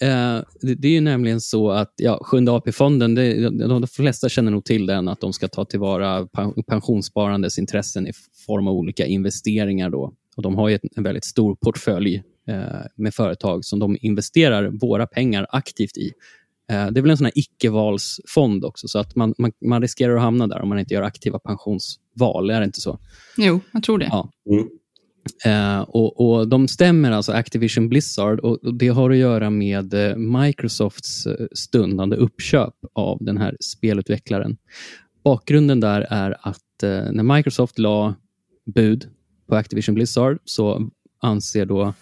Eh, 0.01 0.41
det, 0.61 0.75
det 0.75 0.89
är 0.89 0.93
ju 0.93 1.01
nämligen 1.01 1.41
så 1.41 1.71
att 1.71 1.93
ja, 1.97 2.19
Sjunde 2.23 2.53
AP-fonden, 2.53 3.15
det, 3.15 3.35
de, 3.43 3.59
de 3.59 3.87
flesta 3.87 4.29
känner 4.29 4.51
nog 4.51 4.65
till 4.65 4.87
den, 4.87 5.09
att 5.09 5.21
de 5.21 5.33
ska 5.33 5.49
ta 5.49 5.65
tillvara 5.65 6.27
pen- 6.27 6.63
pensionssparandes 6.67 7.59
intressen 7.59 8.07
i 8.07 8.13
form 8.47 8.69
av 8.69 8.75
olika 8.75 9.07
investeringar. 9.07 9.91
Då. 9.91 10.13
Och 10.37 10.43
de 10.43 10.55
har 10.57 10.71
en 10.97 11.03
väldigt 11.03 11.25
stor 11.25 11.55
portfölj 11.55 12.23
eh, 12.49 12.57
med 12.97 13.15
företag 13.15 13.65
som 13.65 13.79
de 13.79 13.97
investerar 14.01 14.69
våra 14.81 15.07
pengar 15.07 15.47
aktivt 15.51 15.97
i. 15.97 16.13
Eh, 16.71 16.87
det 16.87 17.01
är 17.01 17.03
väl 17.03 17.11
en 17.11 17.17
sån 17.17 17.25
här 17.25 17.39
icke-valsfond 17.39 18.65
också, 18.65 18.89
så 18.89 18.99
att 18.99 19.17
man, 19.17 19.35
man, 19.39 19.53
man 19.65 19.83
riskerar 19.83 20.17
att 20.17 20.23
hamna 20.23 20.47
där 20.47 20.63
om 20.63 20.69
man 20.69 20.79
inte 20.79 20.95
gör 20.95 21.03
aktiva 21.03 21.39
pensionsval. 21.39 22.51
Är 22.51 22.61
det 22.61 22.67
inte 22.67 22.81
så? 22.81 22.99
Jo, 23.37 23.61
jag 23.73 23.83
tror 23.83 23.99
det. 23.99 24.09
Ja. 24.11 24.31
Mm. 24.51 24.69
Eh, 25.45 25.81
och, 25.81 26.21
och 26.21 26.49
De 26.49 26.69
stämmer 26.69 27.11
alltså 27.11 27.33
Activision 27.33 27.89
Blizzard 27.89 28.41
och, 28.41 28.65
och 28.65 28.75
det 28.75 28.89
har 28.89 29.11
att 29.11 29.17
göra 29.17 29.51
med 29.51 29.95
eh, 29.95 30.17
Microsofts 30.17 31.27
eh, 31.27 31.47
stundande 31.53 32.17
uppköp 32.17 32.75
av 32.93 33.19
den 33.21 33.39
här 33.39 33.57
spelutvecklaren. 33.61 34.57
Bakgrunden 35.25 35.81
där 35.81 36.01
är 36.11 36.37
att 36.41 36.83
eh, 36.83 37.13
när 37.13 37.37
Microsoft 37.37 37.79
la 37.79 38.15
bud 38.75 39.09
på 39.49 39.57
Activision 39.57 39.95
Blizzard 39.95 40.39
så 40.45 40.91
anser 41.21 41.67
då 41.67 41.95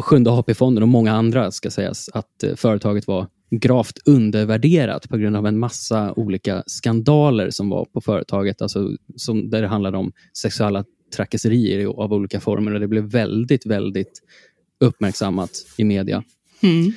Sjunde 0.00 0.30
AP-fonden 0.30 0.82
och 0.82 0.88
många 0.88 1.12
andra 1.12 1.50
ska 1.50 1.70
sägas 1.70 2.08
att 2.12 2.42
eh, 2.42 2.54
företaget 2.54 3.06
var 3.06 3.26
gravt 3.50 3.98
undervärderat 4.04 5.08
på 5.08 5.16
grund 5.16 5.36
av 5.36 5.46
en 5.46 5.58
massa 5.58 6.12
olika 6.12 6.62
skandaler 6.66 7.50
som 7.50 7.68
var 7.68 7.84
på 7.84 8.00
företaget, 8.00 8.62
alltså 8.62 8.90
som, 9.16 9.50
där 9.50 9.62
det 9.62 9.68
handlade 9.68 9.98
om 9.98 10.12
sexuella 10.32 10.84
trakasserier 11.16 11.86
av 11.86 12.12
olika 12.12 12.40
former 12.40 12.74
och 12.74 12.80
det 12.80 12.88
blev 12.88 13.04
väldigt, 13.04 13.66
väldigt 13.66 14.22
uppmärksammat 14.80 15.50
i 15.76 15.84
media. 15.84 16.24
Mm. 16.62 16.92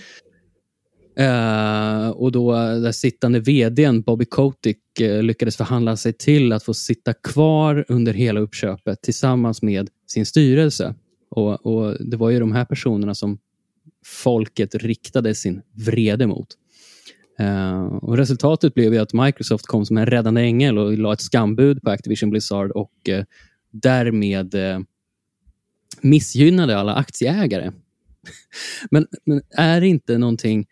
Eh, 1.17 2.09
och 2.09 2.31
då 2.31 2.51
där 2.53 2.91
sittande 2.91 3.39
vdn 3.39 4.01
Bobby 4.01 4.25
Kotick 4.25 4.99
eh, 4.99 5.23
lyckades 5.23 5.57
förhandla 5.57 5.97
sig 5.97 6.13
till 6.13 6.53
att 6.53 6.63
få 6.63 6.73
sitta 6.73 7.13
kvar 7.13 7.85
under 7.87 8.13
hela 8.13 8.39
uppköpet 8.39 9.01
tillsammans 9.01 9.61
med 9.61 9.89
sin 10.07 10.25
styrelse. 10.25 10.95
Och, 11.29 11.65
och 11.65 12.05
Det 12.05 12.17
var 12.17 12.29
ju 12.29 12.39
de 12.39 12.51
här 12.51 12.65
personerna 12.65 13.15
som 13.15 13.39
folket 14.05 14.75
riktade 14.75 15.35
sin 15.35 15.61
vrede 15.73 16.27
mot. 16.27 16.47
Uh, 17.41 17.85
och 17.85 18.17
Resultatet 18.17 18.73
blev 18.73 18.93
ju 18.93 18.99
att 18.99 19.13
Microsoft 19.13 19.65
kom 19.65 19.85
som 19.85 19.97
en 19.97 20.05
räddande 20.05 20.41
ängel 20.41 20.77
och 20.77 20.97
la 20.97 21.13
ett 21.13 21.21
skambud 21.21 21.81
på 21.81 21.89
Activision 21.89 22.29
Blizzard 22.29 22.71
och 22.71 22.93
uh, 23.09 23.23
därmed 23.71 24.55
uh, 24.55 24.79
missgynnade 26.01 26.77
alla 26.77 26.95
aktieägare. 26.95 27.71
Men, 28.91 29.07
men 29.25 29.41
är 29.49 29.81
det 29.81 29.87
inte 29.87 30.17
någonting 30.17 30.67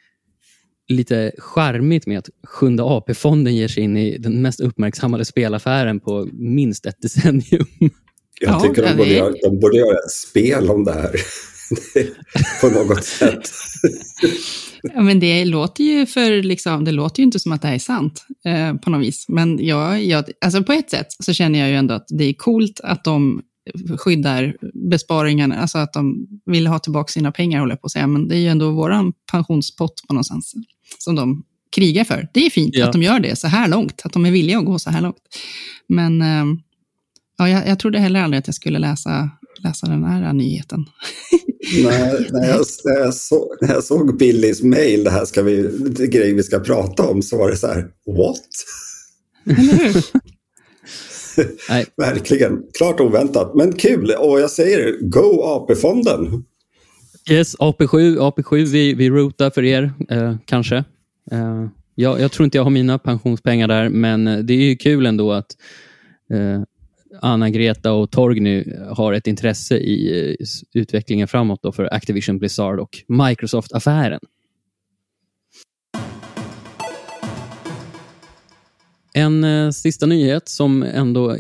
lite 0.88 1.32
charmigt 1.38 2.08
med 2.08 2.20
att 2.20 2.30
Sjunde 2.43 2.84
AP-fonden 2.84 3.56
ger 3.56 3.67
sig 3.67 3.84
in 3.84 3.98
i 3.98 4.17
den 4.17 4.41
mest 4.41 4.60
uppmärksammade 4.60 5.26
spelaffären 5.26 6.00
på 6.00 6.30
minst 6.34 6.86
ett 6.86 7.02
decennium? 7.02 7.65
Jag 8.39 8.54
Ja, 8.56 8.60
tycker 8.60 8.84
de 8.84 8.97
borde, 8.97 9.10
göra, 9.13 9.34
de 9.43 9.60
borde 9.60 9.78
göra 9.78 9.97
ett 9.97 10.12
spel 10.12 10.69
om 10.69 10.84
det 10.84 10.93
här. 10.93 11.12
på 12.62 12.69
något 12.69 13.04
sätt. 13.06 13.50
Ja, 14.93 15.02
men 15.02 15.19
det 15.19 15.45
låter 15.45 15.84
ju 15.84 16.06
för 16.06 16.43
liksom, 16.43 16.86
det 16.86 16.91
låter 16.91 17.19
ju 17.19 17.23
inte 17.23 17.39
som 17.39 17.52
att 17.52 17.62
det 17.62 17.67
här 17.67 17.76
är 17.76 17.80
sant 17.80 18.26
eh, 18.45 18.73
på 18.76 18.89
något 18.89 19.02
vis. 19.02 19.26
Men 19.28 19.65
jag, 19.65 20.04
jag, 20.04 20.26
alltså 20.41 20.63
på 20.63 20.73
ett 20.73 20.89
sätt 20.89 21.08
så 21.23 21.34
känner 21.34 21.60
jag 21.60 21.69
ju 21.69 21.76
ändå 21.76 21.93
att 21.93 22.06
det 22.10 22.23
är 22.23 22.34
coolt 22.34 22.80
att 22.84 23.04
de 23.04 23.41
skyddar 23.97 24.56
besparingarna, 24.89 25.56
alltså 25.62 25.78
att 25.78 25.93
de 25.93 26.28
vill 26.45 26.67
ha 26.67 26.80
tillbaka 26.80 27.12
sina 27.12 27.32
pengar 27.32 27.60
håller 27.60 27.71
jag 27.71 27.82
på 27.82 27.86
att 27.86 27.91
säga. 27.91 28.08
Men 28.08 28.28
det 28.28 28.36
är 28.36 28.39
ju 28.39 28.47
ändå 28.47 28.71
våran 28.71 29.13
pensionspott 29.32 30.02
på 30.08 30.13
någonstans 30.13 30.54
som 30.97 31.15
de 31.15 31.43
krigar 31.76 32.04
för. 32.04 32.28
Det 32.34 32.45
är 32.45 32.50
fint 32.50 32.76
Ja. 32.76 32.86
att 32.86 32.93
de 32.93 33.04
gör 33.04 33.19
det 33.19 33.36
så 33.36 33.47
här 33.47 33.67
långt, 33.67 34.02
att 34.04 34.13
de 34.13 34.26
är 34.26 34.32
villiga 34.32 34.58
att 34.60 34.65
gå 34.65 34.80
så 34.80 34.89
här 34.89 35.02
långt. 35.02 35.17
Men 35.88 36.21
eh, 36.21 36.45
ja, 37.38 37.50
jag, 37.50 37.67
jag 37.67 37.80
trodde 37.80 38.00
heller 38.00 38.21
aldrig 38.21 38.39
att 38.39 38.47
jag 38.47 38.56
skulle 38.56 38.80
läsa, 38.80 39.30
läsa 39.63 39.88
den 39.88 40.04
här 40.04 40.34
nyheten. 40.34 40.86
när, 41.84 42.32
när, 42.32 42.47
jag, 42.47 42.65
när, 42.84 43.00
jag 43.00 43.13
så, 43.13 43.56
när 43.62 43.73
jag 43.73 43.84
såg 43.84 44.17
Billys 44.17 44.63
mail, 44.63 45.04
det 45.04 45.12
här 45.12 45.26
ska 45.26 45.43
vi, 45.43 45.62
det 45.89 46.08
grej 46.08 46.34
vi 46.34 46.43
ska 46.43 46.60
prata 46.60 47.04
om, 47.08 47.21
så 47.21 47.38
var 47.38 47.50
det 47.50 47.58
så 47.58 47.67
här, 47.67 47.88
what? 48.06 48.41
Eller 49.45 49.84
hur? 49.84 50.04
Nej, 51.69 51.86
Verkligen. 51.97 52.63
Klart 52.78 53.00
oväntat, 53.00 53.56
men 53.56 53.73
kul. 53.73 54.12
Och 54.12 54.39
jag 54.39 54.52
säger, 54.52 54.97
go 55.02 55.43
AP-fonden. 55.43 56.43
Yes, 57.30 57.58
AP7, 57.58 58.17
AP7 58.17 58.65
vi, 58.65 58.93
vi 58.93 59.10
rootar 59.10 59.50
för 59.50 59.63
er, 59.63 59.93
eh, 60.10 60.36
kanske. 60.45 60.76
Eh, 61.32 61.67
jag, 61.95 62.19
jag 62.19 62.32
tror 62.32 62.45
inte 62.45 62.58
jag 62.58 62.63
har 62.63 62.71
mina 62.71 63.00
pensionspengar 63.00 63.67
där, 63.67 63.89
men 63.89 64.28
eh, 64.28 64.38
det 64.38 64.54
är 64.54 64.63
ju 64.63 64.76
kul 64.76 65.06
ändå 65.06 65.32
att 65.32 65.47
eh, 66.32 66.62
Anna-Greta 67.22 67.91
och 67.93 68.12
Torgny 68.12 68.65
har 68.89 69.13
ett 69.13 69.28
intresse 69.28 69.78
i 69.78 70.30
eh, 70.30 70.46
utvecklingen 70.74 71.28
framåt 71.28 71.60
då 71.63 71.72
för 71.72 71.93
Activision 71.93 72.39
Blizzard 72.39 72.80
och 72.80 72.98
Microsoft-affären. 73.08 74.20
En 79.13 79.43
eh, 79.43 79.70
sista 79.70 80.06
nyhet 80.06 80.50
som 80.50 80.84
ändå 80.84 81.38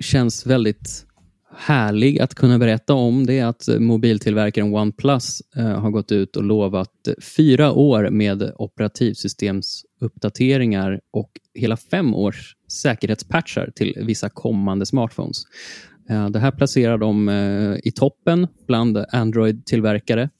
känns 0.00 0.46
väldigt 0.46 1.06
härlig 1.56 2.20
att 2.20 2.34
kunna 2.34 2.58
berätta 2.58 2.94
om 2.94 3.26
det 3.26 3.38
är 3.38 3.46
att 3.46 3.68
mobiltillverkaren 3.78 4.74
OnePlus 4.74 5.42
eh, 5.56 5.80
har 5.80 5.90
gått 5.90 6.12
ut 6.12 6.36
och 6.36 6.42
lovat 6.42 7.08
fyra 7.36 7.72
år 7.72 8.10
med 8.10 8.52
operativsystemsuppdateringar 8.56 11.00
och 11.12 11.30
hela 11.54 11.76
fem 11.76 12.14
års 12.14 12.56
säkerhetspatchar 12.68 13.70
till 13.74 13.98
vissa 14.06 14.28
kommande 14.28 14.86
smartphones. 14.86 15.42
Eh, 16.10 16.30
det 16.30 16.38
här 16.38 16.50
placerar 16.50 16.98
de 16.98 17.28
eh, 17.28 17.76
i 17.84 17.92
toppen 17.92 18.46
bland 18.66 19.04
Android-tillverkare 19.12 20.30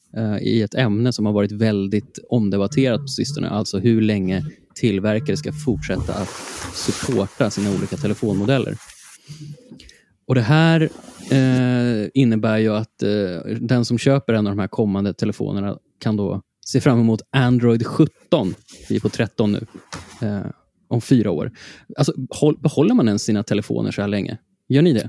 i 0.41 0.63
ett 0.63 0.75
ämne 0.75 1.13
som 1.13 1.27
har 1.27 1.33
varit 1.33 1.53
väldigt 1.53 2.19
omdebatterat 2.29 3.01
på 3.01 3.07
sistone, 3.07 3.49
alltså 3.49 3.79
hur 3.79 4.01
länge 4.01 4.45
tillverkare 4.75 5.37
ska 5.37 5.53
fortsätta 5.53 6.15
att 6.15 6.29
supporta 6.75 7.51
sina 7.51 7.71
olika 7.71 7.97
telefonmodeller. 7.97 8.77
Och 10.27 10.35
Det 10.35 10.41
här 10.41 10.89
eh, 11.31 12.09
innebär 12.15 12.59
ju 12.59 12.75
att 12.75 13.03
eh, 13.03 13.55
den 13.61 13.85
som 13.85 13.99
köper 13.99 14.33
en 14.35 14.47
av 14.47 14.53
de 14.53 14.59
här 14.59 14.69
kommande 14.69 15.15
telefonerna 15.15 15.77
kan 16.01 16.17
då 16.17 16.43
se 16.67 16.81
fram 16.81 17.01
emot 17.01 17.23
Android 17.31 17.87
17, 17.87 18.55
vi 18.89 18.97
är 18.97 19.01
på 19.01 19.09
13 19.09 19.53
nu, 19.53 19.67
eh, 20.23 20.47
om 20.89 21.01
fyra 21.01 21.31
år. 21.31 21.53
Alltså, 21.97 22.13
håll, 22.31 22.59
behåller 22.59 22.95
man 22.95 23.09
ens 23.09 23.23
sina 23.23 23.43
telefoner 23.43 23.91
så 23.91 24.01
här 24.01 24.09
länge? 24.09 24.39
Gör 24.69 24.83
ni 24.83 24.93
det? 24.93 25.09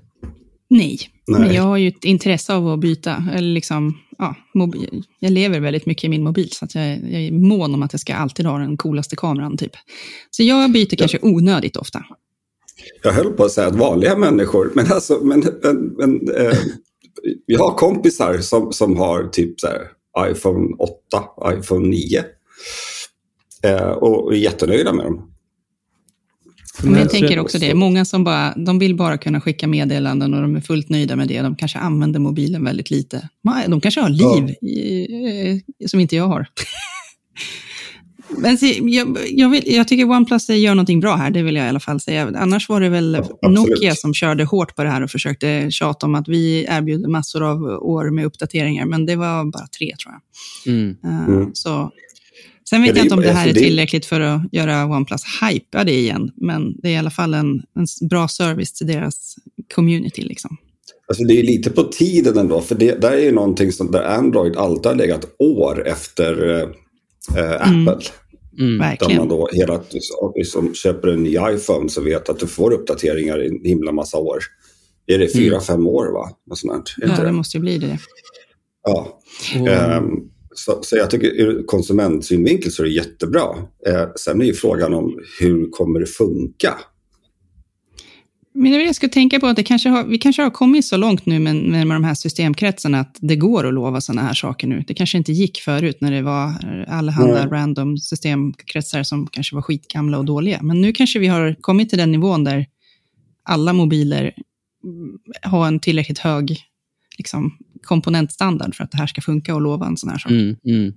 Nej. 0.70 1.00
Nej. 1.28 1.42
men 1.42 1.54
jag 1.54 1.64
har 1.64 1.78
ju 1.78 1.88
ett 1.88 2.04
intresse 2.06 2.54
av 2.54 2.68
att 2.68 2.80
byta. 2.80 3.24
Eller 3.34 3.54
liksom, 3.54 3.98
ja, 4.18 4.36
mobil, 4.54 5.04
jag 5.20 5.32
lever 5.32 5.60
väldigt 5.60 5.86
mycket 5.86 6.04
i 6.04 6.10
min 6.10 6.24
mobil, 6.24 6.50
så 6.52 6.66
att 6.66 6.76
jag, 6.76 6.88
jag 6.88 7.22
är 7.22 7.32
mån 7.32 7.74
om 7.74 7.84
att 7.84 7.94
jag 7.94 8.00
ska 8.00 8.16
alltid 8.16 8.46
ha 8.46 8.58
den 8.58 8.78
coolaste 8.78 9.16
kameran. 9.16 9.58
Typ. 9.58 9.72
Så 10.32 10.44
jag 10.44 10.72
byter 10.72 10.96
kanske 10.96 11.20
onödigt 11.22 11.78
ofta. 11.78 12.06
Jag 13.04 13.12
höll 13.12 13.34
på 13.34 13.44
att 13.44 13.52
säga 13.52 13.68
att 13.68 13.76
vanliga 13.76 14.18
människor, 14.18 14.72
men 14.76 14.92
alltså, 14.92 15.20
men, 15.24 15.44
men, 15.64 15.96
men 15.98 16.36
eh, 16.36 16.58
jag 17.46 17.60
har 17.60 17.74
kompisar 17.74 18.38
som, 18.38 18.74
som 18.74 18.98
har 18.98 19.28
typ 19.28 19.60
så 19.60 19.68
här, 19.68 19.88
iPhone 20.32 20.76
8, 20.80 21.24
iPhone 21.60 21.88
9 21.88 22.24
eh, 23.64 23.90
och 23.90 24.34
är 24.34 24.38
jättenöjda 24.38 24.94
med 24.94 25.06
dem. 25.06 25.30
Men 26.84 27.00
jag 27.00 27.10
tänker 27.10 27.40
också 27.40 27.60
det, 27.60 27.74
många 27.74 28.06
som 28.06 28.24
bara, 28.24 28.54
de 28.56 28.80
vill 28.80 28.96
bara 28.96 29.18
kunna 29.18 29.42
skicka 29.42 29.68
meddelanden 29.68 30.34
och 30.34 30.42
de 30.42 30.56
är 30.56 30.62
fullt 30.62 30.90
nöjda 30.90 31.16
med 31.16 31.28
det. 31.28 31.42
De 31.42 31.56
kanske 31.56 31.80
använder 31.80 32.20
mobilen 32.20 32.64
väldigt 32.64 32.90
lite. 32.90 33.30
De 33.68 33.82
kanske 33.82 34.02
har 34.02 34.10
liv 34.10 34.56
ja. 34.62 34.68
i, 34.68 35.62
eh, 35.80 35.88
som 35.88 36.00
inte 36.00 36.16
jag 36.16 36.28
har. 36.28 36.48
Men 38.38 38.58
se, 38.58 38.80
jag, 38.84 39.18
jag, 39.30 39.50
vill, 39.50 39.64
jag, 39.66 39.88
tycker 39.88 40.10
OnePlus 40.10 40.50
gör 40.50 40.76
någonting 40.76 41.00
bra 41.00 41.16
här, 41.16 41.32
det 41.32 41.44
vill 41.44 41.56
jag 41.56 41.66
i 41.66 41.70
alla 41.70 41.80
fall 41.80 42.00
säga. 42.00 42.32
Annars 42.36 42.70
var 42.70 42.82
det 42.82 42.90
väl 42.90 43.18
ja, 43.42 43.50
Nokia 43.50 43.96
som 43.96 44.14
körde 44.14 44.44
hårt 44.44 44.76
på 44.76 44.84
det 44.84 44.90
här 44.90 45.04
och 45.04 45.12
försökte 45.12 45.72
tjata 45.72 46.06
om 46.06 46.16
att 46.16 46.28
vi 46.28 46.66
erbjuder 46.70 47.08
massor 47.08 47.44
av 47.44 47.64
år 47.64 48.10
med 48.10 48.26
uppdateringar, 48.26 48.86
men 48.86 49.06
det 49.06 49.16
var 49.16 49.52
bara 49.52 49.68
tre 49.68 49.96
tror 50.04 50.14
jag. 50.14 50.74
Mm. 50.74 50.96
Uh, 51.06 51.50
så 51.54 51.92
Sen 52.70 52.82
vet 52.82 52.96
jag 52.98 53.06
inte 53.06 53.16
om 53.16 53.22
det 53.22 53.32
här 53.32 53.48
är 53.48 53.54
tillräckligt 53.54 54.06
för 54.06 54.22
att 54.22 54.42
göra 54.52 54.86
OnePlus 54.86 55.22
hypa 55.42 55.84
det 55.84 55.94
igen, 55.94 56.32
men 56.36 56.76
det 56.82 56.88
är 56.88 56.92
i 56.92 56.98
alla 56.98 57.10
fall 57.10 57.34
en, 57.34 57.62
en 57.76 58.08
bra 58.10 58.28
service 58.28 58.74
till 58.74 58.88
deras 58.88 59.36
community. 59.76 60.22
Liksom. 60.22 60.58
Alltså 61.08 61.24
det 61.24 61.40
är 61.40 61.44
lite 61.44 61.70
på 61.70 61.84
tiden 61.84 62.38
ändå, 62.38 62.62
för 62.62 62.76
det 62.76 63.02
där 63.02 63.12
är 63.12 63.24
ju 63.24 63.32
någonting 63.32 63.72
som 63.72 63.92
där 63.92 64.04
Android 64.04 64.58
alltid 64.58 64.86
har 64.86 64.96
legat 64.96 65.26
år 65.40 65.88
efter 65.88 66.50
eh, 66.50 66.64
mm. 67.38 67.88
Apple. 67.88 67.94
Mm. 67.94 68.00
Mm. 68.60 68.98
Där 69.00 69.18
man 69.18 69.28
då 69.28 69.50
hela 69.54 69.84
som 70.46 70.74
köper 70.74 71.08
en 71.08 71.24
ny 71.24 71.38
iPhone 71.50 71.90
så 71.90 72.02
vet 72.02 72.30
att 72.30 72.40
du 72.40 72.48
får 72.48 72.74
uppdateringar 72.74 73.44
i 73.44 73.48
en 73.48 73.66
himla 73.66 73.92
massa 73.92 74.18
år. 74.18 74.40
Är 75.08 75.18
det 75.18 75.28
fyra, 75.28 75.56
mm. 75.56 75.62
fem 75.62 75.88
år 75.88 76.14
va? 76.14 76.30
Något 76.48 76.58
sånt 76.58 76.96
ja, 76.98 77.08
det, 77.08 77.24
det 77.24 77.32
måste 77.32 77.58
ju 77.58 77.62
bli 77.62 77.78
det. 77.78 78.00
Ja. 78.84 79.20
Um, 79.98 80.30
så, 80.56 80.80
så, 80.82 80.98
jag 80.98 81.10
tycker 81.10 81.28
ur 81.28 81.64
konsumentsynvinkel 81.66 82.72
så 82.72 82.84
är 82.84 82.88
det 82.88 82.94
jättebra. 82.94 83.48
Eh, 83.88 84.08
sen 84.16 84.42
är 84.42 84.46
ju 84.46 84.54
frågan 84.54 84.94
om 84.94 85.20
hur 85.40 85.70
kommer 85.72 86.00
det 86.00 86.06
funka? 86.06 86.80
Men 88.54 88.72
jag 88.72 88.96
skulle 88.96 89.10
tänka 89.10 89.40
på 89.40 89.48
att 89.48 89.56
det 89.56 89.64
kanske 89.64 89.90
har, 89.90 90.04
vi 90.04 90.18
kanske 90.18 90.42
har 90.42 90.50
kommit 90.50 90.86
så 90.86 90.98
långt 90.98 91.26
nu 91.26 91.40
med, 91.40 91.56
med, 91.56 91.88
de 91.88 92.04
här 92.04 92.14
systemkretsarna 92.14 93.00
att 93.00 93.18
det 93.22 93.36
går 93.36 93.68
att 93.68 93.74
lova 93.74 94.02
sådana 94.02 94.22
här 94.22 94.34
saker 94.34 94.68
nu. 94.68 94.84
Det 94.88 94.94
kanske 94.94 95.18
inte 95.18 95.32
gick 95.32 95.60
förut 95.60 96.02
när 96.02 96.12
det 96.12 96.22
var 96.22 96.54
allehanda 96.88 97.40
mm. 97.40 97.50
random 97.50 97.98
systemkretsar 97.98 99.04
som 99.04 99.28
kanske 99.28 99.56
var 99.56 99.62
skitgamla 99.62 100.18
och 100.18 100.26
dåliga. 100.26 100.60
Men 100.62 100.82
nu 100.82 100.92
kanske 100.92 101.20
vi 101.20 101.28
har 101.28 101.56
kommit 101.62 101.90
till 101.90 101.98
den 101.98 102.12
nivån 102.12 102.44
där 102.44 102.66
alla 103.44 103.74
mobiler 103.74 104.34
har 105.42 105.68
en 105.68 105.80
tillräckligt 105.80 106.20
hög 106.20 106.58
liksom, 107.18 107.58
komponentstandard 107.82 108.76
för 108.76 108.84
att 108.84 108.92
det 108.92 108.98
här 108.98 109.08
ska 109.08 109.22
funka 109.22 109.56
och 109.56 109.62
lova 109.62 109.86
en 109.86 109.98
sån 109.98 110.10
här 110.10 110.18
sak. 110.18 110.32
Mm, 110.32 110.56
mm. 110.66 110.94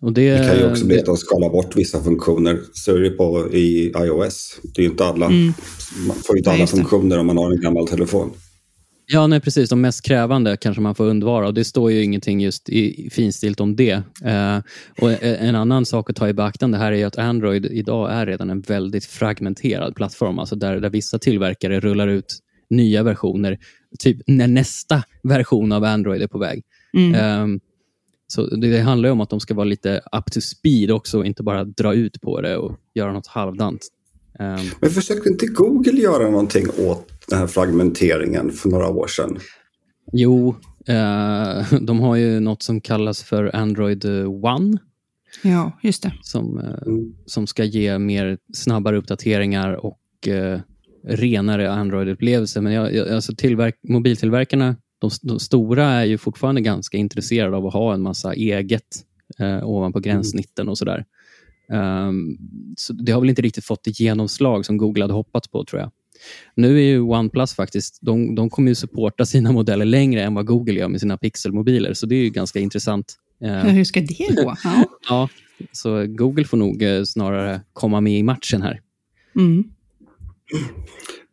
Och 0.00 0.12
det, 0.12 0.30
det, 0.30 0.46
kan 0.46 0.58
ju 0.58 0.70
också 0.70 0.86
bli 0.86 0.98
att 0.98 1.06
de 1.06 1.16
skalar 1.16 1.50
bort 1.50 1.76
vissa 1.76 2.02
funktioner. 2.02 2.60
Så 2.72 2.96
är 2.96 3.00
det 3.00 3.10
på 3.10 3.48
i 3.52 3.92
iOS. 3.96 4.60
Det 4.62 4.80
är 4.80 4.82
ju 4.82 4.90
inte 4.90 5.04
alla, 5.04 5.26
mm. 5.26 5.52
Man 6.06 6.16
får 6.16 6.36
ju 6.36 6.38
inte 6.38 6.50
alla 6.50 6.66
funktioner 6.66 7.18
om 7.18 7.26
man 7.26 7.36
har 7.36 7.52
en 7.52 7.60
gammal 7.60 7.88
telefon. 7.88 8.30
Ja, 9.08 9.26
nej, 9.26 9.40
precis. 9.40 9.68
De 9.70 9.80
mest 9.80 10.04
krävande 10.04 10.56
kanske 10.56 10.82
man 10.82 10.94
får 10.94 11.04
undvara 11.04 11.46
och 11.46 11.54
det 11.54 11.64
står 11.64 11.92
ju 11.92 12.02
ingenting 12.02 12.40
just 12.40 12.68
i, 12.68 13.10
finstilt 13.12 13.60
om 13.60 13.76
det. 13.76 14.02
Eh, 14.24 14.58
och 15.00 15.22
en 15.22 15.54
annan 15.54 15.86
sak 15.86 16.10
att 16.10 16.16
ta 16.16 16.28
i 16.28 16.32
beaktande 16.32 16.78
här 16.78 16.92
är 16.92 17.06
att 17.06 17.18
Android 17.18 17.66
idag 17.66 18.12
är 18.12 18.26
redan 18.26 18.50
en 18.50 18.60
väldigt 18.60 19.04
fragmenterad 19.04 19.94
plattform, 19.94 20.38
alltså 20.38 20.56
där, 20.56 20.80
där 20.80 20.90
vissa 20.90 21.18
tillverkare 21.18 21.80
rullar 21.80 22.08
ut 22.08 22.38
nya 22.70 23.02
versioner, 23.02 23.58
typ 23.98 24.16
när 24.26 24.48
nästa 24.48 25.02
version 25.22 25.72
av 25.72 25.84
Android 25.84 26.22
är 26.22 26.26
på 26.26 26.38
väg. 26.38 26.62
Mm. 26.96 27.42
Um, 27.42 27.60
så 28.26 28.46
det, 28.56 28.80
handlar 28.80 29.10
om 29.10 29.20
att 29.20 29.30
de 29.30 29.40
ska 29.40 29.54
vara 29.54 29.64
lite 29.64 30.00
up 30.12 30.32
to 30.32 30.40
speed 30.40 30.90
också 30.90 31.18
och 31.18 31.26
inte 31.26 31.42
bara 31.42 31.64
dra 31.64 31.94
ut 31.94 32.20
på 32.20 32.40
det 32.40 32.56
och 32.56 32.76
göra 32.94 33.12
något 33.12 33.26
halvdant. 33.26 33.88
Um, 34.38 34.70
Men 34.80 34.90
försökte 34.90 35.28
inte 35.28 35.46
Google 35.46 36.00
göra 36.00 36.30
någonting 36.30 36.66
åt 36.78 37.08
den 37.28 37.38
här 37.38 37.46
fragmenteringen 37.46 38.50
för 38.50 38.68
några 38.68 38.88
år 38.88 39.06
sedan? 39.06 39.38
Jo, 40.12 40.48
uh, 40.88 41.74
de 41.80 42.00
har 42.00 42.16
ju 42.16 42.40
något 42.40 42.62
som 42.62 42.80
kallas 42.80 43.22
för 43.22 43.56
Android 43.56 44.04
One. 44.44 44.78
Ja, 45.42 45.78
just 45.82 46.02
det. 46.02 46.12
Som, 46.22 46.58
uh, 46.58 46.82
mm. 46.86 47.14
som 47.26 47.46
ska 47.46 47.64
ge 47.64 47.98
mer 47.98 48.38
snabbare 48.54 48.96
uppdateringar 48.96 49.72
och 49.72 50.00
uh, 50.28 50.58
renare 51.06 51.70
Android-upplevelse. 51.70 52.60
Men 52.60 52.72
jag, 52.72 52.94
jag, 52.94 53.08
alltså 53.08 53.34
tillverk, 53.36 53.78
mobiltillverkarna, 53.88 54.76
de, 54.98 55.10
de, 55.22 55.40
stora 55.40 55.84
är 55.84 56.04
ju 56.04 56.18
fortfarande 56.18 56.60
ganska 56.60 56.96
intresserade 56.96 57.56
av 57.56 57.66
att 57.66 57.72
ha 57.72 57.94
en 57.94 58.02
massa 58.02 58.34
eget 58.34 59.04
eh, 59.38 59.68
ovanpå 59.68 59.98
mm. 59.98 60.02
gränssnitten 60.02 60.68
och 60.68 60.78
sådär. 60.78 61.04
Um, 61.68 62.38
så 62.76 62.92
det 62.92 63.12
har 63.12 63.20
väl 63.20 63.30
inte 63.30 63.42
riktigt 63.42 63.64
fått 63.64 63.84
det 63.84 64.00
genomslag 64.00 64.66
som 64.66 64.76
Google 64.76 65.04
hade 65.04 65.14
hoppats 65.14 65.48
på, 65.48 65.64
tror 65.64 65.80
jag. 65.80 65.90
Nu 66.54 66.76
är 66.76 66.82
ju 66.82 67.00
OnePlus 67.00 67.54
faktiskt, 67.54 67.98
de, 68.02 68.34
de 68.34 68.50
kommer 68.50 68.68
ju 68.70 68.74
supporta 68.74 69.26
sina 69.26 69.52
modeller 69.52 69.84
längre 69.84 70.22
än 70.22 70.34
vad 70.34 70.46
Google 70.46 70.74
gör 70.74 70.88
med 70.88 71.00
sina 71.00 71.16
pixelmobiler, 71.16 71.94
så 71.94 72.06
det 72.06 72.14
är 72.14 72.24
ju 72.24 72.30
ganska 72.30 72.58
intressant. 72.58 73.14
Uh, 73.44 73.50
Hur 73.64 73.84
ska 73.84 74.00
det 74.00 74.42
gå? 74.42 74.56
Ja. 74.64 74.84
ja, 75.08 75.28
så 75.72 76.06
Google 76.06 76.44
får 76.44 76.56
nog 76.56 76.82
eh, 76.82 77.02
snarare 77.02 77.60
komma 77.72 78.00
med 78.00 78.18
i 78.18 78.22
matchen 78.22 78.62
här. 78.62 78.80
Mm. 79.36 79.64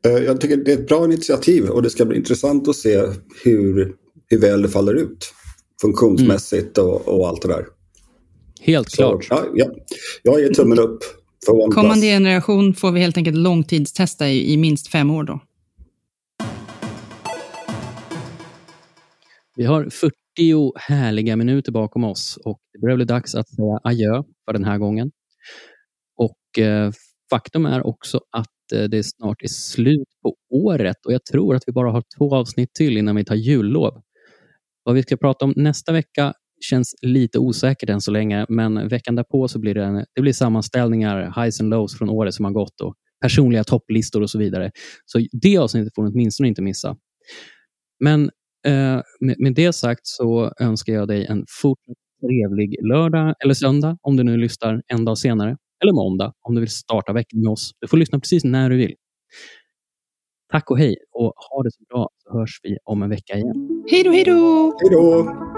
Eh, 0.07 0.23
jag 0.23 0.41
tycker 0.41 0.57
det 0.57 0.71
är 0.71 0.77
ett 0.77 0.87
bra 0.87 1.05
initiativ 1.05 1.69
och 1.69 1.81
det 1.81 1.89
ska 1.89 2.05
bli 2.05 2.17
intressant 2.17 2.67
att 2.67 2.75
se 2.75 3.01
hur, 3.43 3.95
hur 4.29 4.39
väl 4.39 4.61
det 4.61 4.69
faller 4.69 4.93
ut 4.93 5.33
funktionsmässigt 5.81 6.77
mm. 6.77 6.89
och, 6.89 7.07
och, 7.07 7.27
allt 7.27 7.41
det 7.41 7.47
där. 7.47 7.65
Helt 8.61 8.91
Så, 8.91 8.97
klart. 8.97 9.27
Ja, 9.29 9.45
ja. 9.53 9.65
Jag 10.23 10.41
ger 10.41 10.49
tummen 10.49 10.79
upp 10.79 10.99
för 11.45 11.53
OnePlus. 11.53 11.75
Kommande 11.75 12.05
generation 12.07 12.73
får 12.73 12.91
vi 12.91 12.99
helt 12.99 13.17
enkelt 13.17 13.37
långtidstesta 13.37 14.29
i, 14.29 14.53
i 14.53 14.57
minst 14.57 14.87
fem 14.87 15.11
år 15.11 15.23
då. 15.23 15.39
Vi 19.55 19.65
har 19.65 19.89
40 19.89 20.13
härliga 20.75 21.35
minuter 21.35 21.71
bakom 21.71 22.03
oss 22.03 22.39
och 22.45 22.59
det 22.73 22.79
börjar 22.79 22.95
bli 22.95 23.05
dags 23.05 23.35
att 23.35 23.49
säga 23.49 23.79
adjö 23.83 24.23
för 24.45 24.53
den 24.53 24.63
här 24.63 24.77
gången. 24.77 25.11
Och 26.17 26.59
eh, 26.59 26.91
faktum 27.29 27.65
är 27.65 27.87
också 27.87 28.21
att 28.31 28.47
Eh, 28.73 28.83
det 28.83 29.03
snart 29.03 29.43
är 29.43 29.47
slut 29.47 30.07
på 30.21 30.35
året 30.49 31.05
och 31.05 31.13
jag 31.13 31.25
tror 31.25 31.55
att 31.55 31.63
vi 31.67 31.71
bara 31.71 31.91
har 31.91 32.03
två 32.17 32.35
avsnitt 32.35 32.73
till 32.73 32.97
innan 32.97 33.15
vi 33.15 33.25
tar 33.25 33.35
jullov. 33.35 34.01
Vad 34.83 34.95
vi 34.95 35.03
ska 35.03 35.17
prata 35.17 35.45
om 35.45 35.53
nästa 35.55 35.91
vecka 35.91 36.33
känns 36.69 36.95
lite 37.01 37.39
osäkert 37.39 37.89
än 37.89 38.01
så 38.01 38.11
länge, 38.11 38.45
men 38.49 38.87
veckan 38.87 39.15
därpå 39.15 39.47
så 39.47 39.59
blir 39.59 39.73
det, 39.73 39.83
en, 39.83 40.05
det 40.15 40.21
blir 40.21 40.33
sammanställningar, 40.33 41.43
highs 41.43 41.61
and 41.61 41.69
lows 41.69 41.97
från 41.97 42.09
året 42.09 42.33
som 42.33 42.45
har 42.45 42.51
gått 42.51 42.81
och 42.81 42.95
personliga 43.21 43.63
topplistor 43.63 44.21
och 44.21 44.29
så 44.29 44.39
vidare. 44.39 44.71
Så 45.05 45.27
det 45.31 45.57
avsnittet 45.57 45.95
får 45.95 46.03
du 46.03 46.09
åtminstone 46.09 46.49
inte 46.49 46.61
missa. 46.61 46.95
Men 47.99 48.23
eh, 48.65 49.01
med, 49.19 49.35
med, 49.39 49.53
det 49.55 49.73
sagt 49.73 50.01
så 50.03 50.53
önskar 50.59 50.93
jag 50.93 51.07
dig 51.07 51.25
en 51.25 51.45
fortsatt 51.61 51.97
trevlig 52.21 52.75
lördag 52.83 53.35
eller 53.43 53.53
söndag 53.53 53.97
om 54.01 54.17
du 54.17 54.23
nu 54.23 54.37
lyssnar 54.37 54.81
en 54.87 55.05
dag 55.05 55.17
senare 55.17 55.57
eller 55.83 55.93
måndag 55.93 56.33
om 56.41 56.55
du 56.55 56.61
vill 56.61 56.69
starta 56.69 57.13
veckan 57.13 57.41
med 57.41 57.51
oss. 57.51 57.71
Du 57.79 57.87
får 57.87 57.97
lyssna 57.97 58.19
precis 58.19 58.43
när 58.43 58.69
du 58.69 58.77
vill. 58.77 58.95
Tack 60.51 60.71
och 60.71 60.77
hej 60.77 60.95
och 61.11 61.33
ha 61.49 61.63
det 61.63 61.71
så 61.71 61.83
bra 61.89 62.09
så 62.17 62.39
hörs 62.39 62.59
vi 62.63 62.77
om 62.83 63.03
en 63.03 63.09
vecka 63.09 63.33
igen. 63.33 63.83
Hej 63.91 64.03
då, 64.03 64.11
hej 64.11 64.23
då! 64.23 64.73
Hej 64.81 64.89
då! 64.91 65.52